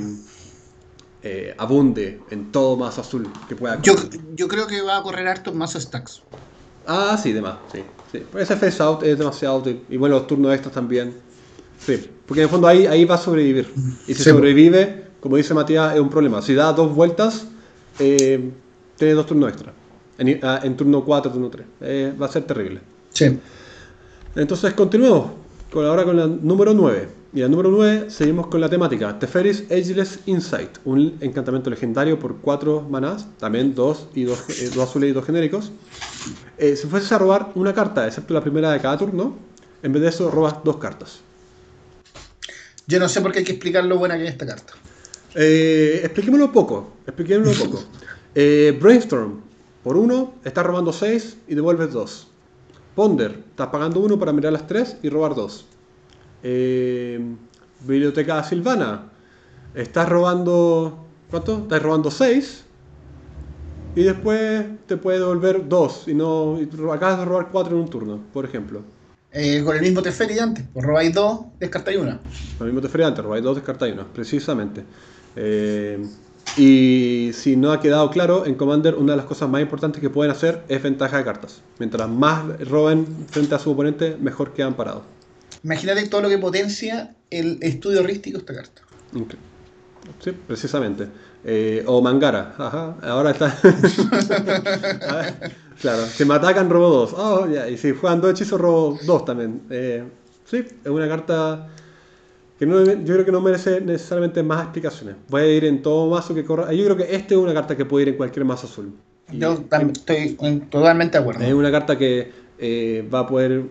eh, 1.23 1.55
abunde 1.59 2.27
en 2.31 2.51
todo 2.51 2.77
mazo 2.77 3.01
azul 3.01 3.45
que 3.49 3.55
pueda 3.57 3.81
Yo, 3.81 3.95
correr. 3.95 4.21
yo 4.35 4.49
creo 4.49 4.67
que 4.67 4.83
va 4.83 4.97
a 4.99 5.03
correr 5.03 5.29
harto 5.29 5.51
en 5.51 5.59
mazo 5.59 5.81
stacks. 5.81 6.23
Ah, 6.85 7.17
sí, 7.23 7.33
demás, 7.33 7.59
sí. 7.71 7.85
sí. 8.11 8.27
Pues 8.31 8.51
ese 8.51 8.57
face 8.59 8.83
out 8.83 9.03
es 9.05 9.17
demasiado 9.19 9.59
útil. 9.59 9.85
Y 9.89 9.97
bueno, 9.97 10.17
los 10.17 10.27
turnos 10.27 10.53
extras 10.53 10.75
también. 10.75 11.23
Sí, 11.87 12.09
porque 12.27 12.41
en 12.41 12.45
el 12.45 12.51
fondo 12.51 12.69
ahí, 12.69 12.87
ahí 12.87 13.05
va 13.05 13.17
a 13.17 13.19
sobrevivir. 13.19 13.69
Y 14.07 14.15
si 14.15 14.23
Sí, 14.23 14.31
sobrevive, 14.31 15.07
como 15.21 15.37
dice 15.37 15.55
Matías, 15.55 15.95
es 15.95 16.01
un 16.01 16.11
problema. 16.11 16.41
Si 16.43 16.55
da 16.55 16.73
dos 16.73 16.95
vueltas, 16.95 17.47
eh, 17.99 18.51
tiene 18.97 19.15
dos 19.15 19.27
turnos 19.27 19.51
extra. 19.51 19.73
En, 20.19 20.39
ah, 20.43 20.61
en 20.63 20.77
turno 20.77 21.05
4, 21.05 21.33
turno 21.33 21.51
3. 21.51 21.67
Eh, 21.81 22.15
va 22.21 22.27
a 22.27 22.29
ser 22.29 22.45
terrible. 22.45 22.81
Sí. 23.11 23.39
Entonces 24.37 24.73
continuemos 24.75 25.33
con, 25.73 25.85
ahora 25.85 26.05
con 26.05 26.17
la 26.17 26.27
número 26.27 26.73
9. 26.73 27.09
Y 27.35 27.41
la 27.41 27.49
número 27.49 27.71
9 27.71 28.11
seguimos 28.11 28.49
con 28.49 28.61
la 28.61 28.69
temática 28.69 29.19
Teferis 29.19 29.65
Ageless 29.71 30.21
Insight, 30.27 30.69
un 30.85 31.17
encantamiento 31.21 31.71
legendario 31.71 32.19
por 32.19 32.37
4 32.37 32.87
manás, 32.91 33.27
también 33.39 33.75
2 33.75 34.09
y 34.15 34.25
dos, 34.25 34.45
eh, 34.51 34.71
dos 34.75 34.91
azules 34.91 35.11
y 35.11 35.13
2 35.15 35.25
genéricos. 35.25 35.73
Eh, 36.59 36.77
si 36.77 36.87
fueses 36.87 37.11
a 37.11 37.19
robar 37.19 37.51
una 37.55 37.73
carta, 37.73 38.07
excepto 38.07 38.35
la 38.35 38.43
primera 38.43 38.71
de 38.71 38.81
cada 38.81 38.99
turno, 38.99 39.35
en 39.83 39.93
vez 39.93 40.03
de 40.03 40.09
eso 40.11 40.31
robas 40.31 40.57
dos 40.63 40.77
cartas. 40.77 41.21
Yo 42.93 43.01
no 43.01 43.09
sé 43.09 43.23
por 43.23 43.33
qué 43.33 43.39
hay 43.39 43.45
que 43.47 43.53
explicar 43.53 43.87
lo 43.87 43.97
buena 43.97 44.19
que 44.19 44.25
es 44.25 44.33
esta 44.33 44.45
carta. 44.45 44.75
Eh, 45.35 46.01
expliquémoslo 46.05 46.45
un 46.45 46.53
poco. 46.53 46.93
Expliquémoslo 47.07 47.53
un 47.53 47.71
poco. 47.71 47.85
Eh, 48.35 48.79
Brainstorm, 48.79 49.41
por 49.83 49.97
uno, 49.97 50.35
estás 50.45 50.67
robando 50.67 50.93
6 50.93 51.39
y 51.49 51.55
devuelves 51.55 51.91
2. 51.91 52.29
Ponder, 52.95 53.43
estás 53.49 53.69
pagando 53.69 54.01
uno 54.01 54.19
para 54.19 54.35
mirar 54.35 54.53
las 54.53 54.67
3 54.67 54.99
y 55.03 55.09
robar 55.09 55.35
2. 55.35 55.65
Biblioteca 57.87 58.45
Silvana, 58.45 59.11
estás 59.75 60.07
robando. 60.11 61.07
¿Cuánto? 61.31 61.61
Estás 61.63 61.83
robando 61.83 62.11
6 62.11 62.65
y 63.97 64.03
después 64.03 64.67
te 64.87 64.99
puede 64.99 65.21
devolver 65.21 65.67
2 65.67 66.09
y 66.09 66.15
no. 66.15 66.59
y 66.61 66.69
acabas 66.93 67.21
de 67.21 67.25
robar 67.25 67.49
4 67.51 67.75
en 67.75 67.81
un 67.85 67.89
turno, 67.89 68.21
por 68.35 68.45
ejemplo. 68.45 68.83
Eh, 69.35 69.63
con 69.65 69.75
el 69.75 69.83
mismo 69.83 70.03
Teferi 70.03 70.35
de 70.35 70.41
antes. 70.41 70.65
Pues 70.73 70.85
robáis 70.85 71.15
dos, 71.15 71.41
descartáis 71.59 71.99
una. 71.99 72.21
Lo 72.59 72.67
mismo 72.67 72.83
te 72.83 72.89
fería 72.89 73.07
antes, 73.07 73.25
robáis 73.25 73.43
2, 73.43 73.57
descartáis 73.57 73.95
1, 73.95 74.09
precisamente. 74.13 74.85
Eh, 75.37 76.05
y 76.59 77.31
si 77.33 77.57
no 77.57 77.73
ha 77.73 77.81
quedado 77.81 78.11
claro, 78.11 78.45
en 78.45 78.57
Commander 78.57 78.95
una 78.95 79.15
de 79.15 79.17
las 79.17 79.27
cosas 79.27 79.49
más 79.49 79.63
importantes 79.63 80.03
que 80.03 80.11
pueden 80.11 80.31
hacer 80.31 80.63
es 80.69 80.83
ventaja 80.83 81.17
de 81.17 81.25
cartas. 81.25 81.63
Mientras 81.79 82.11
más 82.11 82.45
roben 82.69 83.07
frente 83.31 83.55
a 83.55 83.59
su 83.59 83.71
oponente, 83.71 84.19
mejor 84.21 84.53
quedan 84.53 84.75
parados. 84.75 85.05
Imagínate 85.65 86.07
todo 86.09 86.21
lo 86.21 86.29
que 86.29 86.39
potencia 86.39 87.15
el 87.31 87.59
estudio 87.63 88.03
rístico 88.03 88.39
esta 88.39 88.55
carta. 88.55 88.83
Sí, 90.23 90.33
precisamente. 90.47 91.07
Eh, 91.45 91.83
o 91.87 92.03
Mangara, 92.03 92.55
ajá, 92.59 92.97
ahora 93.03 93.31
está. 93.31 93.57
claro, 95.83 96.07
si 96.07 96.25
me 96.25 96.35
atacan 96.35 96.71
robo 96.71 96.89
dos. 96.89 97.13
Oh, 97.13 97.47
y 97.47 97.77
si 97.77 97.93
juegan 97.93 98.21
dos 98.21 98.31
hechizos 98.31 98.59
robo 98.59 98.99
dos 99.05 99.25
también. 99.25 99.63
Eh, 99.69 100.05
sí, 100.47 100.65
es 100.85 100.91
una 100.91 101.09
carta 101.09 101.69
que 102.59 102.67
no, 102.67 102.85
yo 102.85 103.15
creo 103.15 103.25
que 103.25 103.33
no 103.33 103.41
merece 103.41 103.81
necesariamente 103.81 104.43
más 104.43 104.63
explicaciones. 104.63 105.17
Voy 105.29 105.43
a 105.43 105.47
ir 105.47 105.65
en 105.65 105.83
todo 105.83 106.09
mazo 106.09 106.35
que 106.35 106.45
corra. 106.45 106.73
Yo 106.73 106.85
creo 106.85 106.97
que 106.97 107.15
esta 107.15 107.35
es 107.35 107.41
una 107.41 107.53
carta 107.53 107.77
que 107.77 107.85
puede 107.85 108.05
ir 108.05 108.09
en 108.11 108.17
cualquier 108.17 108.45
mazo 108.45 108.69
azul. 108.69 108.93
yo 109.33 109.57
también 109.63 109.91
estoy 109.91 110.37
totalmente 110.71 111.19
de 111.19 111.23
acuerdo. 111.23 111.45
Es 111.45 111.53
una 111.53 111.73
carta 111.73 111.99
que 111.99 112.31
eh, 112.59 113.09
va 113.13 113.21
a 113.21 113.27
poder, 113.27 113.65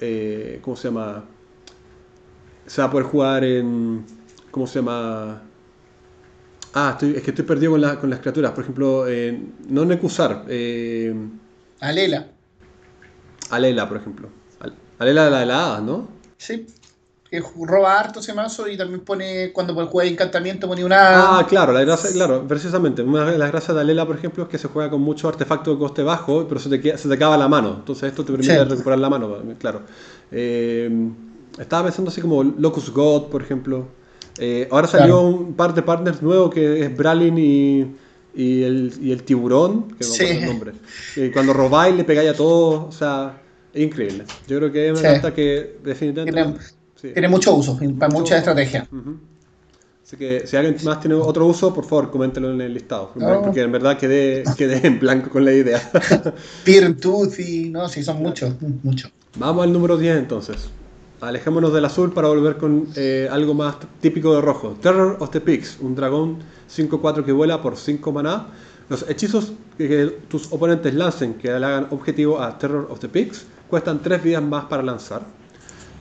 eh, 0.00 0.58
¿cómo 0.60 0.76
se 0.76 0.88
llama? 0.88 1.24
Se 2.66 2.82
va 2.82 2.88
a 2.88 2.90
poder 2.90 3.06
jugar 3.06 3.44
en, 3.44 4.04
¿cómo 4.50 4.66
se 4.66 4.80
llama? 4.80 5.42
Ah, 6.74 6.98
es 7.00 7.22
que 7.22 7.30
estoy 7.30 7.44
perdido 7.44 7.72
con, 7.72 7.96
con 7.96 8.10
las 8.10 8.18
criaturas. 8.18 8.52
Por 8.52 8.64
ejemplo, 8.64 9.08
eh, 9.08 9.40
no 9.68 9.84
Nekusar. 9.84 10.44
Eh, 10.48 11.14
Alela. 11.84 12.26
Alela, 13.50 13.88
por 13.88 13.98
ejemplo. 13.98 14.28
Alela 14.98 15.24
de 15.26 15.30
la 15.30 15.42
helada, 15.42 15.80
¿no? 15.80 16.08
Sí. 16.38 16.66
Que 17.28 17.42
roba 17.66 17.98
harto 17.98 18.20
ese 18.20 18.32
mazo 18.32 18.68
y 18.68 18.76
también 18.76 19.00
pone, 19.00 19.52
cuando 19.52 19.74
juega 19.88 20.08
encantamiento, 20.08 20.66
pone 20.66 20.84
una. 20.84 21.38
Ah, 21.38 21.46
claro, 21.46 21.72
la 21.72 21.80
gracia, 21.82 22.10
claro, 22.12 22.46
precisamente. 22.48 23.02
Una 23.02 23.30
de 23.30 23.36
las 23.36 23.50
gracias 23.50 23.74
de 23.74 23.80
Alela, 23.82 24.06
por 24.06 24.16
ejemplo, 24.16 24.44
es 24.44 24.48
que 24.48 24.56
se 24.56 24.68
juega 24.68 24.88
con 24.88 25.02
mucho 25.02 25.28
artefacto 25.28 25.72
de 25.72 25.78
coste 25.78 26.02
bajo, 26.02 26.46
pero 26.48 26.58
se 26.58 26.70
te, 26.70 26.96
se 26.96 27.08
te 27.08 27.14
acaba 27.14 27.36
la 27.36 27.48
mano. 27.48 27.74
Entonces, 27.80 28.10
esto 28.10 28.24
te 28.24 28.32
permite 28.32 28.64
recuperar 28.64 28.98
la 28.98 29.10
mano, 29.10 29.36
claro. 29.58 29.82
Eh, 30.30 30.90
estaba 31.58 31.84
pensando 31.84 32.10
así 32.10 32.20
como 32.20 32.42
Locus 32.42 32.90
God, 32.90 33.24
por 33.24 33.42
ejemplo. 33.42 33.88
Eh, 34.38 34.68
ahora 34.70 34.88
salió 34.88 35.20
un 35.20 35.54
par 35.54 35.74
de 35.74 35.82
partners 35.82 36.22
nuevo 36.22 36.50
que 36.50 36.84
es 36.84 36.96
Bralin 36.96 37.38
y, 37.38 37.96
y, 38.34 38.62
el, 38.62 38.92
y 39.00 39.12
el, 39.12 39.22
tiburón, 39.22 39.88
que 39.88 40.04
no 40.04 40.10
sí. 40.10 40.24
el 40.24 40.46
nombre. 40.46 40.72
Y 41.16 41.30
cuando 41.30 41.52
robáis 41.52 41.94
le 41.94 42.04
pegáis 42.04 42.30
a 42.30 42.34
todos, 42.34 42.94
o 42.94 42.98
sea, 42.98 43.40
es 43.72 43.82
increíble. 43.82 44.24
Yo 44.46 44.58
creo 44.58 44.72
que 44.72 44.88
es 44.88 44.98
una 44.98 45.02
carta 45.02 45.34
que 45.34 45.78
definitivamente... 45.82 46.42
Tiene, 46.42 46.58
sí. 46.96 47.08
tiene 47.12 47.28
mucho 47.28 47.54
uso, 47.54 47.78
para 47.98 48.12
mucha 48.12 48.38
estrategia. 48.38 48.88
Uh 48.90 48.96
-huh. 48.96 49.18
Así 50.04 50.16
que 50.18 50.46
si 50.46 50.56
alguien 50.56 50.76
más 50.84 51.00
tiene 51.00 51.14
otro 51.14 51.46
uso, 51.46 51.72
por 51.72 51.86
favor, 51.86 52.10
coméntelo 52.10 52.52
en 52.52 52.60
el 52.60 52.74
listado. 52.74 53.12
Oh. 53.18 53.42
Porque 53.42 53.62
en 53.62 53.72
verdad 53.72 53.96
quedé, 53.98 54.44
quedé 54.56 54.86
en 54.86 54.98
blanco 54.98 55.30
con 55.30 55.44
la 55.44 55.52
idea. 55.52 55.80
Tooth 57.00 57.38
y... 57.38 57.70
No, 57.70 57.88
sí, 57.88 58.02
son 58.02 58.18
muchos, 58.18 58.54
muchos. 58.82 59.10
Vamos 59.38 59.64
al 59.64 59.72
número 59.72 59.96
10 59.96 60.18
entonces. 60.18 60.68
Alejémonos 61.24 61.72
del 61.72 61.86
azul 61.86 62.12
para 62.12 62.28
volver 62.28 62.58
con 62.58 62.86
eh, 62.96 63.28
algo 63.30 63.54
más 63.54 63.76
típico 64.00 64.34
de 64.34 64.42
rojo. 64.42 64.76
Terror 64.82 65.16
of 65.20 65.30
the 65.30 65.40
Pigs, 65.40 65.78
un 65.80 65.94
dragón 65.94 66.38
5-4 66.70 67.24
que 67.24 67.32
vuela 67.32 67.62
por 67.62 67.78
5 67.78 68.12
maná. 68.12 68.48
Los 68.90 69.08
hechizos 69.08 69.54
que, 69.78 70.18
tus 70.28 70.52
oponentes 70.52 70.92
lancen 70.92 71.34
que 71.34 71.48
le 71.48 71.64
hagan 71.64 71.86
objetivo 71.90 72.42
a 72.42 72.58
Terror 72.58 72.88
of 72.90 73.00
the 73.00 73.08
Pigs 73.08 73.46
cuestan 73.70 74.02
3 74.02 74.22
vidas 74.22 74.42
más 74.42 74.66
para 74.66 74.82
lanzar. 74.82 75.22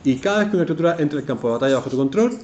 Y 0.04 0.18
cada 0.18 0.40
vez 0.40 0.50
que 0.50 0.58
una 0.58 0.66
criatura 0.66 0.98
entre 1.00 1.20
el 1.20 1.26
campo 1.26 1.48
de 1.48 1.54
batalla 1.54 1.76
bajo 1.76 1.90
tu 1.90 1.96
control, 1.96 2.38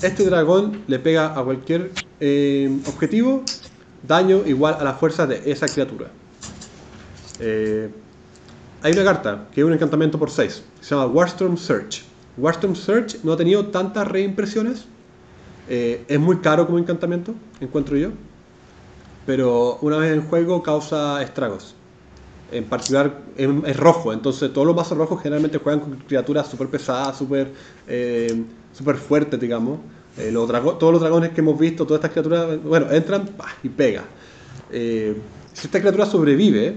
este 0.00 0.24
dragón 0.24 0.82
le 0.86 0.98
pega 0.98 1.38
a 1.38 1.44
cualquier 1.44 1.90
eh, 2.18 2.80
objetivo 2.86 3.42
daño 4.08 4.42
igual 4.46 4.76
a 4.80 4.84
la 4.84 4.94
fuerza 4.94 5.26
de 5.26 5.42
esa 5.50 5.66
criatura. 5.66 6.08
Eh, 7.40 7.90
hay 8.82 8.92
una 8.92 9.04
carta 9.04 9.48
que 9.52 9.60
es 9.60 9.66
un 9.66 9.74
encantamiento 9.74 10.18
por 10.18 10.30
6, 10.30 10.62
se 10.80 10.94
llama 10.94 11.06
Warstorm 11.06 11.58
Search. 11.58 12.11
Warstorm 12.36 12.74
Search 12.74 13.16
no 13.22 13.32
ha 13.32 13.36
tenido 13.36 13.66
tantas 13.66 14.08
reimpresiones. 14.08 14.86
Eh, 15.68 16.04
es 16.08 16.18
muy 16.18 16.38
caro 16.38 16.66
como 16.66 16.78
encantamiento, 16.78 17.34
encuentro 17.60 17.96
yo. 17.96 18.10
Pero 19.26 19.78
una 19.82 19.98
vez 19.98 20.12
en 20.12 20.22
juego 20.22 20.62
causa 20.62 21.22
estragos. 21.22 21.74
En 22.50 22.64
particular 22.64 23.22
es, 23.36 23.76
rojo, 23.76 24.12
entonces 24.12 24.52
todos 24.52 24.66
los 24.66 24.76
mazos 24.76 24.98
rojos 24.98 25.22
generalmente 25.22 25.56
juegan 25.56 25.80
con 25.80 25.96
criaturas 25.96 26.48
súper 26.48 26.68
pesadas, 26.68 27.16
súper 27.16 27.50
eh, 27.86 28.44
super 28.72 28.96
fuertes, 28.96 29.40
digamos. 29.40 29.78
Eh, 30.18 30.30
todos 30.32 30.92
los 30.92 31.00
dragones 31.00 31.30
que 31.30 31.40
hemos 31.40 31.58
visto, 31.58 31.86
todas 31.86 32.04
estas 32.04 32.10
criaturas, 32.10 32.62
bueno, 32.62 32.90
entran 32.90 33.30
y 33.62 33.68
pega. 33.70 34.04
si 34.70 35.66
esta 35.66 35.80
criatura 35.80 36.04
sobrevive, 36.04 36.76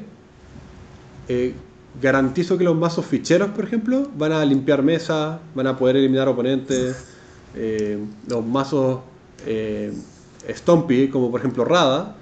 garantizo 2.02 2.58
que 2.58 2.64
los 2.64 2.76
mazos 2.76 3.06
ficheros, 3.06 3.50
por 3.50 3.66
ejemplo, 3.66 4.10
van 4.18 4.32
a 4.32 4.44
limpiar 4.46 4.84
mesas, 4.84 5.40
van 5.54 5.68
a 5.68 5.78
poder 5.78 5.98
eliminar 5.98 6.28
oponentes. 6.28 6.96
Eh, 7.56 7.98
los 8.28 8.46
mazos 8.46 9.00
eh, 9.46 9.94
Stompy, 10.50 11.10
como 11.10 11.32
por 11.32 11.40
ejemplo 11.40 11.66
Rada, 11.66 12.16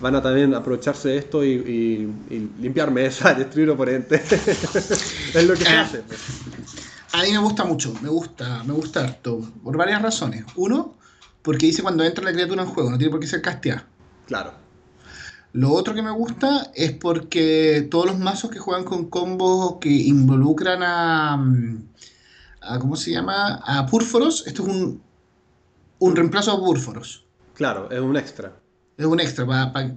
van 0.00 0.16
a 0.16 0.22
también 0.22 0.54
aprovecharse 0.54 1.10
de 1.10 1.18
esto 1.18 1.44
y, 1.44 1.50
y, 1.50 2.34
y 2.34 2.50
limpiar 2.60 2.90
mesas, 2.90 3.36
destruir 3.38 3.70
oponentes. 3.70 4.32
es 5.34 5.44
lo 5.44 5.54
que 5.54 5.64
se 5.64 5.76
hace. 5.76 6.02
A 7.12 7.22
mí 7.22 7.32
me 7.32 7.38
gusta 7.38 7.64
mucho, 7.64 7.92
me 8.02 8.08
gusta, 8.08 8.62
me 8.64 8.72
gusta 8.72 9.04
harto, 9.04 9.40
por 9.62 9.76
varias 9.76 10.00
razones. 10.00 10.44
Uno, 10.56 10.96
porque 11.42 11.66
dice 11.66 11.82
cuando 11.82 12.04
entra 12.04 12.24
la 12.24 12.32
criatura 12.32 12.62
en 12.62 12.68
juego, 12.68 12.90
no 12.90 12.98
tiene 12.98 13.10
por 13.10 13.20
qué 13.20 13.26
ser 13.26 13.42
casteada. 13.42 13.86
Claro. 14.26 14.52
Lo 15.52 15.72
otro 15.72 15.94
que 15.94 16.02
me 16.02 16.12
gusta 16.12 16.70
es 16.74 16.92
porque 16.92 17.88
todos 17.90 18.06
los 18.06 18.18
mazos 18.18 18.50
que 18.50 18.58
juegan 18.58 18.84
con 18.84 19.10
combos 19.10 19.78
que 19.80 19.90
involucran 19.90 20.82
a, 20.82 21.34
a 22.60 22.78
¿cómo 22.78 22.96
se 22.96 23.10
llama? 23.10 23.60
A 23.64 23.86
Púrforos, 23.86 24.46
esto 24.46 24.62
es 24.62 24.68
un, 24.68 25.02
un 25.98 26.16
reemplazo 26.16 26.52
a 26.52 26.58
Púrforos. 26.58 27.24
Claro, 27.54 27.90
es 27.90 28.00
un 28.00 28.16
extra. 28.16 28.60
Es 28.96 29.06
un 29.06 29.18
extra 29.18 29.46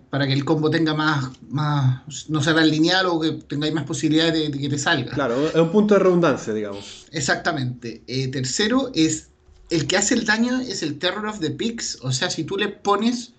para, 0.10 0.28
que 0.28 0.34
el 0.34 0.46
combo 0.46 0.70
tenga 0.70 0.94
más, 0.94 1.30
más, 1.50 2.30
no 2.30 2.42
sea 2.42 2.56
tan 2.56 2.70
lineal 2.70 3.06
o 3.08 3.20
que 3.20 3.34
tengáis 3.34 3.74
más 3.74 3.84
posibilidades 3.84 4.34
de, 4.34 4.50
de, 4.50 4.58
que 4.58 4.70
te 4.70 4.78
salga. 4.78 5.12
Claro, 5.12 5.48
es 5.48 5.56
un 5.56 5.72
punto 5.72 5.94
de 5.96 6.00
redundancia, 6.00 6.54
digamos. 6.54 7.06
Exactamente. 7.12 8.02
Eh, 8.08 8.30
tercero 8.30 8.92
es, 8.94 9.30
el 9.70 9.88
que 9.88 9.98
hace 9.98 10.14
el 10.14 10.26
daño 10.26 10.62
es 10.62 10.84
el 10.84 11.00
Terror 11.00 11.26
of 11.28 11.40
the 11.42 11.52
Pigs, 11.52 12.00
o 12.02 12.12
sea, 12.14 12.30
si 12.30 12.46
tú 12.46 12.56
le 12.56 12.70
pones 12.70 13.34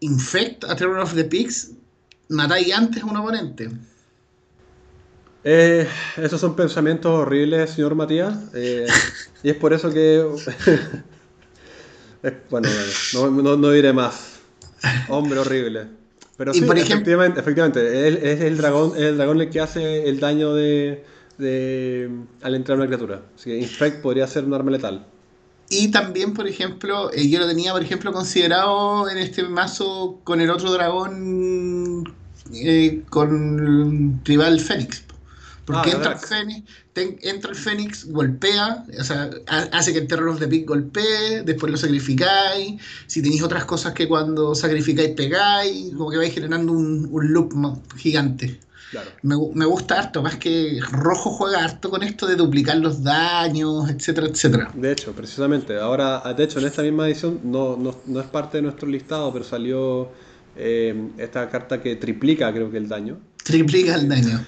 Infect 0.00 0.64
a 0.64 0.76
Terror 0.76 0.98
of 0.98 1.14
the 1.14 1.24
Pigs, 1.24 1.72
matáis 2.28 2.72
antes 2.74 3.02
a 3.02 3.06
un 3.06 3.16
oponente. 3.16 3.70
Eh, 5.48 5.86
esos 6.16 6.40
son 6.40 6.56
pensamientos 6.56 7.12
horribles, 7.12 7.70
señor 7.70 7.94
Matías. 7.94 8.36
Eh, 8.52 8.86
y 9.42 9.50
es 9.50 9.56
por 9.56 9.72
eso 9.72 9.90
que. 9.90 10.26
bueno, 12.50 12.68
no, 13.14 13.30
no, 13.30 13.56
no, 13.56 13.70
diré 13.70 13.92
más. 13.92 14.40
Hombre 15.08 15.38
horrible. 15.38 15.86
Pero 16.36 16.52
sí, 16.52 16.62
por 16.62 16.76
efectivamente, 16.76 17.40
efectivamente 17.40 18.08
es, 18.08 18.22
es, 18.22 18.40
el 18.42 18.58
dragón, 18.58 18.92
es 18.96 19.04
el 19.04 19.16
dragón 19.16 19.40
el 19.40 19.48
que 19.48 19.60
hace 19.60 20.06
el 20.08 20.20
daño 20.20 20.52
de, 20.52 21.04
de 21.38 22.10
al 22.42 22.54
entrar 22.54 22.76
una 22.76 22.86
criatura. 22.86 23.22
Así 23.34 23.50
que 23.50 23.56
Infect 23.56 24.02
podría 24.02 24.26
ser 24.26 24.44
un 24.44 24.52
arma 24.52 24.72
letal. 24.72 25.06
Y 25.68 25.90
también, 25.90 26.32
por 26.32 26.46
ejemplo, 26.46 27.12
eh, 27.12 27.28
yo 27.28 27.40
lo 27.40 27.48
tenía, 27.48 27.72
por 27.72 27.82
ejemplo, 27.82 28.12
considerado 28.12 29.08
en 29.10 29.18
este 29.18 29.42
mazo 29.42 30.20
con 30.22 30.40
el 30.40 30.50
otro 30.50 30.70
dragón, 30.70 32.14
eh, 32.54 33.02
con 33.10 34.20
Tribal 34.22 34.60
Fénix. 34.60 35.02
Porque 35.64 35.90
ah, 35.90 35.94
entra, 35.96 36.12
el 36.12 36.18
Fénix, 36.18 36.62
ten, 36.92 37.18
entra 37.22 37.50
el 37.50 37.56
Fénix, 37.56 38.06
golpea, 38.06 38.84
o 39.00 39.02
sea, 39.02 39.30
hace 39.72 39.92
que 39.92 39.98
el 39.98 40.06
Terror 40.06 40.38
the 40.38 40.46
Pig 40.46 40.64
golpee, 40.64 41.42
después 41.44 41.72
lo 41.72 41.76
sacrificáis. 41.76 42.80
Si 43.08 43.20
tenéis 43.20 43.42
otras 43.42 43.64
cosas 43.64 43.92
que 43.92 44.06
cuando 44.06 44.54
sacrificáis 44.54 45.10
pegáis, 45.16 45.92
como 45.96 46.10
que 46.10 46.18
vais 46.18 46.32
generando 46.32 46.72
un, 46.72 47.08
un 47.10 47.32
loop 47.32 47.52
gigante. 47.96 48.60
Claro. 48.90 49.10
Me, 49.22 49.36
me, 49.54 49.66
gusta 49.66 49.98
harto, 49.98 50.22
más 50.22 50.36
que 50.36 50.78
Rojo 50.92 51.30
juega 51.30 51.64
harto 51.64 51.90
con 51.90 52.02
esto 52.02 52.26
de 52.26 52.36
duplicar 52.36 52.76
los 52.76 53.02
daños, 53.02 53.90
etcétera, 53.90 54.28
etcétera. 54.28 54.70
De 54.74 54.92
hecho, 54.92 55.12
precisamente, 55.12 55.78
ahora, 55.78 56.22
de 56.36 56.44
hecho, 56.44 56.60
en 56.60 56.66
esta 56.66 56.82
misma 56.82 57.08
edición 57.08 57.40
no, 57.42 57.76
no, 57.76 57.96
no 58.06 58.20
es 58.20 58.26
parte 58.26 58.58
de 58.58 58.62
nuestro 58.62 58.88
listado, 58.88 59.32
pero 59.32 59.44
salió 59.44 60.10
eh, 60.56 61.10
esta 61.18 61.48
carta 61.48 61.82
que 61.82 61.96
triplica, 61.96 62.52
creo 62.52 62.70
que 62.70 62.78
el 62.78 62.88
daño. 62.88 63.18
Triplica 63.42 63.94
el 63.94 64.08
daño. 64.08 64.44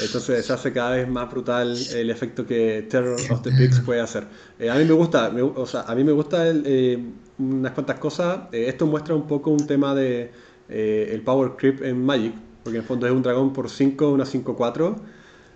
Entonces 0.00 0.44
se 0.44 0.52
hace 0.52 0.72
cada 0.72 0.90
vez 0.90 1.08
más 1.08 1.30
brutal 1.30 1.76
el 1.94 2.10
efecto 2.10 2.46
que 2.46 2.86
Terror 2.88 3.18
of 3.30 3.42
the 3.42 3.50
Pigs 3.50 3.80
puede 3.80 4.00
hacer. 4.00 4.26
Eh, 4.58 4.70
a 4.70 4.74
mí 4.74 4.84
me 4.84 4.92
gusta, 4.92 5.30
me, 5.30 5.42
o 5.42 5.66
sea, 5.66 5.82
a 5.82 5.94
mí 5.94 6.04
me 6.04 6.12
gusta 6.12 6.46
el, 6.46 6.62
eh, 6.66 6.98
unas 7.38 7.72
cuantas 7.72 7.98
cosas. 7.98 8.40
esto 8.52 8.86
muestra 8.86 9.14
un 9.14 9.26
poco 9.26 9.50
un 9.50 9.66
tema 9.66 9.94
de 9.94 10.32
el 10.68 11.22
power 11.22 11.56
creep 11.56 11.82
en 11.82 12.04
Magic 12.04 12.34
porque 12.62 12.78
en 12.78 12.82
el 12.82 12.88
fondo 12.88 13.06
es 13.06 13.12
un 13.12 13.22
dragón 13.22 13.52
por 13.52 13.70
5, 13.70 14.10
una 14.10 14.24
5-4. 14.24 14.96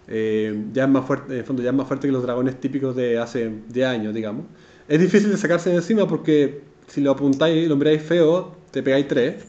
Eh, 0.07 0.64
ya 0.72 0.84
es 0.84 0.90
más 0.90 1.07
fuerte, 1.07 1.32
en 1.32 1.38
el 1.38 1.44
fondo 1.44 1.62
ya 1.62 1.70
es 1.70 1.76
más 1.76 1.86
fuerte 1.86 2.09
que 2.09 2.12
los 2.12 2.22
dragones 2.22 2.61
típicos 2.61 2.94
de 2.94 3.18
hace 3.18 3.50
10 3.68 3.86
años, 3.86 4.14
digamos. 4.14 4.46
Es 4.88 5.00
difícil 5.00 5.30
de 5.30 5.36
sacarse 5.36 5.70
de 5.70 5.76
encima 5.76 6.07
porque 6.07 6.62
si 6.88 7.00
lo 7.00 7.11
apuntáis 7.12 7.64
y 7.64 7.68
lo 7.68 7.76
miráis 7.76 8.02
feo, 8.02 8.55
te 8.70 8.82
pegáis 8.82 9.09
3. 9.09 9.44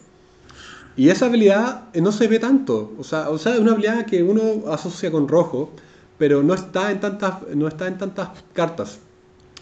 Y 0.98 1.10
esa 1.10 1.26
habilidad 1.26 1.94
no 1.94 2.12
se 2.12 2.28
ve 2.28 2.40
tanto. 2.40 2.94
O 2.98 3.04
sea, 3.04 3.30
o 3.30 3.38
sea, 3.38 3.56
es 3.56 3.60
una 3.60 3.74
habilidad 3.74 4.06
que 4.06 4.24
uno 4.24 4.72
asocia 4.72 5.12
con 5.12 5.28
rojo, 5.28 5.72
pero 6.18 6.42
no 6.42 6.54
está 6.54 6.92
en 6.92 7.00
tantas, 7.02 7.42
no 7.54 7.68
está 7.68 7.88
en 7.88 7.98
tantas 7.98 8.30
cartas. 8.54 9.00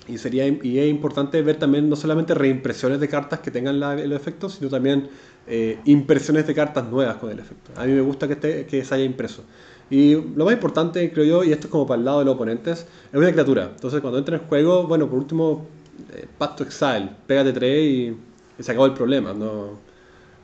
Y, 0.07 0.17
sería, 0.17 0.47
y 0.47 0.79
es 0.79 0.89
importante 0.89 1.41
ver 1.41 1.57
también 1.57 1.89
no 1.89 1.95
solamente 1.95 2.33
reimpresiones 2.33 2.99
de 2.99 3.07
cartas 3.07 3.39
que 3.39 3.51
tengan 3.51 3.79
la, 3.79 3.95
los 3.95 4.19
efectos, 4.19 4.55
sino 4.55 4.69
también 4.69 5.09
eh, 5.47 5.79
impresiones 5.85 6.47
de 6.47 6.53
cartas 6.53 6.85
nuevas 6.85 7.17
con 7.17 7.31
el 7.31 7.39
efecto. 7.39 7.71
A 7.75 7.85
mí 7.85 7.91
me 7.91 8.01
gusta 8.01 8.27
que, 8.27 8.33
esté, 8.33 8.65
que 8.65 8.83
se 8.83 8.95
haya 8.95 9.03
impreso. 9.03 9.43
Y 9.89 10.13
lo 10.13 10.45
más 10.45 10.53
importante, 10.53 11.11
creo 11.11 11.25
yo, 11.25 11.43
y 11.43 11.51
esto 11.51 11.67
es 11.67 11.71
como 11.71 11.85
para 11.85 11.99
el 11.99 12.05
lado 12.05 12.19
de 12.19 12.25
los 12.25 12.35
oponentes, 12.35 12.85
es 13.11 13.17
una 13.17 13.31
criatura. 13.31 13.71
Entonces, 13.75 14.01
cuando 14.01 14.17
entra 14.17 14.37
en 14.37 14.43
juego, 14.43 14.87
bueno, 14.87 15.09
por 15.09 15.19
último, 15.19 15.67
eh, 16.13 16.25
Pacto 16.37 16.63
Exile, 16.63 17.09
pégate 17.27 17.53
3 17.53 17.85
y, 17.85 18.17
se 18.59 18.71
acabó 18.71 18.85
el 18.85 18.93
problema. 18.93 19.33
¿no? 19.33 19.79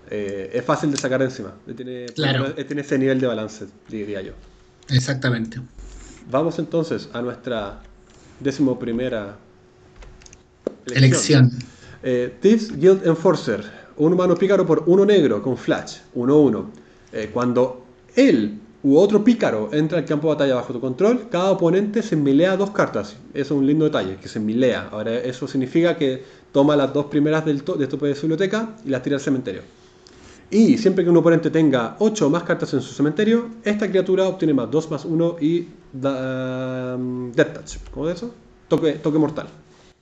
Eh, 0.10 0.52
es 0.54 0.66
fácil 0.66 0.92
de 0.92 0.98
sacar 0.98 1.22
encima. 1.22 1.54
Tiene, 1.76 2.08
claro. 2.08 2.54
tiene 2.54 2.82
ese 2.82 2.98
nivel 2.98 3.20
de 3.20 3.28
balance, 3.28 3.68
diría 3.88 4.22
yo. 4.22 4.34
Exactamente. 4.90 5.62
Vamos 6.30 6.60
entonces 6.60 7.10
a 7.14 7.22
nuestra 7.22 7.82
décimo 8.40 8.78
primera 8.78 9.38
elección. 10.88 11.52
Eh, 12.04 12.34
Thieves 12.42 12.78
Guild 12.78 13.06
Enforcer, 13.06 13.64
un 14.00 14.14
humano 14.14 14.36
pícaro 14.36 14.66
por 14.66 14.84
uno 14.88 15.06
negro 15.06 15.42
con 15.42 15.58
flash, 15.58 15.98
1-1. 16.16 16.66
Eh, 17.12 17.30
cuando 17.34 17.84
él 18.16 18.60
u 18.82 18.98
otro 18.98 19.24
pícaro 19.24 19.70
entra 19.74 19.98
al 19.98 20.06
campo 20.06 20.30
de 20.30 20.36
batalla 20.36 20.56
bajo 20.56 20.74
tu 20.74 20.80
control, 20.80 21.28
cada 21.30 21.52
oponente 21.52 22.02
se 22.02 22.16
milea 22.16 22.56
dos 22.56 22.72
cartas. 22.72 23.18
Eso 23.34 23.54
es 23.54 23.60
un 23.60 23.68
lindo 23.68 23.86
detalle, 23.86 24.16
que 24.16 24.30
se 24.30 24.40
milea. 24.40 24.90
Ahora, 24.92 25.16
eso 25.16 25.48
significa 25.48 25.98
que 25.98 26.24
toma 26.54 26.76
las 26.78 26.94
dos 26.94 27.08
primeras 27.08 27.46
del 27.46 27.58
de 27.58 27.88
tope 27.88 28.08
de 28.08 28.16
su 28.16 28.22
biblioteca 28.22 28.76
y 28.86 28.90
las 28.90 29.04
tira 29.04 29.18
al 29.18 29.22
cementerio. 29.22 29.62
Y 30.50 30.78
siempre 30.78 31.04
que 31.04 31.10
un 31.10 31.18
oponente 31.18 31.52
tenga 31.52 31.98
8 32.00 32.26
o 32.26 32.30
más 32.30 32.44
cartas 32.44 32.74
en 32.74 32.82
su 32.82 32.94
cementerio, 32.94 33.50
esta 33.64 33.88
criatura 33.88 34.28
obtiene 34.28 34.54
más 34.54 34.72
2 34.72 34.90
más 34.90 35.06
1 35.06 35.36
y 35.42 35.68
da, 35.92 36.96
um, 36.96 37.32
Death 37.34 37.54
Touch. 37.54 37.78
¿Cómo 37.92 38.10
es 38.10 38.16
eso? 38.16 38.34
Toque, 38.68 38.94
toque 38.94 39.20
mortal. 39.20 39.48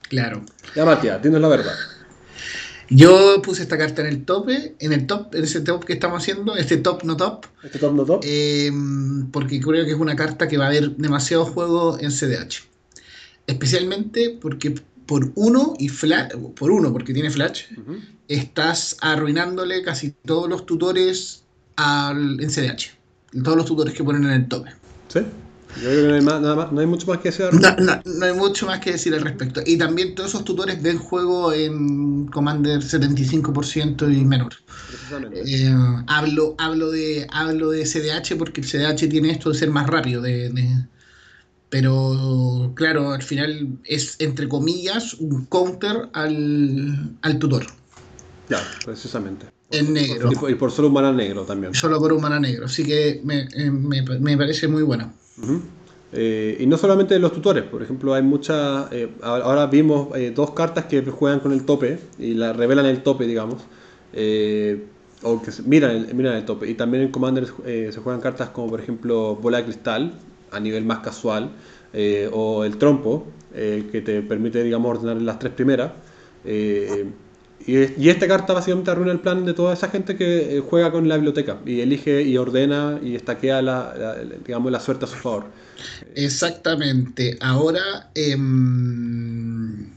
Claro. 0.07 0.41
Ya, 0.75 0.85
Matías, 0.85 1.21
dinos 1.21 1.41
la 1.41 1.47
verdad. 1.49 1.73
Yo 2.89 3.41
puse 3.41 3.63
esta 3.63 3.77
carta 3.77 4.01
en 4.01 4.07
el 4.07 4.25
tope, 4.25 4.75
en 4.79 4.93
el 4.93 5.07
top, 5.07 5.35
en 5.35 5.43
ese 5.43 5.61
top 5.61 5.83
que 5.85 5.93
estamos 5.93 6.21
haciendo, 6.21 6.55
este 6.55 6.77
top 6.77 7.03
no 7.03 7.17
top. 7.17 7.45
Este 7.63 7.79
top 7.79 7.93
no 7.93 8.05
top. 8.05 8.21
Eh, 8.23 8.71
porque 9.31 9.59
creo 9.59 9.85
que 9.85 9.91
es 9.91 9.97
una 9.97 10.15
carta 10.15 10.47
que 10.47 10.57
va 10.57 10.65
a 10.65 10.67
haber 10.67 10.95
demasiado 10.95 11.45
juego 11.45 11.97
en 11.99 12.11
CDH. 12.11 12.63
Especialmente 13.45 14.37
porque 14.41 14.75
por 15.05 15.31
uno 15.35 15.73
y 15.79 15.89
flash, 15.89 16.31
por 16.55 16.71
uno 16.71 16.91
porque 16.91 17.13
tiene 17.13 17.29
flash, 17.29 17.65
estás 18.27 18.97
arruinándole 19.01 19.81
casi 19.83 20.13
todos 20.25 20.49
los 20.49 20.65
tutores 20.65 21.43
al, 21.75 22.41
en 22.41 22.49
CDH. 22.49 22.97
Todos 23.43 23.57
los 23.57 23.65
tutores 23.65 23.93
que 23.93 24.03
ponen 24.03 24.25
en 24.25 24.31
el 24.31 24.47
tope. 24.47 24.71
Sí. 25.07 25.21
Yo 25.81 25.89
creo 25.89 26.01
que 26.03 26.07
no 26.07 26.15
hay, 26.15 26.41
nada 26.41 26.55
más, 26.55 26.71
no 26.71 26.79
hay 26.81 26.87
mucho 26.87 27.07
más 27.07 27.19
que 27.19 27.29
decir 27.29 27.45
al 27.45 27.51
respecto. 27.53 28.01
No, 28.05 28.25
hay 28.25 28.33
mucho 28.33 28.65
más 28.65 28.79
que 28.79 28.91
decir 28.91 29.13
al 29.13 29.21
respecto. 29.21 29.61
Y 29.65 29.77
también 29.77 30.15
todos 30.15 30.29
esos 30.31 30.43
tutores 30.43 30.81
ven 30.81 30.97
juego 30.97 31.53
en 31.53 32.27
Commander 32.27 32.81
75% 32.81 34.11
y 34.15 34.25
menor. 34.25 34.53
Eh, 35.33 35.73
hablo, 36.07 36.55
hablo, 36.57 36.91
de, 36.91 37.27
hablo 37.31 37.69
de 37.69 37.83
CDH 37.83 38.37
porque 38.37 38.61
el 38.61 38.67
CDH 38.67 39.09
tiene 39.09 39.31
esto 39.31 39.51
de 39.51 39.57
ser 39.57 39.69
más 39.69 39.87
rápido. 39.87 40.21
de 40.21 40.51
pero 41.69 42.71
claro, 42.75 43.11
al 43.11 43.23
final 43.23 43.77
es 43.83 44.15
entre 44.19 44.47
comillas 44.47 45.15
un 45.15 45.45
counter 45.45 46.09
al, 46.13 47.17
al 47.21 47.39
tutor. 47.39 47.65
Ya, 48.49 48.59
precisamente. 48.85 49.47
En 49.71 49.93
negro. 49.93 50.29
Y 50.49 50.55
por, 50.55 50.71
solo 50.71 50.87
un 50.87 50.93
mana 50.93 51.11
negro 51.11 51.43
también. 51.43 51.73
Solo 51.73 51.99
por 51.99 52.13
un 52.13 52.21
mana 52.21 52.39
negro, 52.39 52.67
así 52.67 52.85
que 52.85 53.19
me, 53.25 53.49
eh, 53.53 53.69
me, 53.69 54.01
me 54.01 54.37
parece 54.37 54.69
muy 54.69 54.83
bueno. 54.83 55.13
Eh, 56.13 56.57
y 56.59 56.65
no 56.65 56.77
solamente 56.77 57.19
los 57.19 57.33
tutores, 57.33 57.63
por 57.63 57.83
ejemplo, 57.83 58.13
hay 58.13 58.23
muchas. 58.23 58.91
Eh, 58.91 59.09
ahora 59.21 59.67
vimos 59.67 60.09
dos 60.33 60.51
cartas 60.51 60.85
que 60.85 61.01
juegan 61.03 61.39
con 61.39 61.51
el 61.51 61.65
tope 61.65 61.99
y 62.17 62.33
la 62.33 62.53
revelan 62.53 62.85
el 62.85 63.03
tope, 63.03 63.25
digamos. 63.25 63.63
o 65.23 65.41
que 65.41 65.51
miran 65.65 65.91
el, 65.91 66.15
miran 66.15 66.35
el 66.35 66.45
tope. 66.45 66.69
Y 66.69 66.75
también 66.75 67.03
en 67.03 67.11
Commander 67.11 67.45
se 67.45 67.99
juegan 68.01 68.21
cartas 68.21 68.49
como, 68.49 68.69
por 68.69 68.79
ejemplo, 68.79 69.35
Bola 69.35 69.57
de 69.57 69.65
Cristal, 69.65 70.19
a 70.51 70.59
nivel 70.59 70.85
más 70.85 70.99
casual, 70.99 71.51
eh, 71.93 72.29
o 72.31 72.63
el 72.63 72.77
trompo, 72.77 73.25
eh, 73.53 73.87
que 73.91 74.01
te 74.01 74.21
permite, 74.21 74.63
digamos, 74.63 74.97
ordenar 74.97 75.21
las 75.21 75.39
tres 75.39 75.53
primeras. 75.53 75.91
Eh, 76.45 77.05
y, 77.65 78.09
esta 78.09 78.27
carta 78.27 78.53
básicamente 78.53 78.91
arruina 78.91 79.11
el 79.11 79.19
plan 79.19 79.45
de 79.45 79.53
toda 79.53 79.73
esa 79.73 79.89
gente 79.89 80.15
que 80.15 80.63
juega 80.69 80.91
con 80.91 81.07
la 81.09 81.15
biblioteca 81.15 81.57
y 81.65 81.81
elige 81.81 82.21
y 82.21 82.37
ordena 82.37 82.99
y 83.03 83.15
estaquea 83.15 83.61
la, 83.61 84.17
digamos, 84.45 84.71
la 84.71 84.79
suerte 84.79 85.05
a 85.05 85.07
su 85.07 85.15
favor. 85.15 85.45
Exactamente. 86.15 87.37
Ahora, 87.41 88.09
em, 88.15 89.89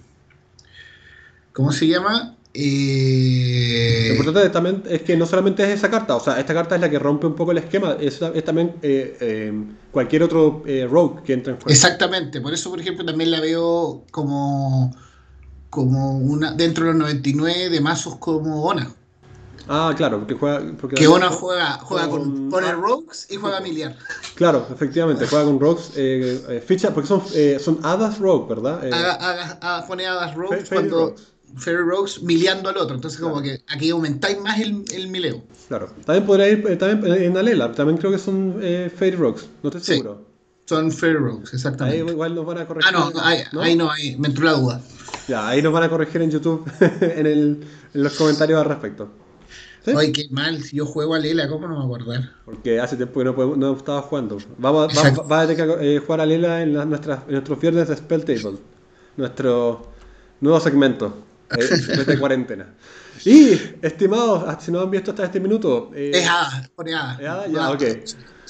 ¿cómo 1.53 1.73
se 1.73 1.87
llama? 1.87 2.37
Eh... 2.53 4.07
Lo 4.09 4.15
importante 4.17 4.51
también 4.51 4.83
es 4.89 5.03
que 5.03 5.17
no 5.17 5.25
solamente 5.25 5.63
es 5.63 5.71
esa 5.71 5.91
carta, 5.91 6.17
o 6.17 6.21
sea, 6.21 6.41
esta 6.41 6.53
carta 6.53 6.75
es 6.75 6.81
la 6.81 6.91
que 6.91 6.99
rompe 6.99 7.27
un 7.27 7.37
poco 7.37 7.53
el 7.53 7.59
esquema, 7.59 7.97
es, 8.01 8.19
también 8.45 8.75
eh, 8.83 9.17
eh, 9.21 9.53
cualquier 9.93 10.25
otro 10.25 10.65
eh, 10.67 10.89
rogue 10.91 11.23
que 11.23 11.33
entre 11.33 11.53
en 11.53 11.59
juego. 11.59 11.71
Exactamente, 11.71 12.41
por 12.41 12.53
eso, 12.53 12.71
por 12.71 12.81
ejemplo, 12.81 13.05
también 13.05 13.31
la 13.31 13.41
veo 13.41 14.05
como, 14.11 14.95
como 15.71 16.19
una 16.19 16.53
dentro 16.53 16.85
de 16.85 16.91
los 16.91 16.99
99 17.01 17.71
de 17.71 17.81
mazos 17.81 18.17
como 18.17 18.65
Ona. 18.65 18.93
Ah, 19.69 19.95
claro, 19.97 20.19
porque 20.19 20.35
juega. 20.35 20.61
Porque 20.81 20.97
que 20.97 21.07
Ona 21.07 21.29
juega, 21.29 21.79
juega 21.79 22.09
con, 22.09 22.51
con, 22.51 22.65
Rogues 22.83 23.29
y 23.31 23.37
juega 23.37 23.61
Miliar. 23.61 23.97
Claro, 24.35 24.67
efectivamente, 24.73 25.27
juega 25.27 25.45
con 25.45 25.61
Rogues. 25.61 25.93
Eh, 25.95 26.63
ficha, 26.67 26.93
porque 26.93 27.07
son, 27.07 27.23
son 27.63 27.79
Hadas 27.85 28.19
Rogue, 28.19 28.55
¿verdad? 28.55 29.87
pone 29.87 30.07
Hadas 30.07 30.35
Rogues 30.35 30.69
cuando. 30.69 31.15
Fairy 31.57 31.83
Rogues 31.83 32.23
miliando 32.23 32.69
al 32.69 32.77
otro. 32.77 32.95
Entonces, 32.95 33.21
como 33.21 33.43
que 33.43 33.63
aquí 33.69 33.91
aumentáis 33.91 34.41
más 34.41 34.61
el, 34.61 34.85
el 34.93 35.09
mileo. 35.09 35.43
Claro. 35.69 35.91
También 36.05 36.27
podría 36.27 36.49
ir 36.49 36.65
eh, 36.69 36.77
también 36.77 37.23
en 37.23 37.37
Alela. 37.37 37.73
También 37.73 37.99
creo 37.99 38.11
que 38.11 38.19
son 38.19 38.59
eh, 38.63 38.91
Fairy 38.95 39.17
Rogues. 39.17 39.49
No 39.63 39.71
estoy 39.71 39.83
seguro. 39.83 40.27
Son 40.67 40.93
Fairy 40.93 41.17
Rogues, 41.17 41.53
exactamente. 41.53 42.01
Ahí 42.01 42.09
igual 42.09 42.35
nos 42.35 42.47
van 42.47 42.59
a 42.59 42.67
corregir. 42.67 42.93
Ah, 42.95 43.11
no, 43.13 43.21
ahí 43.21 43.43
no, 43.53 43.61
ahí, 43.61 43.77
no, 43.77 43.91
ahí 43.91 44.17
me 44.17 44.29
entró 44.29 44.45
la 44.45 44.53
duda. 44.53 44.81
Ya, 45.31 45.47
ahí 45.47 45.63
nos 45.63 45.73
van 45.73 45.85
a 45.85 45.89
corregir 45.89 46.21
en 46.23 46.31
YouTube 46.33 46.69
en, 47.01 47.25
el, 47.25 47.65
en 47.95 48.03
los 48.03 48.15
comentarios 48.15 48.61
al 48.61 48.69
respecto. 48.69 49.09
Ay, 49.97 50.11
qué 50.11 50.27
mal, 50.31 50.61
si 50.61 50.79
yo 50.79 50.85
juego 50.85 51.15
a 51.15 51.21
Lela, 51.21 51.49
¿cómo 51.49 51.69
no 51.69 51.79
me 51.79 51.85
acordar? 51.85 52.33
Porque 52.45 52.81
hace 52.81 52.97
tiempo 52.97 53.21
que 53.21 53.27
no, 53.27 53.57
no 53.57 53.77
estaba 53.77 54.03
jugando. 54.03 54.39
Vamos, 54.59 54.93
vamos, 54.93 55.31
a 55.31 55.47
tener 55.47 55.79
que 55.79 55.97
eh, 55.97 55.99
jugar 56.01 56.23
a 56.23 56.27
Lela 56.27 56.63
en, 56.63 56.73
nuestras, 56.73 57.21
en 57.29 57.35
nuestros 57.35 57.61
viernes 57.61 57.87
de 57.87 57.97
Spell 57.97 58.25
Table. 58.25 58.59
Nuestro 59.17 59.93
nuevo 60.41 60.59
segmento. 60.59 61.23
Eh, 61.57 62.05
de 62.07 62.19
cuarentena. 62.19 62.75
Y, 63.25 63.53
estimados, 63.83 64.65
si 64.65 64.73
no 64.73 64.81
han 64.81 64.91
visto 64.91 65.13
hasta 65.13 65.27
este 65.27 65.39
minuto. 65.39 65.93
Eh, 65.95 66.11
es 66.13 66.29
A, 66.29 66.69
pone 66.75 66.93
A. 66.93 67.47
Ya, 67.49 67.71
ok. 67.71 67.83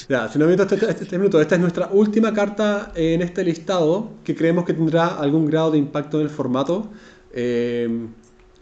Ya, 0.08 0.28
si 0.28 0.38
no 0.38 0.46
visto 0.46 0.62
hasta 0.62 0.74
este, 0.74 1.04
este, 1.04 1.18
minuto, 1.18 1.40
esta 1.40 1.54
es 1.54 1.60
nuestra 1.60 1.88
última 1.92 2.32
carta 2.32 2.92
en 2.94 3.22
este 3.22 3.44
listado 3.44 4.10
que 4.24 4.34
creemos 4.34 4.64
que 4.64 4.72
tendrá 4.72 5.06
algún 5.06 5.46
grado 5.46 5.72
de 5.72 5.78
impacto 5.78 6.18
en 6.18 6.24
el 6.24 6.30
formato. 6.30 6.88
Eh, 7.32 8.08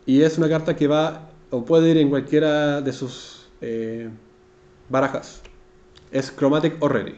y 0.07 0.23
es 0.23 0.39
una 0.39 0.49
carta 0.49 0.75
que 0.77 0.89
va 0.89 1.31
o 1.51 1.65
puede 1.65 1.91
ir 1.91 1.99
en 1.99 2.11
cualquiera 2.11 2.81
de 2.81 2.93
sus 2.93 3.49
barajas. 4.89 5.43
Es 6.11 6.33
Chromatic 6.35 6.77
Orrery, 6.81 7.17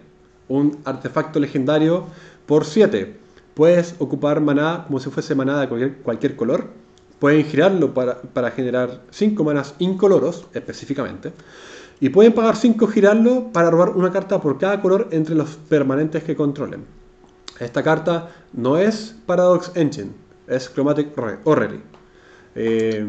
un 0.48 0.78
artefacto 0.84 1.38
legendario 1.38 2.06
por 2.46 2.64
7. 2.64 3.16
Puedes 3.54 3.94
ocupar 3.98 4.40
maná 4.40 4.84
como 4.86 5.00
si 5.00 5.10
fuese 5.10 5.34
maná 5.34 5.60
de 5.60 5.68
cualquier, 5.68 5.96
cualquier 5.98 6.36
color 6.36 6.68
Pueden 7.20 7.44
girarlo 7.44 7.92
para, 7.92 8.50
generar 8.50 9.02
5 9.10 9.44
manas 9.44 9.74
incoloros, 9.78 10.46
específicamente. 10.54 11.32
Y 12.01 12.09
pueden 12.09 12.32
pagar 12.32 12.57
5 12.57 12.86
girarlo 12.86 13.53
para 13.53 13.70
robar 13.70 13.90
una 13.90 14.11
carta 14.11 14.40
por 14.40 14.59
cada 14.59 14.80
color 14.80 15.09
entre 15.11 15.34
los 15.34 15.57
permanentes 15.68 16.24
que 16.24 16.34
controlen. 16.34 16.84
Esta 17.59 17.82
carta 17.82 18.30
no 18.55 18.78
es 18.78 19.14
Paradox 19.26 19.70
Engine, 19.74 20.11
es 20.46 20.70
Chromatic 20.72 21.09
Orrery. 21.44 21.82
Eh, 22.55 23.07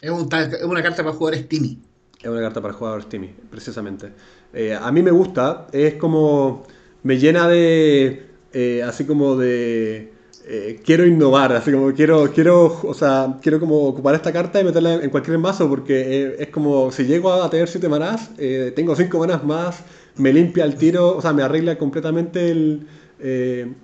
es, 0.00 0.10
una 0.10 0.82
carta 0.82 1.02
para 1.02 1.14
jugadores 1.14 1.44
Steamy. 1.44 1.82
Es 2.20 2.28
una 2.28 2.40
carta 2.40 2.62
para 2.62 2.72
jugadores 2.72 3.04
Steamy, 3.04 3.34
precisamente. 3.50 4.12
Eh, 4.54 4.74
a 4.74 4.90
mí 4.90 5.02
me 5.02 5.10
gusta, 5.10 5.66
es 5.72 5.94
como. 5.94 6.64
Me 7.02 7.18
llena 7.18 7.46
de. 7.46 8.26
Eh, 8.54 8.82
así 8.82 9.04
como 9.04 9.36
de 9.36 10.14
eh, 10.50 10.80
quiero 10.82 11.04
innovar, 11.04 11.52
así 11.52 11.70
como 11.70 11.92
quiero, 11.92 12.32
quiero, 12.32 12.80
o 12.82 12.94
sea, 12.94 13.36
quiero 13.42 13.60
como 13.60 13.82
ocupar 13.82 14.14
esta 14.14 14.32
carta 14.32 14.58
y 14.58 14.64
meterla 14.64 14.94
en 14.94 15.10
cualquier 15.10 15.36
mazo 15.36 15.68
porque 15.68 16.22
eh, 16.22 16.36
es 16.38 16.48
como 16.48 16.90
si 16.90 17.04
llego 17.04 17.30
a 17.30 17.50
tener 17.50 17.68
7 17.68 17.86
manás, 17.90 18.30
eh, 18.38 18.72
tengo 18.74 18.96
5 18.96 19.18
manás 19.18 19.44
más, 19.44 19.84
me 20.16 20.32
limpia 20.32 20.64
el 20.64 20.76
tiro, 20.76 21.18
o 21.18 21.20
sea, 21.20 21.34
me 21.34 21.42
arregla 21.42 21.76
completamente 21.76 22.80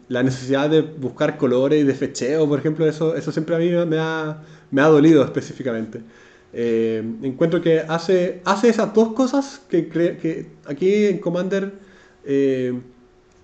la 0.08 0.22
necesidad 0.22 0.70
de 0.70 0.80
buscar 0.80 1.36
colores 1.36 1.82
y 1.82 1.84
de 1.84 1.92
fecheo, 1.92 2.48
por 2.48 2.60
ejemplo, 2.60 2.88
eso, 2.88 3.14
eso 3.14 3.30
siempre 3.30 3.56
a 3.56 3.58
mí 3.58 3.68
me 3.86 3.98
ha, 3.98 4.42
me 4.70 4.80
ha 4.80 4.86
dolido 4.86 5.22
específicamente. 5.22 6.00
encuentro 6.54 7.60
que 7.60 7.80
hace, 7.80 8.40
hace 8.46 8.70
esas 8.70 8.94
dos 8.94 9.12
cosas 9.12 9.60
que, 9.68 9.88
que 9.88 10.46
aquí 10.64 11.04
en 11.06 11.18
Commander 11.18 11.74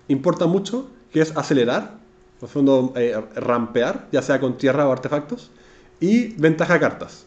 importa 0.07 0.47
mucho, 0.47 0.89
que 1.11 1.21
es 1.21 1.37
acelerar 1.37 2.00
por 2.41 2.49
fondo, 2.49 2.91
eh, 2.95 3.15
rampear, 3.35 4.07
ya 4.11 4.23
sea 4.23 4.39
con 4.39 4.57
tierra 4.57 4.87
o 4.87 4.91
artefactos, 4.91 5.51
y 5.99 6.29
ventaja 6.41 6.79
cartas. 6.79 7.25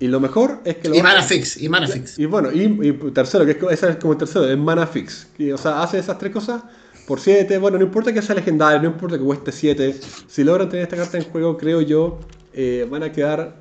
Y 0.00 0.08
lo 0.08 0.20
mejor 0.20 0.60
es 0.64 0.76
que 0.78 0.88
lo 0.88 0.94
Y 0.94 1.02
mana 1.02 1.22
fix, 1.22 1.60
y 1.62 1.68
mana 1.68 1.86
fix. 1.86 2.18
Y 2.18 2.24
bueno, 2.24 2.50
y, 2.50 2.92
tercero, 3.12 3.44
que 3.44 3.52
es, 3.52 3.58
ese 3.70 3.90
es 3.90 3.96
como 3.96 4.14
el 4.14 4.18
tercero, 4.18 4.48
es 4.48 4.56
mana 4.56 4.86
fix. 4.86 5.28
o 5.52 5.58
sea, 5.58 5.82
hace 5.82 5.98
esas 5.98 6.16
tres 6.16 6.32
cosas 6.32 6.62
por 7.06 7.20
7. 7.20 7.58
Bueno, 7.58 7.76
no 7.76 7.84
importa 7.84 8.10
que 8.10 8.22
sea 8.22 8.34
legendario, 8.34 8.80
no 8.80 8.88
importa 8.88 9.18
que 9.18 9.24
cueste 9.24 9.52
7. 9.52 10.00
Si 10.26 10.42
logran 10.44 10.70
tener 10.70 10.84
esta 10.84 10.96
carta 10.96 11.18
en 11.18 11.24
juego, 11.24 11.58
creo 11.58 11.82
yo, 11.82 12.20
eh, 12.54 12.88
van 12.90 13.02
a 13.02 13.12
quedar 13.12 13.54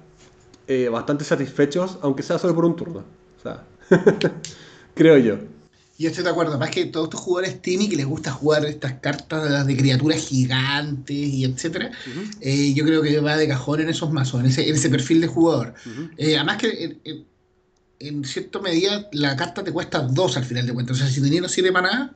eh, 0.67 0.87
bastante 0.87 1.25
satisfechos, 1.25 1.99
aunque 2.01 2.23
sea 2.23 2.39
solo 2.39 2.55
por 2.55 2.63
un 2.63 2.77
turno. 2.77 3.03
O 3.37 3.41
sea, 3.41 3.65
creo 4.95 5.17
yo. 5.17 5.35
Yo 6.01 6.09
estoy 6.09 6.23
de 6.23 6.31
acuerdo, 6.31 6.57
más 6.57 6.71
que 6.71 6.85
todos 6.85 7.05
estos 7.05 7.19
jugadores 7.19 7.61
Timmy 7.61 7.87
que 7.87 7.95
les 7.95 8.07
gusta 8.07 8.31
jugar 8.31 8.65
estas 8.65 8.93
cartas 8.93 9.67
de 9.67 9.77
criaturas 9.77 10.17
gigantes 10.17 11.15
y 11.15 11.45
etcétera, 11.45 11.91
eh, 12.39 12.73
yo 12.73 12.83
creo 12.83 13.03
que 13.03 13.19
va 13.19 13.37
de 13.37 13.47
cajón 13.47 13.81
en 13.81 13.89
esos 13.89 14.11
mazos, 14.11 14.39
en 14.39 14.47
ese, 14.47 14.67
en 14.67 14.73
ese 14.73 14.89
perfil 14.89 15.21
de 15.21 15.27
jugador. 15.27 15.75
además 16.17 16.57
que 16.57 16.99
en, 17.99 18.25
cierta 18.25 18.59
medida 18.59 19.07
la 19.11 19.35
carta 19.35 19.63
te 19.63 19.71
cuesta 19.71 19.99
2 19.99 20.37
al 20.37 20.43
final 20.43 20.65
de 20.65 20.73
cuentas. 20.73 20.97
O 20.97 20.99
sea, 20.99 21.07
si 21.07 21.21
tenías 21.21 21.51
7 21.51 21.71
manadas, 21.71 22.09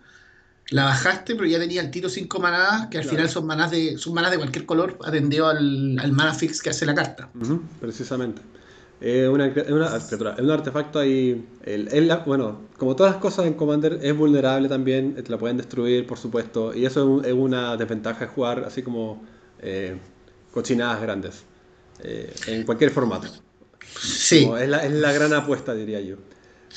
la 0.72 0.86
bajaste, 0.86 1.36
pero 1.36 1.46
ya 1.46 1.60
tenía 1.60 1.82
el 1.82 1.92
tiro 1.92 2.10
5 2.10 2.40
manadas, 2.40 2.88
que 2.88 2.98
al 2.98 3.04
final 3.04 3.30
son 3.30 3.46
manas 3.46 3.70
de 3.70 4.00
son 4.00 4.16
manas 4.16 4.32
de 4.32 4.38
cualquier 4.38 4.66
color 4.66 4.98
atendido 5.06 5.48
al, 5.48 6.00
al 6.00 6.12
mana 6.12 6.34
fix 6.34 6.64
que 6.64 6.72
hace 6.72 6.88
la 6.88 6.96
carta. 6.96 7.30
precisamente. 7.80 8.42
Es 9.02 9.28
una, 9.28 9.54
un 9.70 10.52
artefacto 10.52 11.00
ahí. 11.00 11.46
El, 11.64 12.12
bueno, 12.26 12.62
como 12.78 12.96
todas 12.96 13.14
las 13.14 13.22
cosas 13.22 13.46
en 13.46 13.54
Commander, 13.54 14.00
es 14.02 14.16
vulnerable 14.16 14.70
también. 14.70 15.16
Te 15.16 15.30
la 15.30 15.38
pueden 15.38 15.58
destruir, 15.58 16.08
por 16.08 16.18
supuesto. 16.18 16.74
Y 16.74 16.86
eso 16.86 17.22
es, 17.24 17.34
una 17.34 17.76
desventaja 17.78 18.22
de 18.22 18.28
jugar 18.28 18.64
así 18.66 18.82
como 18.82 19.24
eh, 19.60 19.98
cochinadas 20.52 21.02
grandes. 21.02 21.44
Eh, 22.04 22.34
en 22.48 22.64
cualquier 22.64 22.92
formato. 22.92 23.28
Sí. 24.00 24.50
es, 24.60 24.70
la, 24.70 24.86
es 24.86 24.92
la 24.92 25.12
gran 25.12 25.34
apuesta, 25.34 25.74
diría 25.74 26.00
yo. 26.02 26.18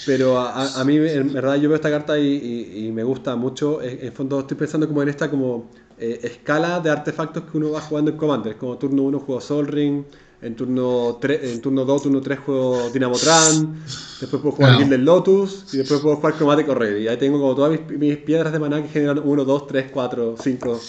Pero 0.06 0.38
a, 0.38 0.84
mí, 0.84 0.96
en 0.96 1.32
verdad, 1.32 1.56
yo 1.56 1.68
veo 1.68 1.76
esta 1.76 1.90
carta 1.90 2.18
y, 2.18 2.90
me 2.94 3.02
gusta 3.02 3.34
mucho. 3.34 3.82
En, 3.82 4.12
fondo, 4.12 4.40
estoy 4.40 4.56
pensando 4.56 4.86
como 4.86 5.02
en 5.02 5.08
esta 5.08 5.28
como 5.28 5.70
eh, 5.98 6.20
escala 6.22 6.78
de 6.80 6.90
artefactos 6.90 7.44
que 7.44 7.56
uno 7.56 7.72
va 7.72 7.80
jugando 7.80 8.12
en 8.12 8.16
Commander. 8.16 8.56
Como 8.56 8.78
turno 8.78 9.02
1 9.02 9.18
juego 9.20 9.40
Sol 9.40 9.66
Ring, 9.66 10.04
en 10.41 10.55
turno, 10.55 11.18
3, 11.20 11.55
en 11.55 11.61
turno 11.61 11.84
2, 11.84 12.03
turno 12.03 12.20
3 12.20 12.39
juego 12.39 12.91
Dynamotran, 12.91 13.82
después 14.20 14.41
puedo 14.41 14.53
jugar 14.53 14.80
no. 14.80 14.89
del 14.89 15.05
Lotus 15.05 15.64
y 15.72 15.78
después 15.78 16.01
puedo 16.01 16.16
jugar 16.16 16.36
Chromatic 16.36 16.66
Correr. 16.66 17.03
Y 17.03 17.09
ahí 17.09 17.16
tengo 17.16 17.41
como 17.41 17.55
todas 17.55 17.78
mis, 17.99 18.16
piedras 18.18 18.53
de 18.53 18.59
maná 18.59 18.82
que 18.82 18.89
generan 18.89 19.20
1, 19.24 19.45
2, 19.45 19.66
3, 19.66 19.86
4, 19.93 20.36
5. 20.41 20.80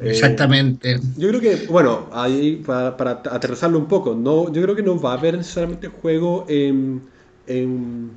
Exactamente. 0.00 0.98
yo 1.18 1.28
creo 1.28 1.40
que, 1.40 1.66
bueno, 1.66 2.08
ahí 2.10 2.62
para, 2.64 2.96
para, 2.96 3.22
aterrizarlo 3.30 3.78
un 3.78 3.86
poco, 3.86 4.14
no, 4.14 4.50
yo 4.50 4.62
creo 4.62 4.74
que 4.74 4.82
no 4.82 4.98
va 4.98 5.12
a 5.12 5.18
haber 5.18 5.36
necesariamente 5.36 5.88
juego 5.88 6.46
en, 6.48 7.02
en 7.46 8.10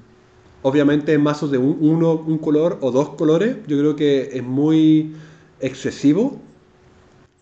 obviamente 0.62 1.14
en 1.14 1.22
mazos 1.22 1.52
de 1.52 1.58
un, 1.58 1.78
uno, 1.82 2.14
un 2.14 2.38
color 2.40 2.78
o 2.82 2.90
dos 2.90 3.10
colores. 3.10 3.58
Yo 3.68 3.78
creo 3.78 3.96
que 3.96 4.30
es 4.34 4.44
muy 4.44 5.14
excesivo 5.60 6.40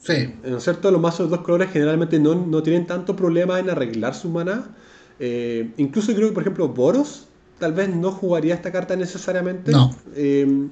Sí. 0.02 0.34
¿No 0.43 0.58
es 0.58 0.64
cierto? 0.64 0.89
Los 0.89 0.99
mazos 0.99 1.30
de 1.30 1.38
dos 1.38 1.45
colores 1.45 1.70
generalmente 1.72 2.20
no, 2.20 2.34
no 2.34 2.64
tienen 2.64 2.88
tanto 2.88 3.16
problema 3.16 3.60
en 3.60 3.70
arreglar 3.70 4.16
su 4.16 4.30
mana. 4.30 4.76
Eh, 5.20 5.72
incluso 5.78 6.14
creo 6.16 6.30
que, 6.30 6.34
por 6.34 6.43
ejemplo, 6.43 6.68
Boros 6.68 7.28
tal 7.60 7.74
vez 7.74 7.89
no 7.89 8.12
jugaría 8.12 8.56
esta 8.56 8.72
carta 8.72 8.95
necesariamente. 8.95 9.72
No. 9.72 9.95
Eh, 10.16 10.70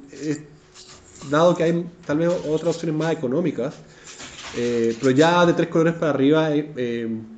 dado 1.29 1.55
que 1.55 1.63
hay 1.63 1.85
tal 2.05 2.17
vez 2.17 2.29
otras 2.47 2.75
opciones 2.75 2.97
más 2.97 3.13
económicas. 3.13 3.75
Eh, 4.57 4.97
pero 4.99 5.11
ya 5.11 5.45
de 5.45 5.53
tres 5.53 5.67
colores 5.69 5.93
para 5.93 6.09
arriba 6.11 6.49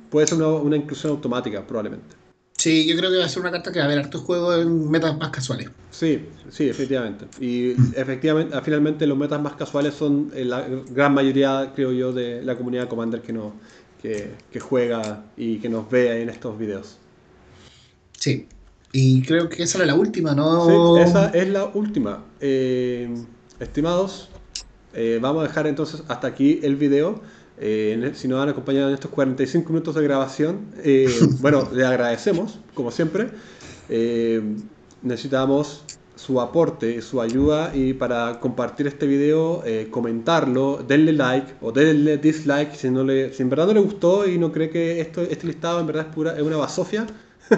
puede 0.08 0.26
ser 0.26 0.38
una, 0.38 0.48
una 0.48 0.76
inclusión 0.76 1.12
automática, 1.12 1.66
probablemente. 1.66 2.21
Sí, 2.62 2.86
yo 2.86 2.96
creo 2.96 3.10
que 3.10 3.16
va 3.16 3.24
a 3.24 3.28
ser 3.28 3.42
una 3.42 3.50
carta 3.50 3.72
que 3.72 3.80
va 3.80 3.86
a 3.86 3.88
haber 3.88 3.98
hartos 3.98 4.20
juegos 4.20 4.62
en 4.62 4.88
metas 4.88 5.18
más 5.18 5.30
casuales. 5.30 5.68
Sí, 5.90 6.28
sí, 6.48 6.68
efectivamente. 6.68 7.26
Y 7.44 7.72
efectivamente, 7.98 8.56
finalmente 8.62 9.04
los 9.04 9.18
metas 9.18 9.42
más 9.42 9.54
casuales 9.54 9.94
son 9.94 10.30
eh, 10.32 10.44
la 10.44 10.64
gran 10.90 11.12
mayoría, 11.12 11.72
creo 11.74 11.90
yo, 11.90 12.12
de 12.12 12.40
la 12.40 12.56
comunidad 12.56 12.86
Commander 12.86 13.20
que, 13.20 13.32
no, 13.32 13.54
que, 14.00 14.60
juega 14.60 15.24
y 15.36 15.58
que 15.58 15.68
nos 15.68 15.90
ve 15.90 16.22
en 16.22 16.28
estos 16.28 16.56
videos. 16.56 16.98
Sí, 18.16 18.46
y 18.92 19.22
creo 19.22 19.48
que 19.48 19.64
esa 19.64 19.78
era 19.78 19.86
la 19.88 19.96
última, 19.96 20.32
¿no? 20.32 21.00
Sí, 21.00 21.02
esa 21.02 21.30
es 21.30 21.48
la 21.48 21.64
última. 21.64 22.26
Eh, 22.38 23.12
estimados, 23.58 24.28
eh, 24.94 25.18
vamos 25.20 25.42
a 25.42 25.48
dejar 25.48 25.66
entonces 25.66 26.04
hasta 26.06 26.28
aquí 26.28 26.60
el 26.62 26.76
video. 26.76 27.22
Eh, 27.58 28.12
si 28.14 28.28
nos 28.28 28.42
han 28.42 28.48
acompañado 28.48 28.88
en 28.88 28.94
estos 28.94 29.10
45 29.10 29.68
minutos 29.72 29.94
de 29.94 30.02
grabación, 30.02 30.66
eh, 30.82 31.08
bueno, 31.40 31.68
le 31.72 31.84
agradecemos, 31.84 32.58
como 32.74 32.90
siempre. 32.90 33.28
Eh, 33.88 34.42
necesitamos 35.02 35.84
su 36.16 36.40
aporte, 36.40 37.02
su 37.02 37.20
ayuda 37.20 37.72
y 37.74 37.94
para 37.94 38.38
compartir 38.38 38.86
este 38.86 39.06
video, 39.06 39.64
comentarlo, 39.90 40.84
denle 40.86 41.12
like 41.12 41.54
o 41.60 41.72
denle 41.72 42.16
dislike 42.18 42.76
si, 42.76 42.90
no 42.90 43.02
le, 43.02 43.32
si 43.32 43.42
en 43.42 43.50
verdad 43.50 43.66
no 43.66 43.72
le 43.72 43.80
gustó 43.80 44.28
y 44.28 44.38
no 44.38 44.52
cree 44.52 44.70
que 44.70 45.00
esto, 45.00 45.22
este 45.22 45.48
listado 45.48 45.80
en 45.80 45.86
verdad 45.88 46.06
es, 46.08 46.14
pura, 46.14 46.36
es 46.36 46.42
una 46.42 46.58
basofia. 46.58 47.06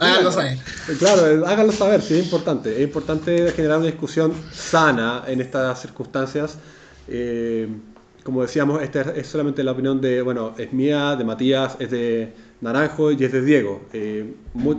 háganlo 0.00 0.32
saber. 0.32 0.58
Claro, 0.98 1.46
háganlo 1.46 1.72
saber, 1.72 2.02
sí, 2.02 2.14
es 2.14 2.24
importante. 2.24 2.74
Es 2.74 2.82
importante 2.82 3.52
generar 3.52 3.78
una 3.78 3.86
discusión 3.86 4.32
sana 4.52 5.22
en 5.28 5.40
estas 5.40 5.80
circunstancias 5.80 6.58
como 8.24 8.42
decíamos, 8.42 8.82
esta 8.82 9.00
es 9.00 9.26
solamente 9.26 9.62
la 9.62 9.72
opinión 9.72 10.00
de, 10.00 10.22
bueno, 10.22 10.54
es 10.58 10.72
mía, 10.72 11.16
de 11.16 11.24
Matías, 11.24 11.76
es 11.78 11.90
de 11.90 12.32
Naranjo 12.60 13.12
y 13.12 13.24
es 13.24 13.32
de 13.32 13.42
Diego. 13.42 13.80
Eh, 13.92 14.34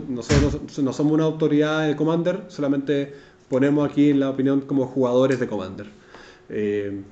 nosotros 0.08 0.78
no, 0.78 0.92
somos 0.92 1.12
una 1.12 1.24
autoridad 1.24 1.88
de 1.88 1.96
Commander, 1.96 2.44
solamente 2.48 3.12
ponemos 3.48 3.90
aquí 3.90 4.12
la 4.12 4.30
opinión 4.30 4.60
como 4.62 4.86
jugadores 4.86 5.40
de 5.40 5.46
Commander. 5.48 5.86
Eh, 6.48 7.02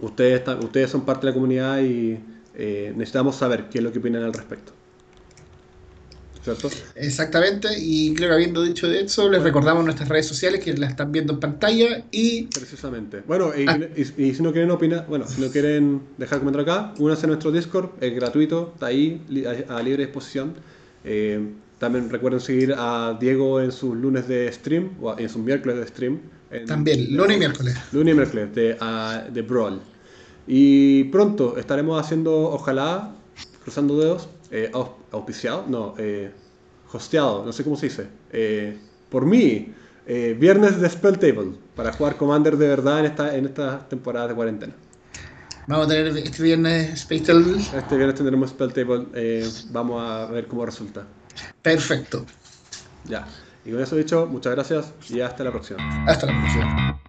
ustedes, 0.00 0.42
ustedes 0.62 0.90
son 0.90 1.04
parte 1.04 1.26
de 1.26 1.32
la 1.32 1.34
comunidad 1.34 1.80
y 1.80 2.18
eh, 2.54 2.92
necesitamos 2.96 3.36
saber 3.36 3.68
qué 3.68 3.78
es 3.78 3.84
lo 3.84 3.92
que 3.92 3.98
opinan 3.98 4.24
al 4.24 4.32
respecto. 4.32 4.72
Exactamente, 6.96 7.68
y 7.78 8.14
creo 8.14 8.30
que 8.30 8.34
habiendo 8.34 8.62
dicho 8.62 8.90
eso, 8.90 9.30
les 9.30 9.42
recordamos 9.42 9.84
nuestras 9.84 10.08
redes 10.08 10.26
sociales 10.26 10.62
que 10.62 10.72
las 10.74 10.90
están 10.90 11.12
viendo 11.12 11.34
en 11.34 11.40
pantalla 11.40 12.04
y... 12.10 12.46
Precisamente. 12.46 13.22
Bueno, 13.26 13.52
y, 13.56 13.66
ah. 13.68 13.78
si 13.96 14.42
no 14.42 14.52
quieren 14.52 14.70
opinar, 14.70 15.06
bueno, 15.08 15.26
si 15.28 15.40
no 15.40 15.48
quieren 15.50 16.02
dejar 16.18 16.40
comentar 16.40 16.62
acá, 16.62 16.94
únanse 16.98 17.26
a 17.26 17.28
nuestro 17.28 17.52
Discord, 17.52 17.90
es 18.00 18.14
gratuito, 18.14 18.72
está 18.74 18.86
ahí 18.86 19.22
a, 19.68 19.82
libre 19.82 20.06
disposición. 20.06 20.54
Eh, 21.04 21.48
también 21.78 22.10
recuerden 22.10 22.40
seguir 22.40 22.74
a 22.76 23.16
Diego 23.20 23.60
en 23.60 23.72
sus 23.72 23.96
lunes 23.96 24.26
de 24.26 24.52
stream, 24.52 24.90
o 25.00 25.16
en 25.18 25.28
sus 25.28 25.42
miércoles 25.42 25.78
de 25.78 25.86
stream. 25.86 26.20
También, 26.66 27.16
lunes 27.16 27.36
y 27.36 27.38
miércoles. 27.38 27.76
Lunes 27.92 28.12
y 28.12 28.16
miércoles 28.16 28.54
de, 28.54 28.76
de 29.32 29.42
Brawl. 29.42 29.80
Y 30.46 31.04
pronto 31.04 31.56
estaremos 31.56 32.00
haciendo, 32.00 32.50
ojalá, 32.50 33.14
cruzando 33.62 33.98
dedos, 33.98 34.28
eh, 34.52 34.70
auspiciado, 35.10 35.64
no, 35.66 35.94
eh, 35.98 36.30
hosteado, 36.92 37.44
no 37.44 37.52
sé 37.52 37.64
cómo 37.64 37.76
se 37.76 37.86
dice, 37.86 38.06
eh, 38.30 38.78
por 39.08 39.24
mí, 39.24 39.72
eh, 40.06 40.36
viernes 40.38 40.80
de 40.80 40.88
Spell 40.88 41.18
Table, 41.18 41.52
para 41.74 41.92
jugar 41.92 42.16
Commander 42.16 42.56
de 42.56 42.68
verdad 42.68 43.00
en 43.00 43.06
esta, 43.06 43.34
en 43.34 43.46
esta 43.46 43.88
temporada 43.88 44.28
de 44.28 44.34
cuarentena. 44.34 44.74
Vamos 45.66 45.86
a 45.86 45.88
tener 45.88 46.16
este 46.18 46.42
viernes 46.42 47.00
Spell 47.00 47.22
Table. 47.22 47.56
Este 47.56 47.96
viernes 47.96 48.14
tendremos 48.14 48.50
Spell 48.50 48.72
Table, 48.72 49.06
vamos 49.70 50.02
a 50.02 50.26
ver 50.26 50.46
cómo 50.46 50.66
resulta. 50.66 51.06
Perfecto. 51.62 52.26
Ya. 53.06 53.26
Y 53.64 53.70
con 53.70 53.80
eso 53.80 53.96
dicho, 53.96 54.26
muchas 54.26 54.54
gracias 54.54 54.92
y 55.08 55.20
hasta 55.20 55.44
la 55.44 55.50
próxima. 55.50 56.04
Hasta 56.06 56.26
la 56.26 56.40
próxima. 56.40 57.01